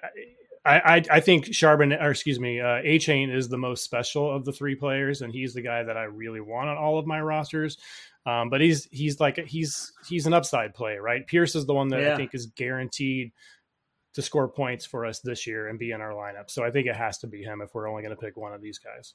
I, 0.67 1.03
I, 1.11 1.21
think 1.21 1.47
Charbonnet, 1.47 2.03
or 2.03 2.11
excuse 2.11 2.41
me, 2.41 2.61
uh, 2.61 2.83
Achane 2.83 3.35
is 3.35 3.49
the 3.49 3.59
most 3.59 3.85
special 3.85 4.35
of 4.35 4.45
the 4.45 4.53
three 4.53 4.75
players, 4.75 5.23
and 5.23 5.33
he's 5.33 5.55
the 5.55 5.63
guy 5.63 5.83
that 5.83 5.97
I 5.97 6.05
really 6.05 6.41
want 6.41 6.69
on 6.69 6.77
all 6.77 6.99
of 6.99 7.07
my 7.07 7.21
rosters. 7.21 7.79
Um, 8.27 8.51
but 8.51 8.61
he's 8.61 8.89
he's 8.91 9.21
like 9.21 9.39
he's 9.47 9.93
he's 10.09 10.27
an 10.27 10.35
upside 10.35 10.75
play, 10.75 10.97
right? 10.97 11.25
Pierce 11.27 11.55
is 11.55 11.65
the 11.65 11.75
one 11.75 11.89
that 11.89 12.01
yeah. 12.01 12.15
I 12.15 12.17
think 12.17 12.35
is 12.35 12.47
guaranteed 12.47 13.33
to 14.15 14.23
score 14.23 14.49
points 14.49 14.85
for 14.85 15.07
us 15.07 15.21
this 15.21 15.47
year 15.47 15.69
and 15.69 15.79
be 15.79 15.93
in 15.93 16.01
our 16.01 16.13
lineup. 16.13 16.51
So 16.51 16.65
I 16.65 16.71
think 16.71 16.89
it 16.89 16.97
has 16.97 17.19
to 17.19 17.27
be 17.29 17.43
him 17.43 17.61
if 17.61 17.75
we're 17.75 17.89
only 17.89 18.03
going 18.03 18.17
to 18.17 18.21
pick 18.21 18.37
one 18.37 18.53
of 18.53 18.61
these 18.61 18.79
guys. 18.79 19.15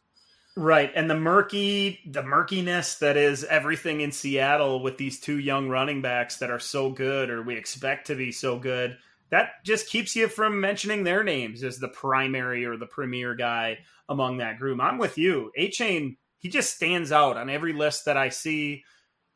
Right. 0.55 0.91
And 0.95 1.09
the 1.09 1.15
murky 1.15 1.99
the 2.05 2.23
murkiness 2.23 2.99
that 2.99 3.17
is 3.17 3.43
everything 3.43 4.01
in 4.01 4.11
Seattle 4.11 4.83
with 4.83 4.97
these 4.97 5.19
two 5.19 5.39
young 5.39 5.69
running 5.69 6.01
backs 6.01 6.37
that 6.37 6.51
are 6.51 6.59
so 6.59 6.89
good 6.89 7.29
or 7.29 7.41
we 7.41 7.55
expect 7.55 8.07
to 8.07 8.15
be 8.15 8.31
so 8.31 8.59
good 8.59 8.97
that 9.31 9.63
just 9.63 9.87
keeps 9.87 10.15
you 10.15 10.27
from 10.27 10.59
mentioning 10.59 11.03
their 11.03 11.23
names 11.23 11.63
as 11.63 11.79
the 11.79 11.87
primary 11.87 12.65
or 12.65 12.77
the 12.77 12.85
premier 12.85 13.33
guy 13.33 13.79
among 14.09 14.37
that 14.37 14.59
group. 14.59 14.79
I'm 14.81 14.97
with 14.97 15.17
you. 15.17 15.51
Achane, 15.57 16.17
he 16.37 16.49
just 16.49 16.75
stands 16.75 17.11
out 17.11 17.37
on 17.37 17.49
every 17.49 17.73
list 17.73 18.05
that 18.05 18.17
I 18.17 18.29
see. 18.29 18.83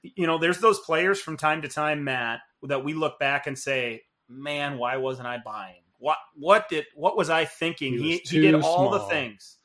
You 0.03 0.27
know, 0.27 0.37
there's 0.37 0.59
those 0.59 0.79
players 0.81 1.21
from 1.21 1.37
time 1.37 1.61
to 1.61 1.69
time, 1.69 2.03
Matt, 2.03 2.41
that 2.63 2.83
we 2.83 2.93
look 2.93 3.17
back 3.19 3.47
and 3.47 3.57
say, 3.57 4.03
"Man, 4.27 4.77
why 4.77 4.97
wasn't 4.97 5.27
I 5.27 5.39
buying? 5.43 5.81
What 5.97 6.17
what 6.35 6.67
did 6.67 6.85
what 6.93 7.15
was 7.15 7.29
I 7.29 7.45
thinking? 7.45 7.97
He 7.97 8.17
he, 8.17 8.21
he 8.25 8.41
did 8.41 8.55
all 8.55 8.89
small. 8.89 8.91
the 8.91 8.99
things." 9.05 9.57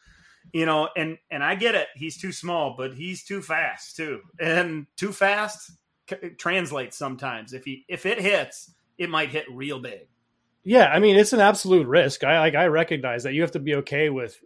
You 0.52 0.64
know, 0.64 0.88
and 0.96 1.18
and 1.30 1.42
I 1.42 1.56
get 1.56 1.74
it. 1.74 1.88
He's 1.96 2.16
too 2.16 2.32
small, 2.32 2.74
but 2.76 2.94
he's 2.94 3.24
too 3.24 3.42
fast 3.42 3.96
too. 3.96 4.20
And 4.38 4.86
too 4.96 5.12
fast 5.12 5.72
translates 6.38 6.96
sometimes. 6.96 7.52
If 7.52 7.64
he 7.64 7.84
if 7.88 8.06
it 8.06 8.20
hits, 8.20 8.72
it 8.96 9.10
might 9.10 9.30
hit 9.30 9.46
real 9.50 9.80
big. 9.80 10.06
Yeah, 10.64 10.86
I 10.86 10.98
mean 10.98 11.16
it's 11.16 11.32
an 11.32 11.40
absolute 11.40 11.86
risk. 11.86 12.24
I 12.24 12.38
like 12.38 12.54
I 12.54 12.66
recognize 12.66 13.22
that 13.22 13.34
you 13.34 13.42
have 13.42 13.52
to 13.52 13.58
be 13.58 13.76
okay 13.76 14.10
with 14.10 14.38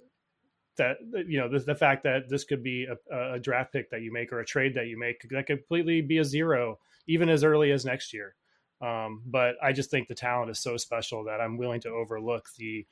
that. 0.77 0.99
You 1.27 1.41
know 1.41 1.49
the, 1.49 1.59
the 1.59 1.75
fact 1.75 2.05
that 2.05 2.29
this 2.29 2.45
could 2.45 2.63
be 2.63 2.87
a, 2.87 3.35
a, 3.35 3.39
draft 3.39 3.73
pick 3.73 3.91
that 3.91 4.03
you 4.03 4.13
make 4.13 4.33
or 4.33 4.41
a 4.41 4.47
trade 4.47 4.75
that 4.75 4.87
you 4.87 4.99
make 4.99 5.23
that 5.31 5.47
could 5.47 5.59
completely 5.59 6.03
be 6.03 6.19
a 6.19 6.25
zero 6.25 6.79
even 7.07 7.29
as 7.29 7.45
early 7.45 7.73
as 7.73 7.85
next 7.85 8.13
year. 8.13 8.35
Um, 8.81 9.23
but 9.27 9.57
I 9.63 9.73
just 9.73 9.91
think 9.91 10.09
the 10.09 10.15
talent 10.15 10.51
is 10.51 10.59
so 10.59 10.77
special 10.77 11.25
that 11.25 11.41
I'm 11.41 11.57
willing 11.57 11.81
to 11.83 11.91
overlook 11.91 12.49
the 12.59 12.87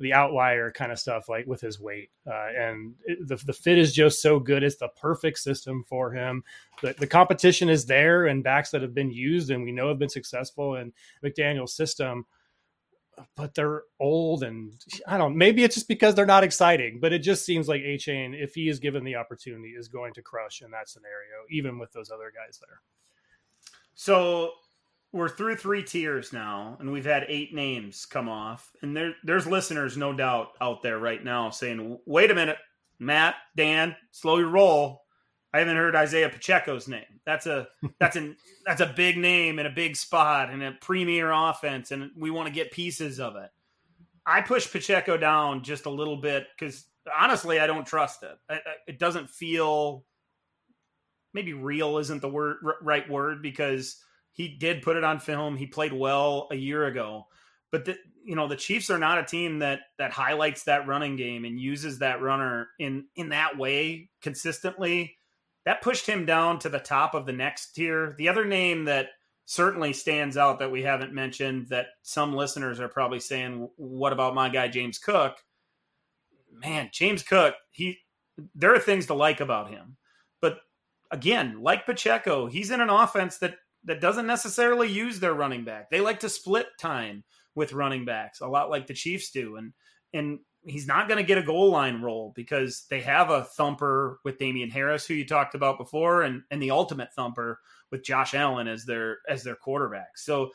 the 0.00 0.12
outlier 0.12 0.70
kind 0.70 0.92
of 0.92 0.98
stuff 0.98 1.28
like 1.28 1.46
with 1.46 1.60
his 1.60 1.80
weight 1.80 2.10
uh, 2.26 2.48
and 2.56 2.94
it, 3.04 3.26
the, 3.26 3.36
the 3.46 3.52
fit 3.52 3.78
is 3.78 3.92
just 3.92 4.22
so 4.22 4.38
good 4.38 4.62
it's 4.62 4.76
the 4.76 4.88
perfect 5.00 5.38
system 5.38 5.84
for 5.88 6.12
him 6.12 6.44
the, 6.82 6.94
the 6.98 7.06
competition 7.06 7.68
is 7.68 7.84
there 7.84 8.26
and 8.26 8.44
backs 8.44 8.70
that 8.70 8.82
have 8.82 8.94
been 8.94 9.10
used 9.10 9.50
and 9.50 9.64
we 9.64 9.72
know 9.72 9.88
have 9.88 9.98
been 9.98 10.08
successful 10.08 10.76
in 10.76 10.92
mcdaniel's 11.24 11.74
system 11.74 12.24
but 13.36 13.54
they're 13.54 13.82
old 14.00 14.42
and 14.42 14.72
I 15.06 15.18
don't. 15.18 15.36
Maybe 15.36 15.64
it's 15.64 15.74
just 15.74 15.88
because 15.88 16.14
they're 16.14 16.26
not 16.26 16.44
exciting, 16.44 16.98
but 17.00 17.12
it 17.12 17.20
just 17.20 17.44
seems 17.44 17.68
like 17.68 17.82
Achane, 17.82 18.34
if 18.34 18.54
he 18.54 18.68
is 18.68 18.78
given 18.78 19.04
the 19.04 19.16
opportunity, 19.16 19.70
is 19.70 19.88
going 19.88 20.14
to 20.14 20.22
crush 20.22 20.62
in 20.62 20.70
that 20.72 20.88
scenario, 20.88 21.44
even 21.50 21.78
with 21.78 21.92
those 21.92 22.10
other 22.10 22.32
guys 22.34 22.58
there. 22.58 22.80
So 23.94 24.52
we're 25.12 25.28
through 25.28 25.56
three 25.56 25.82
tiers 25.82 26.32
now, 26.32 26.76
and 26.80 26.92
we've 26.92 27.04
had 27.04 27.24
eight 27.28 27.54
names 27.54 28.06
come 28.06 28.28
off, 28.28 28.70
and 28.82 28.96
there 28.96 29.14
there's 29.24 29.46
listeners, 29.46 29.96
no 29.96 30.12
doubt, 30.12 30.52
out 30.60 30.82
there 30.82 30.98
right 30.98 31.22
now 31.22 31.50
saying, 31.50 31.98
"Wait 32.06 32.30
a 32.30 32.34
minute, 32.34 32.58
Matt, 32.98 33.36
Dan, 33.56 33.96
slow 34.10 34.38
your 34.38 34.50
roll. 34.50 35.02
I 35.52 35.60
haven't 35.60 35.76
heard 35.76 35.96
Isaiah 35.96 36.28
Pacheco's 36.28 36.88
name. 36.88 37.20
That's 37.24 37.46
a 37.46 37.68
that's 38.00 38.16
an 38.16 38.36
that's 38.66 38.80
a 38.80 38.92
big 38.94 39.16
name 39.16 39.58
and 39.58 39.68
a 39.68 39.72
big 39.72 39.96
spot 39.96 40.50
and 40.50 40.62
a 40.62 40.72
premier 40.72 41.30
offense, 41.30 41.90
and 41.90 42.10
we 42.16 42.30
want 42.30 42.48
to 42.48 42.54
get 42.54 42.72
pieces 42.72 43.20
of 43.20 43.36
it. 43.36 43.50
I 44.26 44.42
push 44.42 44.70
Pacheco 44.70 45.16
down 45.16 45.62
just 45.62 45.86
a 45.86 45.90
little 45.90 46.18
bit 46.18 46.46
because 46.58 46.84
honestly, 47.18 47.60
I 47.60 47.66
don't 47.66 47.86
trust 47.86 48.22
it. 48.22 48.60
It 48.86 48.98
doesn't 48.98 49.30
feel 49.30 50.04
maybe 51.32 51.52
real 51.52 51.98
isn't 51.98 52.20
the 52.20 52.28
word 52.28 52.56
right 52.82 53.08
word 53.08 53.42
because 53.42 54.02
he 54.32 54.48
did 54.48 54.82
put 54.82 54.96
it 54.96 55.04
on 55.04 55.18
film. 55.18 55.56
He 55.56 55.66
played 55.66 55.92
well 55.92 56.48
a 56.50 56.56
year 56.56 56.86
ago, 56.86 57.26
but 57.70 57.86
the, 57.86 57.96
you 58.22 58.36
know 58.36 58.48
the 58.48 58.56
Chiefs 58.56 58.90
are 58.90 58.98
not 58.98 59.18
a 59.18 59.24
team 59.24 59.60
that 59.60 59.80
that 59.96 60.12
highlights 60.12 60.64
that 60.64 60.86
running 60.86 61.16
game 61.16 61.46
and 61.46 61.58
uses 61.58 62.00
that 62.00 62.20
runner 62.20 62.68
in 62.78 63.06
in 63.16 63.30
that 63.30 63.56
way 63.56 64.10
consistently 64.20 65.17
that 65.64 65.82
pushed 65.82 66.06
him 66.06 66.24
down 66.24 66.58
to 66.60 66.68
the 66.68 66.78
top 66.78 67.14
of 67.14 67.26
the 67.26 67.32
next 67.32 67.72
tier. 67.72 68.14
The 68.18 68.28
other 68.28 68.44
name 68.44 68.84
that 68.84 69.08
certainly 69.44 69.92
stands 69.92 70.36
out 70.36 70.58
that 70.58 70.70
we 70.70 70.82
haven't 70.82 71.14
mentioned 71.14 71.68
that 71.68 71.86
some 72.02 72.34
listeners 72.34 72.80
are 72.80 72.88
probably 72.88 73.20
saying, 73.20 73.68
"What 73.76 74.12
about 74.12 74.34
my 74.34 74.48
guy 74.48 74.68
James 74.68 74.98
Cook?" 74.98 75.42
Man, 76.52 76.90
James 76.92 77.22
Cook, 77.22 77.54
he 77.70 77.98
there 78.54 78.74
are 78.74 78.78
things 78.78 79.06
to 79.06 79.14
like 79.14 79.40
about 79.40 79.70
him, 79.70 79.96
but 80.40 80.60
again, 81.10 81.60
like 81.62 81.86
Pacheco, 81.86 82.46
he's 82.46 82.70
in 82.70 82.80
an 82.80 82.90
offense 82.90 83.38
that 83.38 83.56
that 83.84 84.00
doesn't 84.00 84.26
necessarily 84.26 84.88
use 84.88 85.20
their 85.20 85.34
running 85.34 85.64
back. 85.64 85.90
They 85.90 86.00
like 86.00 86.20
to 86.20 86.28
split 86.28 86.66
time 86.78 87.24
with 87.54 87.72
running 87.72 88.04
backs, 88.04 88.40
a 88.40 88.46
lot 88.46 88.70
like 88.70 88.86
the 88.86 88.94
Chiefs 88.94 89.30
do, 89.30 89.56
and 89.56 89.72
and 90.12 90.40
he's 90.64 90.86
not 90.86 91.08
going 91.08 91.18
to 91.18 91.26
get 91.26 91.38
a 91.38 91.42
goal 91.42 91.70
line 91.70 92.02
role 92.02 92.32
because 92.34 92.86
they 92.90 93.00
have 93.00 93.30
a 93.30 93.44
thumper 93.44 94.20
with 94.24 94.38
Damien 94.38 94.70
Harris, 94.70 95.06
who 95.06 95.14
you 95.14 95.26
talked 95.26 95.54
about 95.54 95.78
before, 95.78 96.22
and 96.22 96.42
and 96.50 96.62
the 96.62 96.70
ultimate 96.70 97.12
thumper 97.14 97.60
with 97.90 98.04
Josh 98.04 98.34
Allen 98.34 98.68
as 98.68 98.84
their 98.84 99.18
as 99.28 99.42
their 99.42 99.56
quarterback. 99.56 100.16
So 100.16 100.50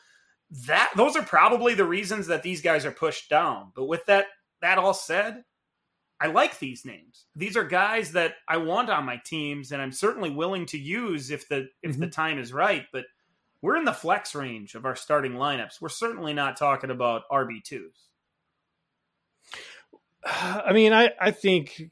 that 0.66 0.92
those 0.96 1.16
are 1.16 1.22
probably 1.22 1.74
the 1.74 1.84
reasons 1.84 2.26
that 2.28 2.42
these 2.42 2.62
guys 2.62 2.84
are 2.84 2.92
pushed 2.92 3.28
down. 3.28 3.72
But 3.74 3.86
with 3.86 4.04
that 4.06 4.26
that 4.60 4.78
all 4.78 4.94
said, 4.94 5.44
I 6.20 6.28
like 6.28 6.58
these 6.58 6.84
names. 6.84 7.26
These 7.34 7.56
are 7.56 7.64
guys 7.64 8.12
that 8.12 8.34
I 8.48 8.58
want 8.58 8.90
on 8.90 9.04
my 9.04 9.20
teams, 9.24 9.72
and 9.72 9.82
I'm 9.82 9.92
certainly 9.92 10.30
willing 10.30 10.66
to 10.66 10.78
use 10.78 11.30
if 11.30 11.48
the 11.48 11.68
if 11.82 11.92
mm-hmm. 11.92 12.00
the 12.00 12.08
time 12.08 12.38
is 12.38 12.52
right. 12.52 12.86
But 12.92 13.04
we're 13.62 13.76
in 13.76 13.84
the 13.84 13.92
flex 13.92 14.34
range 14.34 14.74
of 14.74 14.84
our 14.84 14.96
starting 14.96 15.32
lineups. 15.32 15.80
We're 15.80 15.88
certainly 15.88 16.34
not 16.34 16.56
talking 16.56 16.90
about 16.90 17.22
RB 17.32 17.62
twos. 17.64 18.10
I 20.24 20.72
mean, 20.72 20.92
I, 20.92 21.10
I 21.20 21.30
think, 21.30 21.90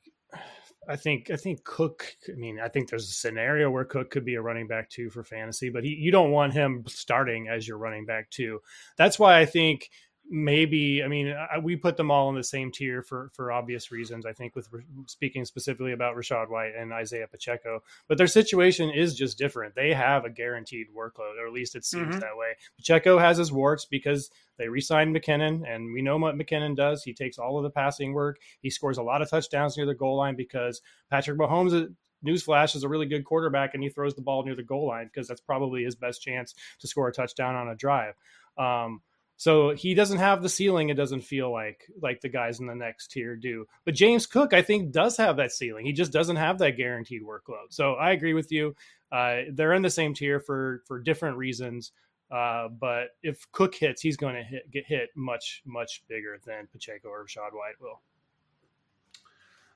I 0.89 0.97
think, 0.97 1.31
I 1.31 1.37
think 1.37 1.65
Cook. 1.65 2.05
I 2.29 2.37
mean, 2.37 2.59
I 2.61 2.69
think 2.69 2.89
there's 2.89 3.09
a 3.09 3.13
scenario 3.13 3.71
where 3.71 3.85
Cook 3.85 4.11
could 4.11 4.25
be 4.25 4.35
a 4.37 4.43
running 4.43 4.67
back 4.67 4.89
too 4.89 5.11
for 5.11 5.23
fantasy, 5.23 5.71
but 5.71 5.85
he, 5.85 5.91
you 5.91 6.11
don't 6.11 6.31
want 6.31 6.55
him 6.55 6.85
starting 6.89 7.49
as 7.49 7.69
your 7.69 7.79
running 7.79 8.07
back 8.07 8.31
too. 8.31 8.61
That's 8.97 9.19
why 9.19 9.39
I 9.39 9.47
think 9.47 9.91
maybe 10.33 11.03
i 11.03 11.09
mean 11.09 11.29
I, 11.29 11.59
we 11.59 11.77
put 11.77 11.97
them 11.97 12.11
all 12.11 12.29
in 12.31 12.35
the 12.35 12.45
same 12.45 12.73
tier 12.73 13.03
for 13.03 13.31
for 13.35 13.53
obvious 13.53 13.93
reasons 13.93 14.27
i 14.27 14.33
think 14.33 14.57
with 14.57 14.69
speaking 15.07 15.45
specifically 15.45 15.93
about 15.93 16.17
rachaad 16.17 16.49
white 16.49 16.73
and 16.77 16.93
isaiah 16.93 17.27
pacheco. 17.27 17.83
But 18.09 18.19
their 18.19 18.27
situation 18.27 18.91
is 18.91 19.15
just 19.15 19.39
different. 19.39 19.75
They 19.75 19.93
have 19.93 20.25
a 20.25 20.31
guaranteed 20.31 20.89
workload 20.97 21.39
or 21.41 21.47
at 21.47 21.53
least 21.53 21.75
it 21.75 21.85
seems 21.85 22.09
mm-hmm. 22.09 22.21
that 22.21 22.37
way. 22.37 22.55
Pacheco 22.77 23.19
has 23.19 23.39
his 23.39 23.53
warts 23.53 23.85
because 23.85 24.31
they 24.59 24.69
re-signed 24.69 25.15
mckinnon 25.15 25.63
and 25.67 25.93
we 25.93 26.03
know 26.03 26.17
what 26.19 26.37
mckinnon 26.37 26.77
does. 26.77 27.03
He 27.03 27.15
takes 27.15 27.39
all 27.39 27.57
of 27.57 27.65
the 27.65 27.71
passing 27.71 28.13
work. 28.13 28.39
He 28.61 28.71
scores 28.71 28.99
a 28.99 29.03
lot 29.03 29.23
of 29.23 29.31
touchdowns 29.31 29.77
near 29.77 29.87
the 29.87 29.95
goal 29.95 30.17
line 30.17 30.37
because 30.37 30.81
patrick 31.11 31.39
mahomes 31.39 31.95
newsflash 32.25 32.77
is 32.77 32.85
a 32.85 32.89
really 32.89 33.07
good 33.07 33.25
quarterback 33.25 33.75
and 33.75 33.83
he 33.83 33.89
throws 33.89 34.15
the 34.15 34.23
ball 34.23 34.45
near 34.45 34.55
the 34.55 34.63
goal 34.63 34.87
line 34.87 35.07
because 35.07 35.27
that's 35.27 35.41
probably 35.41 35.83
his 35.83 35.97
best 35.97 36.23
chance 36.23 36.55
to 36.79 36.87
score 36.87 37.09
a 37.09 37.13
touchdown 37.13 37.55
on 37.55 37.69
a 37.69 37.75
drive. 37.75 38.15
Um, 38.57 39.01
so 39.37 39.71
he 39.71 39.95
doesn't 39.95 40.19
have 40.19 40.43
the 40.43 40.49
ceiling. 40.49 40.89
It 40.89 40.97
doesn't 40.97 41.23
feel 41.23 41.53
like 41.53 41.83
like 42.01 42.21
the 42.21 42.29
guys 42.29 42.61
in 42.61 42.67
the 42.67 42.75
next 42.75 43.11
tier 43.11 43.37
do. 43.37 43.67
But 43.85 43.95
James 43.95 44.27
Cook, 44.27 44.55
I 44.55 44.63
think, 44.63 44.93
does 44.93 45.17
have 45.17 45.37
that 45.37 45.53
ceiling. 45.53 45.87
He 45.87 45.93
just 45.93 46.13
doesn't 46.13 46.37
have 46.37 46.59
that 46.59 46.77
guaranteed 46.77 47.23
workload. 47.23 47.71
So 47.71 47.95
I 47.95 48.13
agree 48.13 48.35
with 48.35 48.53
you. 48.53 48.75
Uh, 49.11 49.43
they're 49.53 49.75
in 49.75 49.83
the 49.83 49.91
same 49.91 50.15
tier 50.15 50.41
for 50.41 50.83
for 50.87 51.01
different 51.01 51.37
reasons. 51.37 51.93
Uh, 52.31 52.69
but 52.69 53.09
if 53.23 53.47
Cook 53.53 53.75
hits, 53.75 54.01
he's 54.01 54.17
going 54.17 54.35
to 54.35 54.43
hit, 54.43 54.71
get 54.71 54.87
hit 54.87 55.11
much 55.15 55.63
much 55.67 56.03
bigger 56.09 56.39
than 56.47 56.67
Pacheco 56.73 57.09
or 57.09 57.25
Rachaad 57.25 57.53
White 57.53 57.81
will. 57.81 58.01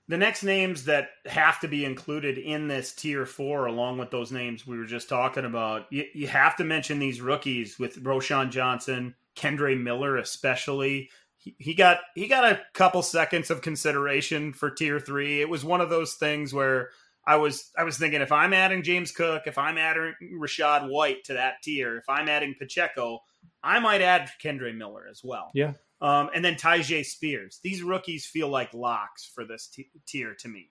The 0.09 0.17
next 0.17 0.45
names 0.45 0.85
that 0.85 1.09
have 1.27 1.59
to 1.61 1.69
be 1.69 1.85
included 1.85 2.39
in 2.39 2.69
this 2.69 2.95
tier 2.95 3.27
four, 3.27 3.67
along 3.67 3.99
with 3.99 4.13
those 4.13 4.31
names 4.31 4.65
we 4.65 4.79
were 4.79 4.85
just 4.85 5.09
talking 5.09 5.45
about, 5.45 5.93
you, 5.93 6.05
you 6.15 6.29
have 6.29 6.57
to 6.57 6.65
mention 6.65 7.01
these 7.01 7.21
rookies 7.21 7.77
with 7.77 8.03
Roschon 8.05 8.51
Johnson, 8.51 9.17
Kendre 9.37 9.81
Miller 9.81 10.17
especially. 10.17 11.11
He, 11.37 11.55
he 11.59 11.75
got 11.75 11.99
he 12.15 12.29
got 12.29 12.51
a 12.51 12.61
couple 12.75 13.03
seconds 13.03 13.51
of 13.51 13.63
consideration 13.63 14.53
for 14.53 14.71
tier 14.71 14.99
three. 14.99 15.41
It 15.41 15.49
was 15.49 15.65
one 15.65 15.81
of 15.81 15.91
those 15.91 16.15
things 16.15 16.53
where 16.53 16.91
I 17.27 17.37
was 17.37 17.71
I 17.77 17.85
was 17.85 17.99
thinking 17.99 18.21
if 18.21 18.33
I'm 18.33 18.53
adding 18.53 18.83
James 18.83 19.13
Cook, 19.13 19.43
if 19.47 19.59
I'm 19.59 19.79
adding 19.79 20.15
Rachaad 20.41 20.89
White 20.89 21.25
to 21.25 21.35
that 21.35 21.63
tier, 21.63 21.97
if 21.99 22.09
I'm 22.09 22.29
adding 22.29 22.55
Pacheco, 22.59 23.21
I 23.63 23.81
might 23.81 24.01
add 24.01 24.31
Kendre 24.43 24.75
Miller 24.75 25.07
as 25.11 25.23
well. 25.25 25.51
Yeah. 25.55 25.73
Um, 26.01 26.31
and 26.35 26.45
then 26.45 26.57
Tyjae 26.57 27.05
Spears. 27.05 27.59
These 27.63 27.83
rookies 27.83 28.27
feel 28.27 28.49
like 28.49 28.75
locks 28.75 29.31
for 29.35 29.45
this 29.45 29.67
t- 29.69 29.91
tier 30.07 30.35
to 30.41 30.49
me. 30.49 30.71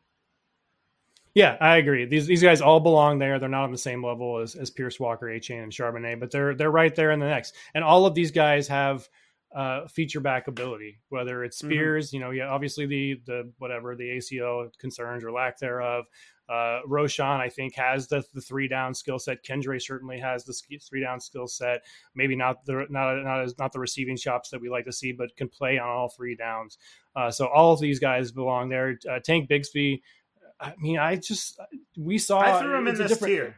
Yeah, 1.35 1.57
I 1.59 1.77
agree. 1.77 2.05
These 2.05 2.27
these 2.27 2.41
guys 2.41 2.61
all 2.61 2.79
belong 2.79 3.19
there. 3.19 3.37
They're 3.39 3.49
not 3.49 3.65
on 3.65 3.71
the 3.71 3.77
same 3.77 4.03
level 4.03 4.39
as, 4.39 4.55
as 4.55 4.69
Pierce 4.71 4.99
Walker, 4.99 5.27
Achane, 5.27 5.61
and 5.63 5.71
Charbonnet, 5.71 6.19
but 6.19 6.31
they're 6.31 6.55
they're 6.55 6.71
right 6.71 6.95
there 6.95 7.11
in 7.11 7.19
the 7.19 7.27
next. 7.27 7.55
And 7.75 7.83
all 7.83 8.05
of 8.05 8.15
these 8.15 8.31
guys 8.31 8.67
have 8.69 9.07
uh, 9.53 9.87
feature 9.87 10.21
back 10.21 10.47
ability, 10.47 10.97
whether 11.09 11.43
it's 11.43 11.61
Mhm. 11.61 11.65
Spears, 11.65 12.13
you 12.13 12.19
know, 12.21 12.31
yeah, 12.31 12.47
obviously 12.47 12.85
the 12.85 13.21
the 13.25 13.51
whatever 13.57 13.95
the 13.95 14.17
ACL 14.17 14.69
concerns 14.79 15.23
or 15.25 15.31
lack 15.31 15.59
thereof. 15.59 16.05
Uh, 16.47 16.79
Roschon, 16.87 17.39
I 17.39 17.49
think, 17.49 17.73
has 17.75 18.07
the, 18.07 18.23
the 18.33 18.39
three 18.39 18.67
down 18.67 18.93
skill 18.93 19.17
set. 19.17 19.43
Kendre 19.43 19.81
certainly 19.81 20.19
has 20.19 20.45
the 20.45 20.53
three 20.79 21.01
down 21.01 21.19
skill 21.19 21.47
set. 21.47 21.83
Maybe 22.15 22.35
not 22.37 22.63
the 22.65 22.85
not 22.89 23.15
not 23.23 23.41
as 23.41 23.57
not 23.57 23.73
the 23.73 23.79
receiving 23.79 24.15
chops 24.15 24.51
that 24.51 24.61
we 24.61 24.69
like 24.69 24.85
to 24.85 24.93
see, 24.93 25.11
but 25.11 25.35
can 25.35 25.49
play 25.49 25.79
on 25.79 25.89
all 25.89 26.07
three 26.15 26.35
downs. 26.35 26.77
Uh, 27.13 27.29
so 27.29 27.47
all 27.47 27.73
of 27.73 27.81
these 27.81 27.99
guys 27.99 28.31
belong 28.31 28.69
there. 28.69 28.97
Uh, 29.09 29.19
Tank 29.19 29.49
Bigsby. 29.49 30.01
I 30.59 30.73
mean, 30.77 30.97
I 30.97 31.15
just 31.17 31.59
we 31.97 32.17
saw. 32.17 32.39
I 32.39 32.61
threw 32.61 32.77
him 32.77 32.87
in 32.87 32.95
this 32.95 33.09
different- 33.09 33.33
tier. 33.33 33.55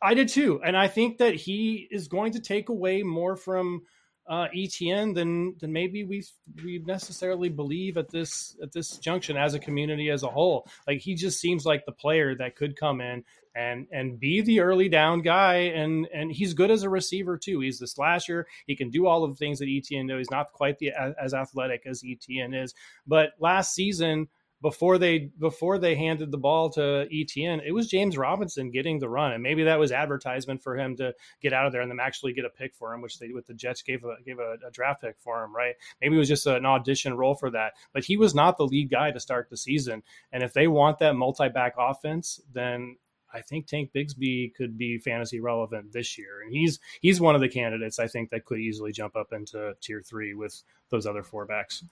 I 0.00 0.14
did 0.14 0.28
too, 0.28 0.60
and 0.62 0.76
I 0.76 0.86
think 0.86 1.18
that 1.18 1.34
he 1.34 1.88
is 1.90 2.06
going 2.06 2.32
to 2.32 2.40
take 2.40 2.68
away 2.68 3.02
more 3.02 3.34
from 3.34 3.82
uh, 4.28 4.46
ETN 4.54 5.14
than 5.14 5.56
than 5.58 5.72
maybe 5.72 6.04
we 6.04 6.22
we 6.62 6.78
necessarily 6.86 7.48
believe 7.48 7.96
at 7.96 8.10
this 8.10 8.56
at 8.62 8.70
this 8.72 8.98
junction 8.98 9.36
as 9.36 9.54
a 9.54 9.58
community 9.58 10.10
as 10.10 10.22
a 10.22 10.28
whole. 10.28 10.68
Like 10.86 11.00
he 11.00 11.14
just 11.14 11.40
seems 11.40 11.64
like 11.64 11.84
the 11.86 11.92
player 11.92 12.34
that 12.36 12.54
could 12.54 12.76
come 12.76 13.00
in 13.00 13.24
and 13.56 13.86
and 13.90 14.20
be 14.20 14.42
the 14.42 14.60
early 14.60 14.88
down 14.90 15.22
guy, 15.22 15.54
and 15.54 16.06
and 16.12 16.30
he's 16.30 16.52
good 16.52 16.70
as 16.70 16.82
a 16.82 16.90
receiver 16.90 17.38
too. 17.38 17.60
He's 17.60 17.78
the 17.78 17.88
slasher. 17.88 18.46
He 18.66 18.76
can 18.76 18.90
do 18.90 19.06
all 19.06 19.24
of 19.24 19.30
the 19.30 19.36
things 19.36 19.58
that 19.60 19.66
ETN 19.66 20.08
does. 20.08 20.18
He's 20.18 20.30
not 20.30 20.52
quite 20.52 20.78
the 20.78 20.92
as 21.20 21.32
athletic 21.32 21.84
as 21.86 22.02
ETN 22.02 22.62
is, 22.62 22.74
but 23.06 23.30
last 23.40 23.74
season 23.74 24.28
before 24.60 24.98
they 24.98 25.30
before 25.38 25.78
they 25.78 25.94
handed 25.94 26.30
the 26.30 26.38
ball 26.38 26.70
to 26.70 26.80
ETN, 27.12 27.60
it 27.64 27.72
was 27.72 27.88
James 27.88 28.18
Robinson 28.18 28.70
getting 28.70 28.98
the 28.98 29.08
run, 29.08 29.32
and 29.32 29.42
maybe 29.42 29.64
that 29.64 29.78
was 29.78 29.92
advertisement 29.92 30.62
for 30.62 30.76
him 30.76 30.96
to 30.96 31.14
get 31.40 31.52
out 31.52 31.66
of 31.66 31.72
there 31.72 31.80
and 31.80 31.90
them 31.90 32.00
actually 32.00 32.32
get 32.32 32.44
a 32.44 32.50
pick 32.50 32.74
for 32.74 32.92
him, 32.92 33.00
which 33.00 33.18
they 33.18 33.28
with 33.28 33.46
the 33.46 33.54
Jets 33.54 33.82
gave 33.82 34.04
a 34.04 34.16
gave 34.24 34.38
a, 34.38 34.56
a 34.66 34.70
draft 34.70 35.02
pick 35.02 35.16
for 35.20 35.44
him, 35.44 35.54
right? 35.54 35.74
Maybe 36.00 36.16
it 36.16 36.18
was 36.18 36.28
just 36.28 36.46
an 36.46 36.66
audition 36.66 37.14
role 37.14 37.34
for 37.34 37.50
that, 37.50 37.74
but 37.92 38.04
he 38.04 38.16
was 38.16 38.34
not 38.34 38.58
the 38.58 38.66
lead 38.66 38.90
guy 38.90 39.10
to 39.12 39.20
start 39.20 39.48
the 39.48 39.56
season. 39.56 40.02
And 40.32 40.42
if 40.42 40.52
they 40.52 40.66
want 40.66 40.98
that 40.98 41.14
multi 41.14 41.48
back 41.48 41.74
offense, 41.78 42.40
then 42.52 42.96
I 43.32 43.42
think 43.42 43.66
Tank 43.66 43.90
Bigsby 43.94 44.54
could 44.54 44.78
be 44.78 44.98
fantasy 44.98 45.38
relevant 45.38 45.92
this 45.92 46.18
year, 46.18 46.42
and 46.42 46.52
he's 46.52 46.80
he's 47.00 47.20
one 47.20 47.34
of 47.34 47.40
the 47.40 47.48
candidates 47.48 47.98
I 47.98 48.08
think 48.08 48.30
that 48.30 48.44
could 48.44 48.58
easily 48.58 48.90
jump 48.90 49.14
up 49.16 49.32
into 49.32 49.74
tier 49.80 50.02
three 50.02 50.34
with 50.34 50.62
those 50.90 51.06
other 51.06 51.22
four 51.22 51.44
backs. 51.46 51.84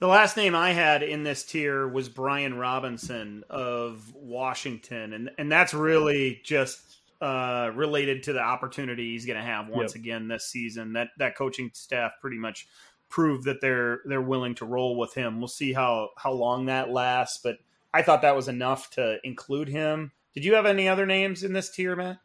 The 0.00 0.08
last 0.08 0.36
name 0.36 0.54
I 0.54 0.72
had 0.72 1.02
in 1.02 1.24
this 1.24 1.44
tier 1.44 1.86
was 1.86 2.08
Brian 2.08 2.56
Robinson 2.56 3.44
of 3.50 4.12
Washington, 4.14 5.12
and 5.12 5.30
and 5.36 5.52
that's 5.52 5.74
really 5.74 6.40
just 6.42 6.80
uh, 7.20 7.70
related 7.74 8.22
to 8.22 8.32
the 8.32 8.40
opportunity 8.40 9.10
he's 9.12 9.26
going 9.26 9.38
to 9.38 9.44
have 9.44 9.68
once 9.68 9.94
Yep. 9.94 10.00
again 10.00 10.28
this 10.28 10.46
season. 10.46 10.94
That 10.94 11.08
that 11.18 11.36
coaching 11.36 11.70
staff 11.74 12.12
pretty 12.22 12.38
much 12.38 12.66
proved 13.10 13.44
that 13.44 13.60
they're 13.60 14.00
they're 14.06 14.22
willing 14.22 14.54
to 14.56 14.64
roll 14.64 14.96
with 14.96 15.12
him. 15.12 15.38
We'll 15.38 15.48
see 15.48 15.74
how 15.74 16.08
how 16.16 16.32
long 16.32 16.66
that 16.66 16.90
lasts, 16.90 17.38
but 17.42 17.58
I 17.92 18.00
thought 18.00 18.22
that 18.22 18.36
was 18.36 18.48
enough 18.48 18.88
to 18.92 19.18
include 19.22 19.68
him. 19.68 20.12
Did 20.32 20.46
you 20.46 20.54
have 20.54 20.64
any 20.64 20.88
other 20.88 21.04
names 21.04 21.44
in 21.44 21.52
this 21.52 21.68
tier, 21.70 21.94
Matt? 21.94 22.20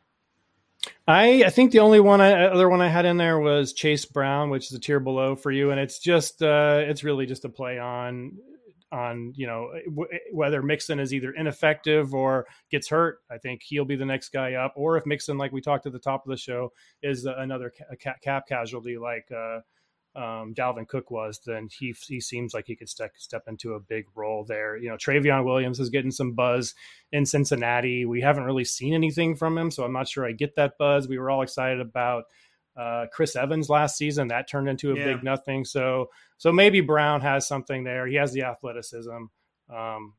I, 1.07 1.43
I 1.45 1.49
think 1.49 1.71
the 1.71 1.79
only 1.79 1.99
one 1.99 2.21
I, 2.21 2.45
other 2.45 2.69
one 2.69 2.81
I 2.81 2.89
had 2.89 3.05
in 3.05 3.17
there 3.17 3.39
was 3.39 3.73
Chase 3.73 4.05
Brown, 4.05 4.49
which 4.49 4.65
is 4.65 4.73
a 4.73 4.79
tier 4.79 4.99
below 4.99 5.35
for 5.35 5.51
you, 5.51 5.71
and 5.71 5.79
it's 5.79 5.99
just 5.99 6.41
uh, 6.41 6.79
it's 6.81 7.03
really 7.03 7.25
just 7.25 7.45
a 7.45 7.49
play 7.49 7.79
on 7.79 8.37
on 8.91 9.33
you 9.35 9.45
know 9.47 9.69
w- 9.85 10.19
whether 10.31 10.61
Mixon 10.61 10.99
is 10.99 11.13
either 11.13 11.31
ineffective 11.31 12.13
or 12.13 12.47
gets 12.71 12.89
hurt. 12.89 13.19
I 13.29 13.37
think 13.37 13.61
he'll 13.63 13.85
be 13.85 13.95
the 13.95 14.05
next 14.05 14.29
guy 14.29 14.53
up, 14.53 14.73
or 14.75 14.97
if 14.97 15.05
Mixon, 15.05 15.37
like 15.37 15.51
we 15.51 15.61
talked 15.61 15.85
at 15.85 15.93
the 15.93 15.99
top 15.99 16.25
of 16.25 16.29
the 16.29 16.37
show, 16.37 16.71
is 17.03 17.25
another 17.25 17.71
ca- 17.77 17.95
ca- 18.01 18.19
cap 18.23 18.47
casualty 18.47 18.97
like 18.97 19.27
uh, 19.31 19.59
um, 20.15 20.53
Dalvin 20.53 20.87
Cook 20.87 21.11
was, 21.11 21.41
then 21.45 21.67
he 21.71 21.93
he 22.07 22.19
seems 22.21 22.53
like 22.53 22.65
he 22.67 22.75
could 22.75 22.89
step 22.89 23.11
step 23.17 23.43
into 23.47 23.73
a 23.73 23.79
big 23.79 24.05
role 24.15 24.45
there. 24.45 24.77
You 24.77 24.89
know, 24.89 24.95
Trayveon 24.95 25.43
Williams 25.43 25.79
is 25.79 25.89
getting 25.89 26.11
some 26.11 26.31
buzz 26.33 26.73
in 27.11 27.25
Cincinnati. 27.25 28.05
We 28.05 28.21
haven't 28.21 28.45
really 28.45 28.65
seen 28.65 28.93
anything 28.93 29.35
from 29.35 29.57
him, 29.57 29.71
so 29.71 29.83
I'm 29.83 29.93
not 29.93 30.07
sure 30.07 30.25
I 30.25 30.31
get 30.31 30.55
that 30.55 30.77
buzz. 30.77 31.07
We 31.07 31.17
were 31.19 31.29
all 31.29 31.41
excited 31.41 31.81
about 31.81 32.23
uh, 32.77 33.05
Chris 33.11 33.35
Evans 33.35 33.69
last 33.69 33.97
season. 33.97 34.29
That 34.29 34.47
turned 34.49 34.69
into 34.69 34.91
a 34.91 34.97
Yeah. 34.97 35.05
big 35.13 35.23
nothing. 35.23 35.65
So 35.65 36.09
so 36.37 36.51
maybe 36.51 36.81
Brown 36.81 37.21
has 37.21 37.47
something 37.47 37.83
there. 37.83 38.07
He 38.07 38.15
has 38.15 38.31
the 38.33 38.43
athleticism. 38.43 39.25
Um, 39.73 40.13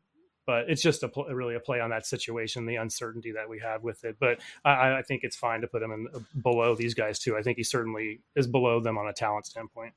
but 0.46 0.70
it's 0.70 0.82
just 0.82 1.02
a 1.02 1.08
pl- 1.08 1.26
really 1.26 1.56
a 1.56 1.60
play 1.60 1.80
on 1.80 1.90
that 1.90 2.06
situation, 2.06 2.66
the 2.66 2.76
uncertainty 2.76 3.32
that 3.32 3.48
we 3.48 3.58
have 3.58 3.82
with 3.82 4.04
it. 4.04 4.16
But 4.18 4.40
I, 4.64 4.98
I 4.98 5.02
think 5.02 5.24
it's 5.24 5.36
fine 5.36 5.60
to 5.60 5.66
put 5.66 5.82
him 5.82 5.92
in 5.92 6.08
uh, 6.14 6.20
below 6.42 6.74
these 6.74 6.94
guys 6.94 7.18
too. 7.18 7.36
I 7.36 7.42
think 7.42 7.58
he 7.58 7.64
certainly 7.64 8.20
is 8.34 8.46
below 8.46 8.80
them 8.80 8.96
on 8.96 9.08
a 9.08 9.12
talent 9.12 9.46
standpoint. 9.46 9.92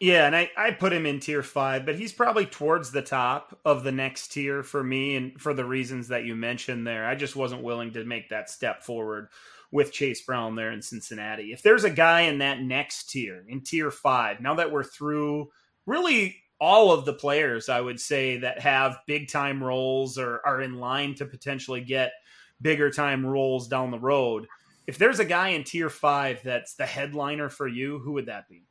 Yeah, 0.00 0.26
and 0.26 0.34
I, 0.34 0.50
I 0.56 0.72
put 0.72 0.92
him 0.92 1.06
in 1.06 1.20
tier 1.20 1.44
five, 1.44 1.86
but 1.86 1.94
he's 1.94 2.12
probably 2.12 2.44
towards 2.44 2.90
the 2.90 3.02
top 3.02 3.56
of 3.64 3.84
the 3.84 3.92
next 3.92 4.32
tier 4.32 4.64
for 4.64 4.82
me, 4.82 5.14
and 5.14 5.40
for 5.40 5.54
the 5.54 5.64
reasons 5.64 6.08
that 6.08 6.24
you 6.24 6.34
mentioned 6.34 6.84
there. 6.84 7.06
I 7.06 7.14
just 7.14 7.36
wasn't 7.36 7.62
willing 7.62 7.92
to 7.92 8.04
make 8.04 8.30
that 8.30 8.50
step 8.50 8.82
forward 8.82 9.28
with 9.70 9.92
Chase 9.92 10.20
Brown 10.20 10.56
there 10.56 10.72
in 10.72 10.82
Cincinnati. 10.82 11.52
If 11.52 11.62
there's 11.62 11.84
a 11.84 11.90
guy 11.90 12.22
in 12.22 12.38
that 12.38 12.60
next 12.60 13.10
tier, 13.10 13.44
in 13.48 13.60
tier 13.60 13.92
five, 13.92 14.40
now 14.40 14.54
that 14.56 14.72
we're 14.72 14.82
through 14.82 15.50
really 15.86 16.41
all 16.62 16.92
of 16.92 17.04
the 17.04 17.12
players, 17.12 17.68
I 17.68 17.80
would 17.80 17.98
say, 17.98 18.36
that 18.36 18.60
have 18.60 19.00
big 19.08 19.28
time 19.28 19.60
roles 19.60 20.16
or 20.16 20.40
are 20.46 20.62
in 20.62 20.74
line 20.78 21.16
to 21.16 21.26
potentially 21.26 21.80
get 21.80 22.12
bigger 22.60 22.88
time 22.88 23.26
roles 23.26 23.66
down 23.66 23.90
the 23.90 23.98
road. 23.98 24.46
If 24.86 24.96
there's 24.96 25.18
a 25.18 25.24
guy 25.24 25.48
in 25.48 25.64
tier 25.64 25.90
five 25.90 26.40
that's 26.44 26.74
the 26.74 26.86
headliner 26.86 27.48
for 27.48 27.66
you, 27.66 27.98
who 27.98 28.12
would 28.12 28.26
that 28.26 28.48
be? 28.48 28.62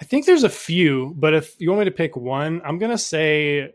I 0.00 0.04
think 0.04 0.26
there's 0.26 0.42
a 0.42 0.48
few, 0.48 1.14
but 1.18 1.34
if 1.34 1.54
you 1.60 1.70
want 1.70 1.78
me 1.78 1.84
to 1.84 1.92
pick 1.92 2.16
one, 2.16 2.60
I'm 2.64 2.78
going 2.78 2.90
to 2.90 2.98
say 2.98 3.70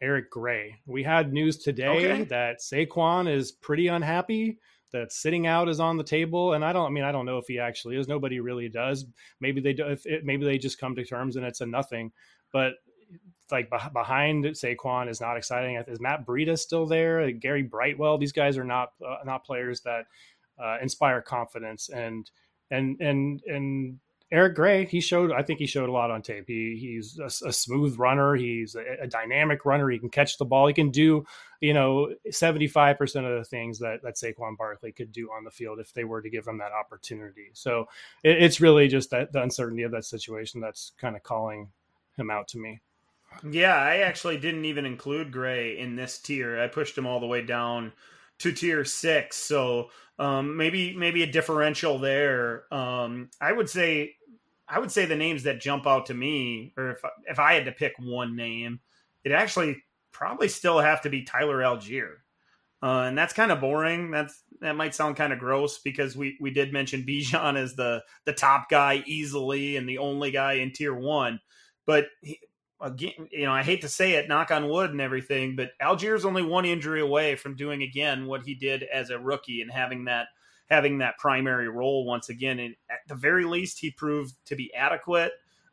Eric 0.00 0.30
Gray. 0.30 0.76
We 0.86 1.02
had 1.02 1.32
news 1.32 1.58
today 1.58 1.88
Okay. 1.88 2.24
that 2.24 2.60
Saquon 2.60 3.28
is 3.28 3.50
pretty 3.50 3.88
unhappy 3.88 4.60
that 4.94 5.12
sitting 5.12 5.46
out 5.46 5.68
is 5.68 5.80
on 5.80 5.96
the 5.96 6.04
table, 6.04 6.54
and 6.54 6.64
I 6.64 6.72
don't. 6.72 6.86
I 6.86 6.90
mean, 6.90 7.04
I 7.04 7.12
don't 7.12 7.26
know 7.26 7.38
if 7.38 7.46
he 7.48 7.58
actually 7.58 7.96
is. 7.96 8.06
Nobody 8.08 8.38
really 8.38 8.68
does. 8.68 9.04
Maybe 9.40 9.60
they 9.60 9.72
do. 9.72 9.88
If 9.88 10.06
it, 10.06 10.24
maybe 10.24 10.44
they 10.44 10.56
just 10.56 10.78
come 10.78 10.94
to 10.94 11.04
terms 11.04 11.36
and 11.36 11.44
it's 11.44 11.60
a 11.60 11.66
nothing. 11.66 12.12
But 12.52 12.74
like 13.50 13.68
beh- 13.70 13.92
behind 13.92 14.44
Saquon 14.44 15.10
is 15.10 15.20
not 15.20 15.36
exciting. 15.36 15.82
Is 15.88 16.00
Matt 16.00 16.24
Breida 16.24 16.56
still 16.56 16.86
there? 16.86 17.30
Gary 17.32 17.64
Brightwell. 17.64 18.18
These 18.18 18.32
guys 18.32 18.56
are 18.56 18.64
not 18.64 18.90
uh, 19.06 19.16
not 19.24 19.44
players 19.44 19.80
that 19.80 20.06
uh, 20.62 20.78
inspire 20.80 21.20
confidence. 21.20 21.90
And 21.90 22.30
and 22.70 23.00
and 23.00 23.42
and 23.46 23.98
Eric 24.34 24.56
Gray, 24.56 24.84
he 24.84 25.00
showed. 25.00 25.30
I 25.30 25.42
think 25.42 25.60
he 25.60 25.66
showed 25.66 25.88
a 25.88 25.92
lot 25.92 26.10
on 26.10 26.20
tape. 26.20 26.48
He 26.48 26.76
he's 26.76 27.20
a, 27.20 27.46
a 27.46 27.52
smooth 27.52 27.96
runner. 27.96 28.34
He's 28.34 28.74
a, 28.74 29.02
a 29.02 29.06
dynamic 29.06 29.64
runner. 29.64 29.88
He 29.88 30.00
can 30.00 30.08
catch 30.08 30.38
the 30.38 30.44
ball. 30.44 30.66
He 30.66 30.74
can 30.74 30.90
do 30.90 31.24
you 31.60 31.72
know 31.72 32.12
seventy 32.32 32.66
five 32.66 32.98
percent 32.98 33.26
of 33.26 33.38
the 33.38 33.44
things 33.44 33.78
that 33.78 34.02
that 34.02 34.16
Saquon 34.16 34.56
Barkley 34.58 34.90
could 34.90 35.12
do 35.12 35.30
on 35.30 35.44
the 35.44 35.52
field 35.52 35.78
if 35.78 35.92
they 35.92 36.02
were 36.02 36.20
to 36.20 36.28
give 36.28 36.48
him 36.48 36.58
that 36.58 36.72
opportunity. 36.72 37.50
So 37.52 37.86
it, 38.24 38.42
it's 38.42 38.60
really 38.60 38.88
just 38.88 39.10
that 39.10 39.32
the 39.32 39.40
uncertainty 39.40 39.84
of 39.84 39.92
that 39.92 40.04
situation 40.04 40.60
that's 40.60 40.90
kind 40.98 41.14
of 41.14 41.22
calling 41.22 41.68
him 42.16 42.28
out 42.28 42.48
to 42.48 42.58
me. 42.58 42.80
Yeah, 43.48 43.76
I 43.76 43.98
actually 43.98 44.38
didn't 44.38 44.64
even 44.64 44.84
include 44.84 45.30
Gray 45.30 45.78
in 45.78 45.94
this 45.94 46.18
tier. 46.18 46.60
I 46.60 46.66
pushed 46.66 46.98
him 46.98 47.06
all 47.06 47.20
the 47.20 47.26
way 47.26 47.42
down 47.42 47.92
to 48.38 48.50
tier 48.50 48.84
six. 48.84 49.36
So 49.36 49.90
um, 50.18 50.56
maybe 50.56 50.96
maybe 50.96 51.22
a 51.22 51.30
differential 51.30 51.98
there. 51.98 52.72
Um, 52.72 53.30
I 53.40 53.52
would 53.52 53.68
say 53.68 54.16
I 54.68 54.78
would 54.78 54.90
say 54.90 55.04
the 55.04 55.16
names 55.16 55.42
that 55.42 55.60
jump 55.60 55.86
out 55.86 56.06
to 56.06 56.14
me, 56.14 56.72
or 56.76 56.92
if 56.92 57.02
if 57.26 57.38
I 57.38 57.54
had 57.54 57.66
to 57.66 57.72
pick 57.72 57.94
one 57.98 58.36
name, 58.36 58.80
it 59.24 59.32
actually 59.32 59.82
probably 60.12 60.48
still 60.48 60.80
have 60.80 61.02
to 61.02 61.10
be 61.10 61.22
Tyler 61.22 61.58
Allgeier. 61.58 62.16
Uh, 62.82 63.04
and 63.08 63.16
that's 63.16 63.32
kind 63.32 63.50
of 63.50 63.60
boring. 63.60 64.10
That's 64.10 64.42
that 64.60 64.76
might 64.76 64.94
sound 64.94 65.16
kind 65.16 65.32
of 65.32 65.38
gross 65.38 65.78
because 65.78 66.16
we 66.16 66.36
we 66.40 66.50
did 66.50 66.72
mention 66.72 67.02
Bijan 67.06 67.56
as 67.56 67.74
the 67.74 68.02
the 68.24 68.32
top 68.32 68.68
guy 68.68 69.02
easily 69.06 69.76
and 69.76 69.88
the 69.88 69.98
only 69.98 70.30
guy 70.30 70.54
in 70.54 70.72
tier 70.72 70.94
one, 70.94 71.40
but 71.86 72.06
he, 72.22 72.38
again, 72.80 73.12
you 73.30 73.44
know, 73.44 73.52
I 73.52 73.62
hate 73.62 73.82
to 73.82 73.88
say 73.88 74.12
it, 74.12 74.28
knock 74.28 74.50
on 74.50 74.68
wood 74.68 74.90
and 74.90 75.00
everything, 75.00 75.56
but 75.56 75.70
Allgeier's 75.80 76.24
only 76.24 76.42
one 76.42 76.64
injury 76.64 77.00
away 77.00 77.36
from 77.36 77.56
doing 77.56 77.82
again 77.82 78.26
what 78.26 78.42
he 78.42 78.54
did 78.54 78.82
as 78.82 79.10
a 79.10 79.18
rookie 79.18 79.62
and 79.62 79.70
having 79.70 80.04
that 80.04 80.26
having 80.70 80.98
that 80.98 81.18
primary 81.18 81.68
role 81.68 82.04
once 82.04 82.28
again. 82.28 82.58
And 82.58 82.74
at 82.90 83.00
the 83.08 83.14
very 83.14 83.44
least, 83.44 83.78
he 83.78 83.90
proved 83.90 84.34
to 84.46 84.56
be 84.56 84.72
adequate, 84.74 85.32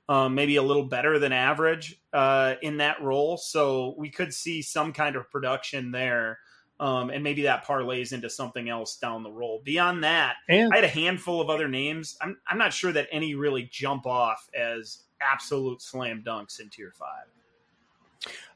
um, 0.10 0.36
maybe 0.36 0.58
a 0.58 0.64
little 0.64 0.86
better 0.86 1.20
than 1.20 1.32
average 1.32 2.02
uh, 2.14 2.56
in 2.62 2.78
that 2.78 3.02
role. 3.02 3.38
So 3.38 3.96
we 3.98 4.10
could 4.10 4.34
see 4.34 4.62
some 4.62 4.94
kind 4.94 5.16
of 5.16 5.30
production 5.32 5.92
there. 5.92 6.39
Um, 6.80 7.12
and 7.12 7.24
maybe 7.24 7.44
that 7.44 7.64
parlays 7.64 8.12
into 8.12 8.28
something 8.28 8.68
else 8.68 8.98
down 8.98 9.22
the 9.22 9.30
road. 9.30 9.64
Beyond 9.64 10.04
that, 10.04 10.38
And 10.50 10.74
I 10.74 10.78
had 10.78 10.84
a 10.84 10.88
handful 10.88 11.39
of 11.39 11.48
other 11.48 11.68
names. 11.68 12.18
I'm 12.20 12.38
I'm 12.48 12.58
not 12.58 12.74
sure 12.74 12.92
that 12.92 13.08
any 13.12 13.36
really 13.36 13.70
jump 13.72 14.08
off 14.08 14.50
as 14.60 15.04
absolute 15.22 15.80
slam 15.80 16.24
dunks 16.26 16.60
in 16.60 16.70
tier 16.70 16.92
five. 16.98 17.28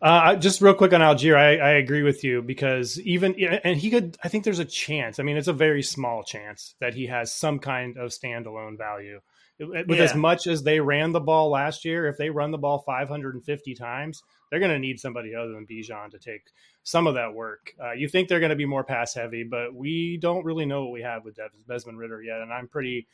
Uh, 0.02 0.36
just 0.36 0.62
real 0.62 0.74
quick 0.74 0.94
on 0.94 1.02
Allgeier, 1.02 1.36
I, 1.36 1.58
I 1.58 1.70
agree 1.72 2.04
with 2.04 2.24
you 2.24 2.42
because 2.42 3.00
even 3.02 3.36
and 3.64 3.78
he 3.78 3.90
could. 3.90 4.18
I 4.24 4.28
think 4.28 4.44
there's 4.44 4.60
a 4.60 4.66
chance. 4.66 5.20
I 5.20 5.24
mean, 5.24 5.38
it's 5.38 5.48
a 5.48 5.54
very 5.54 5.82
small 5.82 6.24
chance 6.24 6.76
that 6.80 6.94
he 6.94 7.08
has 7.08 7.34
some 7.34 7.60
kind 7.60 7.98
of 7.98 8.12
standalone 8.12 8.78
value. 8.78 9.22
with 9.60 9.90
yeah. 9.90 10.04
as 10.04 10.14
much 10.14 10.48
as 10.48 10.64
they 10.64 10.80
ran 10.80 11.12
the 11.12 11.20
ball 11.20 11.50
last 11.50 11.86
year, 11.86 12.08
if 12.08 12.18
they 12.18 12.30
run 12.30 12.52
the 12.52 12.58
ball 12.58 12.80
550 12.86 13.74
times, 13.74 14.22
they're 14.50 14.60
going 14.60 14.72
to 14.72 14.80
need 14.80 15.00
somebody 15.00 15.34
other 15.34 15.54
than 15.54 15.66
Bijan 15.66 16.12
to 16.12 16.20
take 16.20 16.52
some 16.84 17.08
of 17.08 17.16
that 17.16 17.34
work. 17.34 17.74
Uh, 17.84 17.94
you 17.94 18.08
think 18.08 18.28
they're 18.28 18.40
going 18.40 18.52
to 18.52 18.56
be 18.56 18.66
more 18.66 18.84
pass 18.84 19.16
heavy, 19.16 19.44
but 19.44 19.74
we 19.74 20.18
don't 20.18 20.46
really 20.46 20.66
know 20.66 20.84
what 20.84 20.92
we 20.92 21.02
have 21.02 21.26
with 21.26 21.40
Desmond 21.68 21.98
Ridder 21.98 22.22
yet, 22.22 22.42
and 22.42 22.54
I'm 22.54 22.68
pretty 22.68 23.08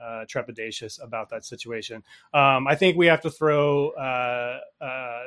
uh, 0.00 0.24
trepidatious 0.26 1.02
about 1.02 1.30
that 1.30 1.44
situation. 1.44 2.02
Um, 2.32 2.66
I 2.66 2.74
think 2.74 2.96
we 2.96 3.06
have 3.06 3.22
to 3.22 3.30
throw 3.30 3.90
uh, 3.90 4.60
uh, 4.80 5.22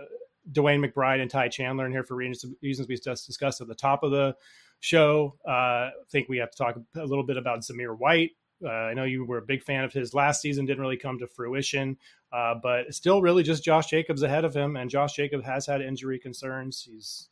DeWayne 0.51 0.85
McBride 0.85 1.21
and 1.21 1.29
Ty 1.29 1.49
Chandler 1.49 1.85
in 1.85 1.91
here 1.91 2.03
for 2.03 2.15
reasons, 2.15 2.53
reasons 2.61 2.87
we 2.87 2.97
just 2.97 3.25
discussed 3.25 3.61
at 3.61 3.67
the 3.67 3.75
top 3.75 4.03
of 4.03 4.11
the 4.11 4.35
show. 4.79 5.35
Uh, 5.47 5.51
I 5.51 5.91
think 6.11 6.29
we 6.29 6.37
have 6.37 6.51
to 6.51 6.57
talk 6.57 6.77
a 6.95 7.05
little 7.05 7.25
bit 7.25 7.37
about 7.37 7.61
Zamir 7.61 7.97
White. 7.97 8.31
Uh, 8.63 8.69
I 8.69 8.93
know 8.93 9.05
you 9.05 9.23
were 9.23 9.37
a 9.37 9.41
big 9.41 9.63
fan 9.63 9.83
of 9.83 9.93
his 9.93 10.13
last 10.13 10.41
season, 10.41 10.65
didn't 10.65 10.81
really 10.81 10.97
come 10.97 11.17
to 11.19 11.27
fruition, 11.27 11.97
uh, 12.33 12.55
but 12.61 12.93
still 12.93 13.21
really 13.21 13.43
just 13.43 13.63
Josh 13.63 13.87
Jacobs 13.87 14.21
ahead 14.21 14.43
of 14.43 14.53
him. 14.53 14.75
And 14.75 14.89
Josh 14.89 15.15
Jacobs 15.15 15.45
has 15.45 15.65
had 15.65 15.81
injury 15.81 16.19
concerns. 16.19 16.85
He's, 16.89 17.29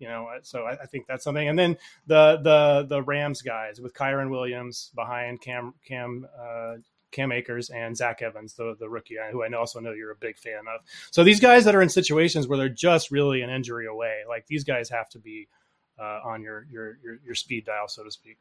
you 0.00 0.08
know, 0.08 0.28
so 0.42 0.64
I, 0.64 0.72
I 0.82 0.86
think 0.86 1.06
that's 1.06 1.22
something. 1.22 1.48
And 1.48 1.58
then 1.58 1.76
the 2.06 2.40
the 2.42 2.86
the 2.88 3.02
Rams 3.02 3.40
guys 3.40 3.80
with 3.80 3.94
Kyren 3.94 4.30
Williams 4.30 4.90
behind 4.96 5.40
Cam 5.40 5.74
Cam 5.86 6.26
uh, 6.36 6.74
Cam 7.14 7.32
Akers 7.32 7.70
and 7.70 7.96
Zach 7.96 8.22
Evans, 8.22 8.54
the 8.54 8.74
the 8.78 8.88
rookie, 8.88 9.16
who 9.30 9.42
I 9.42 9.52
also 9.52 9.80
know 9.80 9.92
you're 9.92 10.10
a 10.10 10.16
big 10.16 10.38
fan 10.38 10.64
of. 10.74 10.80
So 11.10 11.24
these 11.24 11.40
guys 11.40 11.64
that 11.64 11.74
are 11.74 11.82
in 11.82 11.88
situations 11.88 12.46
where 12.46 12.58
they're 12.58 12.68
just 12.68 13.10
really 13.10 13.42
an 13.42 13.50
injury 13.50 13.86
away, 13.86 14.22
like 14.28 14.46
these 14.46 14.64
guys 14.64 14.90
have 14.90 15.08
to 15.10 15.18
be 15.18 15.48
uh, 15.98 16.20
on 16.24 16.42
your, 16.42 16.66
your 16.70 16.98
your 17.02 17.18
your 17.24 17.34
speed 17.34 17.66
dial, 17.66 17.88
so 17.88 18.04
to 18.04 18.10
speak. 18.10 18.38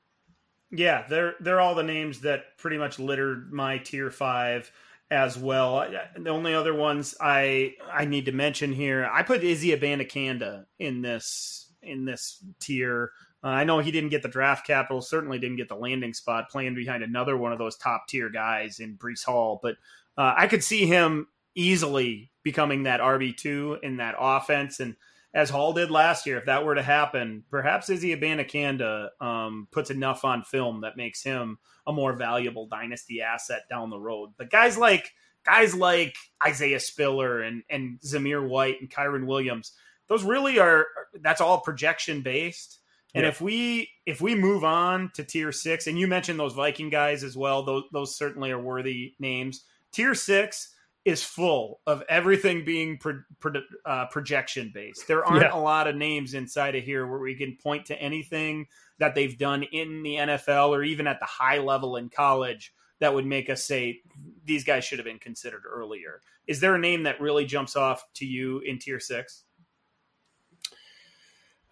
Yeah, 0.71 1.05
they're 1.07 1.35
they're 1.39 1.61
all 1.61 1.75
the 1.75 1.83
names 1.83 2.21
that 2.21 2.57
pretty 2.57 2.77
much 2.77 2.97
littered 2.99 3.53
my 3.53 3.77
tier 3.77 4.09
five 4.09 4.71
as 5.11 5.37
well. 5.37 5.87
The 6.17 6.29
only 6.29 6.55
other 6.55 6.73
ones 6.73 7.15
I 7.21 7.75
I 7.91 8.05
need 8.05 8.25
to 8.25 8.31
mention 8.31 8.73
here, 8.73 9.07
I 9.11 9.23
put 9.23 9.43
Izzy 9.43 9.69
Abanikanda 9.69 10.65
in 10.79 11.01
this 11.01 11.71
in 11.83 12.05
this 12.05 12.43
tier. 12.59 13.11
Uh, 13.43 13.47
I 13.47 13.63
know 13.63 13.79
he 13.79 13.91
didn't 13.91 14.09
get 14.09 14.21
the 14.21 14.29
draft 14.29 14.65
capital, 14.65 15.01
certainly 15.01 15.39
didn't 15.39 15.57
get 15.57 15.69
the 15.69 15.75
landing 15.75 16.13
spot, 16.13 16.49
playing 16.49 16.75
behind 16.75 17.03
another 17.03 17.35
one 17.35 17.51
of 17.51 17.59
those 17.59 17.77
top 17.77 18.07
tier 18.07 18.29
guys 18.29 18.79
in 18.79 18.97
Breece 18.97 19.25
Hall, 19.25 19.59
but 19.61 19.75
uh, 20.17 20.33
I 20.37 20.47
could 20.47 20.63
see 20.63 20.85
him 20.85 21.27
easily 21.55 22.31
becoming 22.43 22.83
that 22.83 22.99
RB 22.99 23.35
two 23.35 23.77
in 23.83 23.97
that 23.97 24.15
offense 24.17 24.79
and 24.79 24.95
as 25.33 25.49
Hall 25.49 25.73
did 25.73 25.89
last 25.89 26.25
year, 26.27 26.37
if 26.37 26.45
that 26.45 26.63
were 26.63 26.75
to 26.75 26.83
happen, 26.83 27.43
perhaps 27.49 27.89
Izzy 27.89 28.15
Abanikanda 28.15 29.09
um, 29.19 29.67
puts 29.71 29.89
enough 29.89 30.23
on 30.23 30.43
film 30.43 30.81
that 30.81 30.95
makes 30.95 31.23
him 31.23 31.57
a 31.87 31.93
more 31.93 32.13
valuable 32.13 32.67
dynasty 32.67 33.21
asset 33.21 33.63
down 33.69 33.89
the 33.89 33.99
road. 33.99 34.29
But 34.37 34.51
guys 34.51 34.77
like 34.77 35.11
guys 35.43 35.73
like 35.73 36.15
Isaiah 36.45 36.79
Spiller 36.79 37.41
and 37.41 37.63
and 37.69 37.99
Zamir 38.01 38.47
White 38.47 38.79
and 38.79 38.89
Kyren 38.89 39.25
Williams, 39.25 39.73
those 40.07 40.23
really 40.23 40.59
are 40.59 40.85
that's 41.21 41.41
all 41.41 41.61
projection 41.61 42.21
based. 42.21 42.79
And 43.15 43.23
yeah. 43.23 43.29
if 43.29 43.41
we 43.41 43.89
if 44.05 44.21
we 44.21 44.35
move 44.35 44.63
on 44.63 45.11
to 45.13 45.23
tier 45.23 45.51
six, 45.51 45.87
and 45.87 45.97
you 45.99 46.07
mentioned 46.07 46.39
those 46.39 46.53
Viking 46.53 46.89
guys 46.89 47.23
as 47.23 47.37
well, 47.37 47.63
those 47.63 47.83
those 47.91 48.15
certainly 48.15 48.51
are 48.51 48.59
worthy 48.59 49.13
names. 49.19 49.63
Tier 49.91 50.15
six, 50.15 50.73
is 51.05 51.21
full 51.21 51.81
of 51.85 52.01
everything 52.07 52.63
being 52.63 52.97
pro, 52.97 53.19
pro, 53.39 53.61
uh, 53.85 54.05
projection 54.07 54.71
based. 54.73 55.07
There 55.07 55.25
aren't 55.25 55.43
yeah. 55.43 55.53
a 55.53 55.59
lot 55.59 55.87
of 55.87 55.95
names 55.95 56.33
inside 56.33 56.75
of 56.75 56.83
here 56.83 57.05
where 57.05 57.19
we 57.19 57.35
can 57.35 57.57
point 57.61 57.85
to 57.87 58.01
anything 58.01 58.67
that 58.99 59.13
they've 59.13 59.37
done 59.37 59.63
in 59.63 60.01
the 60.03 60.15
NFL 60.15 60.69
or 60.69 60.83
even 60.83 61.07
at 61.07 61.19
the 61.19 61.25
high 61.25 61.57
level 61.57 61.97
in 61.97 62.09
college 62.09 62.73
that 62.99 63.13
would 63.13 63.25
make 63.25 63.49
us 63.49 63.65
say 63.65 63.99
these 64.45 64.63
guys 64.63 64.85
should 64.85 64.99
have 64.99 65.05
been 65.05 65.19
considered 65.19 65.63
earlier. 65.69 66.21
Is 66.47 66.61
there 66.61 66.75
a 66.75 66.79
name 66.79 67.03
that 67.03 67.19
really 67.19 67.45
jumps 67.45 67.75
off 67.75 68.05
to 68.15 68.25
you 68.25 68.59
in 68.59 68.79
tier 68.79 68.99
six? 68.99 69.43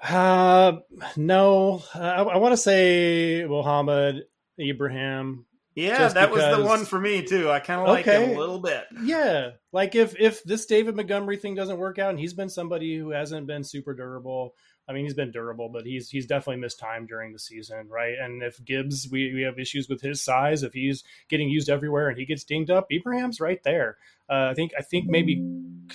Uh, 0.02 0.78
no, 1.16 1.84
uh, 1.94 2.00
I, 2.00 2.24
I 2.24 2.38
want 2.38 2.54
to 2.54 2.58
say 2.58 3.46
Mohamed 3.48 4.24
Ibrahim 4.60 5.46
yeah, 5.76 6.10
that 6.10 6.30
because, 6.30 6.50
was 6.52 6.58
the 6.58 6.66
one 6.66 6.86
for 6.86 7.00
me 7.00 7.24
too. 7.24 7.50
I 7.50 7.60
kind 7.60 7.82
of 7.82 7.88
like 7.88 8.06
okay. 8.06 8.26
him 8.26 8.36
a 8.36 8.40
little 8.40 8.60
bit. 8.60 8.84
Yeah, 9.04 9.52
like 9.72 9.96
if 9.96 10.20
if 10.20 10.44
this 10.44 10.66
David 10.66 10.96
Montgomery 10.96 11.38
thing 11.38 11.56
doesn't 11.56 11.78
work 11.78 11.98
out, 11.98 12.10
and 12.10 12.20
he's 12.20 12.34
been 12.34 12.50
somebody 12.50 12.98
who 12.98 13.12
hasn't 13.12 13.48
been 13.48 13.64
super 13.64 13.94
durable. 13.94 14.54
I 14.90 14.94
mean, 14.94 15.06
he's 15.06 15.14
been 15.14 15.32
durable, 15.32 15.70
but 15.70 15.86
he's 15.86 16.10
he's 16.10 16.26
definitely 16.26 16.60
missed 16.62 16.80
time 16.80 17.06
during 17.06 17.32
the 17.32 17.40
season, 17.40 17.88
right? 17.88 18.16
And 18.20 18.44
if 18.44 18.64
Gibbs, 18.66 19.08
we, 19.10 19.34
we 19.34 19.44
have 19.44 19.60
issues 19.60 19.88
with 19.88 20.02
his 20.02 20.22
size. 20.22 20.64
If 20.64 20.74
he's 20.74 21.06
getting 21.30 21.50
used 21.50 21.70
everywhere 21.70 22.10
and 22.10 22.18
he 22.18 22.26
gets 22.26 22.44
dinged 22.44 22.70
up, 22.70 22.92
Ibrahim's 22.92 23.40
right 23.40 23.64
there. 23.64 23.98
Uh, 24.30 24.50
I 24.52 24.54
think 24.54 24.74
I 24.78 24.82
think 24.82 25.08
maybe 25.08 25.42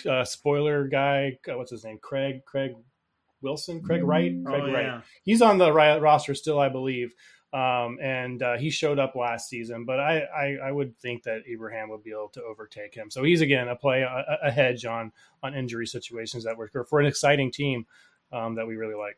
uh, 0.08 0.24
spoiler 0.24 0.88
guy, 0.88 1.38
uh, 1.50 1.58
what's 1.58 1.70
his 1.70 1.84
name, 1.84 1.98
Craig 2.00 2.46
Craig 2.46 2.76
Wilson, 3.46 3.80
Craig 3.80 4.02
Wright, 4.02 4.34
Craig 4.44 4.62
oh, 4.64 4.66
yeah. 4.66 4.72
Wright. 4.72 5.02
He's 5.22 5.40
on 5.40 5.56
the 5.58 5.72
roster 5.72 6.34
still, 6.34 6.58
I 6.58 6.68
believe. 6.68 7.14
Um, 7.52 7.98
and 8.02 8.42
uh, 8.42 8.56
he 8.58 8.70
showed 8.70 8.98
up 8.98 9.14
last 9.14 9.48
season, 9.48 9.84
but 9.84 10.00
I, 10.00 10.18
I, 10.36 10.56
I, 10.64 10.72
would 10.72 10.98
think 10.98 11.22
that 11.22 11.42
Ibrahim 11.50 11.88
would 11.90 12.02
be 12.02 12.10
able 12.10 12.28
to 12.34 12.42
overtake 12.42 12.92
him. 12.92 13.08
So 13.08 13.22
he's 13.22 13.40
again 13.40 13.68
a 13.68 13.76
play 13.76 14.02
a, 14.02 14.38
a 14.42 14.50
hedge 14.50 14.84
on 14.84 15.12
on 15.44 15.54
injury 15.54 15.86
situations 15.86 16.44
that 16.44 16.58
work 16.58 16.72
for 16.88 17.00
an 17.00 17.06
exciting 17.06 17.52
team 17.52 17.86
um, 18.32 18.56
that 18.56 18.66
we 18.66 18.76
really 18.76 18.96
like. 18.96 19.16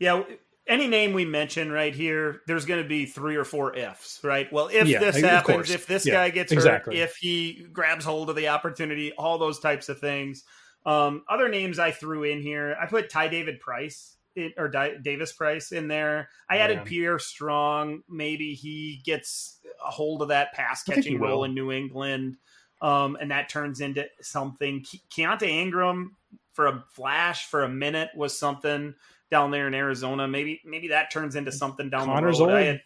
Yeah, 0.00 0.22
any 0.66 0.88
name 0.88 1.12
we 1.12 1.24
mention 1.24 1.70
right 1.70 1.94
here, 1.94 2.40
there's 2.46 2.64
going 2.64 2.82
to 2.82 2.88
be 2.88 3.04
three 3.04 3.36
or 3.36 3.44
four 3.44 3.76
ifs, 3.76 4.18
right? 4.24 4.50
Well, 4.52 4.68
if 4.72 4.88
yeah, 4.88 4.98
this 4.98 5.20
happens, 5.20 5.70
if 5.70 5.86
this 5.86 6.06
yeah, 6.06 6.14
guy 6.14 6.30
gets 6.30 6.52
exactly. 6.52 6.98
hurt, 6.98 7.04
if 7.04 7.16
he 7.16 7.66
grabs 7.72 8.04
hold 8.04 8.30
of 8.30 8.34
the 8.34 8.48
opportunity, 8.48 9.12
all 9.12 9.38
those 9.38 9.60
types 9.60 9.88
of 9.88 10.00
things. 10.00 10.42
Um, 10.84 11.24
other 11.28 11.48
names 11.48 11.78
I 11.78 11.90
threw 11.90 12.24
in 12.24 12.42
here, 12.42 12.76
I 12.80 12.86
put 12.86 13.10
Ty 13.10 13.28
David 13.28 13.60
Price 13.60 14.16
it, 14.34 14.54
or 14.56 14.68
Di- 14.68 14.96
Davis 15.02 15.32
Price 15.32 15.72
in 15.72 15.88
there. 15.88 16.28
I 16.48 16.58
added 16.58 16.84
Pierre 16.84 17.18
Strong. 17.18 18.02
Maybe 18.08 18.54
he 18.54 19.00
gets 19.04 19.58
a 19.84 19.90
hold 19.90 20.22
of 20.22 20.28
that 20.28 20.52
pass 20.52 20.82
catching 20.82 21.20
role 21.20 21.38
will. 21.38 21.44
in 21.44 21.54
New 21.54 21.70
England, 21.70 22.36
um, 22.80 23.16
and 23.20 23.30
that 23.30 23.48
turns 23.48 23.80
into 23.80 24.06
something. 24.20 24.82
Ke- 24.82 25.02
Keaontay 25.10 25.48
Ingram 25.48 26.16
for 26.52 26.66
a 26.66 26.84
flash 26.90 27.46
for 27.46 27.62
a 27.62 27.68
minute 27.68 28.10
was 28.16 28.36
something 28.36 28.94
down 29.30 29.50
there 29.50 29.66
in 29.66 29.74
Arizona. 29.74 30.28
Maybe 30.28 30.60
maybe 30.64 30.88
that 30.88 31.10
turns 31.10 31.36
into 31.36 31.52
something 31.52 31.90
down 31.90 32.06
Connor's 32.06 32.38
the 32.38 32.46
road. 32.46 32.52
Old. 32.52 32.66
Had, 32.66 32.80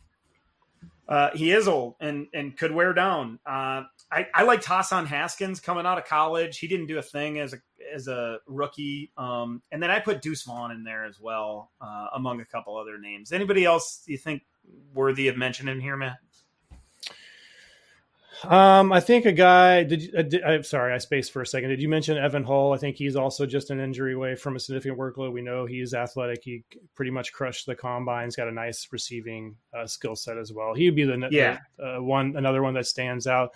uh, 1.08 1.30
he 1.34 1.52
is 1.52 1.68
old 1.68 1.94
and 2.00 2.26
and 2.34 2.56
could 2.56 2.72
wear 2.72 2.92
down. 2.92 3.38
Uh, 3.46 3.84
I, 4.10 4.28
I 4.34 4.42
liked 4.44 4.64
Hassan 4.64 5.06
Haskins 5.06 5.60
coming 5.60 5.86
out 5.86 5.98
of 5.98 6.04
college. 6.04 6.58
He 6.58 6.68
didn't 6.68 6.86
do 6.86 6.98
a 6.98 7.02
thing 7.02 7.38
as 7.38 7.52
a 7.52 7.58
as 7.94 8.08
a 8.08 8.38
rookie. 8.46 9.10
Um, 9.16 9.62
and 9.70 9.82
then 9.82 9.90
I 9.90 10.00
put 10.00 10.22
Deuce 10.22 10.42
Vaughn 10.42 10.70
in 10.70 10.84
there 10.84 11.04
as 11.04 11.20
well, 11.20 11.72
uh, 11.80 12.08
among 12.14 12.40
a 12.40 12.44
couple 12.44 12.76
other 12.76 12.98
names. 12.98 13.32
Anybody 13.32 13.64
else 13.64 14.02
you 14.06 14.18
think 14.18 14.42
worthy 14.94 15.28
of 15.28 15.36
mentioning 15.36 15.80
here, 15.80 15.96
Matt? 15.96 16.18
Um, 18.44 18.92
I 18.92 19.00
think 19.00 19.24
a 19.24 19.32
guy. 19.32 19.82
Did, 19.82 20.02
you, 20.02 20.10
uh, 20.16 20.22
did 20.22 20.42
I'm 20.42 20.62
sorry, 20.62 20.92
I 20.92 20.98
spaced 20.98 21.32
for 21.32 21.40
a 21.40 21.46
second. 21.46 21.70
Did 21.70 21.80
you 21.80 21.88
mention 21.88 22.18
Evan 22.18 22.44
Hull? 22.44 22.74
I 22.74 22.76
think 22.76 22.96
he's 22.96 23.16
also 23.16 23.46
just 23.46 23.70
an 23.70 23.80
injury 23.80 24.12
away 24.12 24.34
from 24.34 24.56
a 24.56 24.60
significant 24.60 24.98
workload. 24.98 25.32
We 25.32 25.40
know 25.40 25.64
he's 25.64 25.94
athletic. 25.94 26.40
He 26.44 26.64
pretty 26.94 27.10
much 27.10 27.32
crushed 27.32 27.66
the 27.66 27.74
combine. 27.74 28.26
He's 28.26 28.36
got 28.36 28.48
a 28.48 28.52
nice 28.52 28.88
receiving 28.92 29.56
uh, 29.76 29.86
skill 29.86 30.16
set 30.16 30.36
as 30.36 30.52
well. 30.52 30.74
He'd 30.74 30.94
be 30.94 31.04
the, 31.04 31.28
yeah. 31.30 31.60
the 31.78 31.96
uh, 31.96 32.02
one, 32.02 32.34
another 32.36 32.62
one 32.62 32.74
that 32.74 32.86
stands 32.86 33.26
out. 33.26 33.54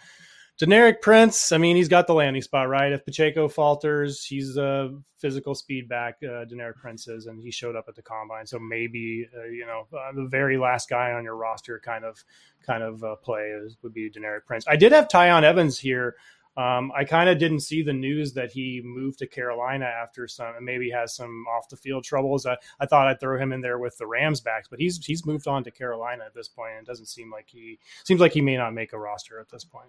Deneric 0.60 1.00
Prince, 1.00 1.52
I 1.52 1.58
mean, 1.58 1.76
he's 1.76 1.88
got 1.88 2.06
the 2.06 2.12
landing 2.12 2.42
spot, 2.42 2.68
right? 2.68 2.92
If 2.92 3.06
Pacheco 3.06 3.48
falters, 3.48 4.22
he's 4.26 4.58
a 4.58 4.90
physical 5.16 5.54
speed 5.54 5.88
back, 5.88 6.18
uh, 6.22 6.44
Deneric 6.44 6.76
Prince 6.76 7.08
is, 7.08 7.24
and 7.24 7.42
he 7.42 7.50
showed 7.50 7.76
up 7.76 7.86
at 7.88 7.94
the 7.94 8.02
combine. 8.02 8.46
So 8.46 8.58
maybe, 8.58 9.26
uh, 9.34 9.44
you 9.44 9.64
know, 9.64 9.86
uh, 9.96 10.12
the 10.12 10.26
very 10.26 10.58
last 10.58 10.90
guy 10.90 11.12
on 11.12 11.24
your 11.24 11.36
roster 11.36 11.80
kind 11.82 12.04
of 12.04 12.22
kind 12.66 12.82
of 12.82 13.02
uh, 13.02 13.16
play 13.16 13.52
is, 13.64 13.78
would 13.82 13.94
be 13.94 14.10
Deneric 14.10 14.44
Prince. 14.44 14.66
I 14.68 14.76
did 14.76 14.92
have 14.92 15.08
Tiyon 15.08 15.44
Evans 15.44 15.78
here. 15.78 16.16
Um, 16.58 16.92
I 16.94 17.04
kind 17.04 17.30
of 17.30 17.38
didn't 17.38 17.60
see 17.60 17.82
the 17.82 17.94
news 17.94 18.34
that 18.34 18.52
he 18.52 18.82
moved 18.84 19.20
to 19.20 19.26
Carolina 19.26 19.86
after 19.86 20.28
some, 20.28 20.56
and 20.56 20.66
maybe 20.66 20.90
has 20.90 21.14
some 21.16 21.46
off 21.48 21.70
the 21.70 21.76
field 21.78 22.04
troubles. 22.04 22.44
I, 22.44 22.58
I 22.78 22.84
thought 22.84 23.06
I'd 23.06 23.18
throw 23.18 23.40
him 23.40 23.54
in 23.54 23.62
there 23.62 23.78
with 23.78 23.96
the 23.96 24.06
Rams 24.06 24.42
backs, 24.42 24.68
but 24.68 24.78
he's 24.78 25.02
he's 25.06 25.24
moved 25.24 25.48
on 25.48 25.64
to 25.64 25.70
Carolina 25.70 26.24
at 26.26 26.34
this 26.34 26.48
point, 26.48 26.72
and 26.76 26.86
it 26.86 26.90
doesn't 26.90 27.06
seem 27.06 27.30
like 27.30 27.46
he 27.48 27.78
seems 28.04 28.20
like 28.20 28.32
he 28.32 28.42
may 28.42 28.58
not 28.58 28.74
make 28.74 28.92
a 28.92 28.98
roster 28.98 29.40
at 29.40 29.48
this 29.48 29.64
point. 29.64 29.88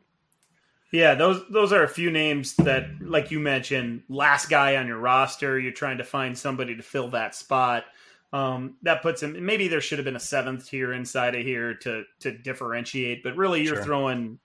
Yeah, 0.92 1.16
those 1.16 1.44
those 1.50 1.72
are 1.72 1.84
a 1.84 1.88
few 1.88 2.12
names 2.12 2.54
that, 2.56 2.86
like 3.00 3.32
you 3.32 3.40
mentioned, 3.40 4.04
last 4.10 4.50
guy 4.50 4.76
on 4.76 4.88
your 4.88 4.98
roster. 4.98 5.58
You're 5.58 5.72
trying 5.72 6.00
to 6.00 6.04
find 6.04 6.38
somebody 6.38 6.76
to 6.76 6.84
fill 6.84 7.10
that 7.10 7.34
spot. 7.34 7.86
Um, 8.34 8.76
that 8.84 9.02
puts 9.02 9.24
him. 9.24 9.46
Maybe 9.46 9.68
there 9.68 9.82
should 9.82 10.00
have 10.00 10.06
been 10.06 10.16
a 10.16 10.20
seventh 10.20 10.68
tier 10.68 10.94
inside 10.94 11.36
of 11.36 11.44
here 11.44 11.74
to 11.76 12.04
to 12.20 12.38
differentiate, 12.38 13.24
but 13.24 13.38
really, 13.38 13.64
you're 13.64 13.76
sure. 13.76 13.86
throwing 13.86 14.40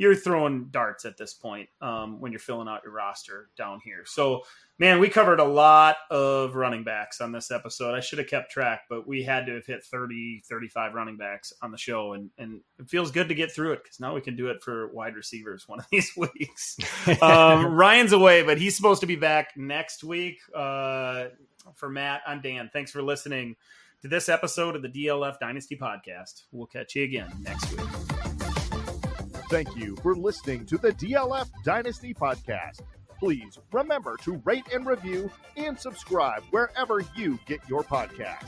you're 0.00 0.14
throwing 0.14 0.64
darts 0.70 1.04
at 1.04 1.18
this 1.18 1.34
point 1.34 1.68
um, 1.82 2.22
when 2.22 2.32
you're 2.32 2.38
filling 2.38 2.68
out 2.68 2.80
your 2.82 2.94
roster 2.94 3.50
down 3.54 3.82
here. 3.84 4.02
So, 4.06 4.44
man, 4.78 4.98
we 4.98 5.10
covered 5.10 5.40
a 5.40 5.44
lot 5.44 5.96
of 6.10 6.54
running 6.54 6.82
backs 6.82 7.20
on 7.20 7.32
this 7.32 7.50
episode. 7.50 7.94
I 7.94 8.00
should 8.00 8.18
have 8.18 8.26
kept 8.26 8.50
track, 8.50 8.84
but 8.88 9.06
we 9.06 9.22
had 9.22 9.44
to 9.44 9.56
have 9.56 9.66
hit 9.66 9.84
30, 9.84 10.42
35 10.48 10.94
running 10.94 11.18
backs 11.18 11.52
on 11.60 11.70
the 11.70 11.76
show. 11.76 12.14
And, 12.14 12.30
and 12.38 12.62
it 12.78 12.88
feels 12.88 13.10
good 13.10 13.28
to 13.28 13.34
get 13.34 13.52
through 13.52 13.72
it 13.72 13.82
because 13.82 14.00
now 14.00 14.14
we 14.14 14.22
can 14.22 14.36
do 14.36 14.46
it 14.46 14.62
for 14.62 14.88
wide 14.88 15.16
receivers 15.16 15.68
one 15.68 15.80
of 15.80 15.86
these 15.92 16.16
weeks. 16.16 16.78
um, 17.20 17.66
Ryan's 17.74 18.14
away, 18.14 18.42
but 18.42 18.56
he's 18.56 18.74
supposed 18.74 19.02
to 19.02 19.06
be 19.06 19.16
back 19.16 19.50
next 19.54 20.02
week. 20.02 20.38
Uh, 20.56 21.26
for 21.74 21.90
Matt, 21.90 22.22
I'm 22.26 22.40
Dan. 22.40 22.70
Thanks 22.72 22.90
for 22.90 23.02
listening 23.02 23.54
to 24.00 24.08
this 24.08 24.30
episode 24.30 24.76
of 24.76 24.80
the 24.80 24.88
DLF 24.88 25.38
Dynasty 25.40 25.76
Podcast. 25.76 26.44
We'll 26.52 26.68
catch 26.68 26.96
you 26.96 27.04
again 27.04 27.30
next 27.42 27.70
week. 27.76 28.09
Thank 29.50 29.74
you 29.74 29.96
for 29.96 30.14
listening 30.14 30.64
to 30.66 30.78
the 30.78 30.92
DLF 30.92 31.48
Dynasty 31.64 32.14
Podcast. 32.14 32.82
Please 33.18 33.58
remember 33.72 34.16
to 34.18 34.40
rate 34.44 34.72
and 34.72 34.86
review 34.86 35.28
and 35.56 35.76
subscribe 35.76 36.44
wherever 36.52 37.02
you 37.16 37.36
get 37.46 37.58
your 37.68 37.82
podcasts. 37.82 38.46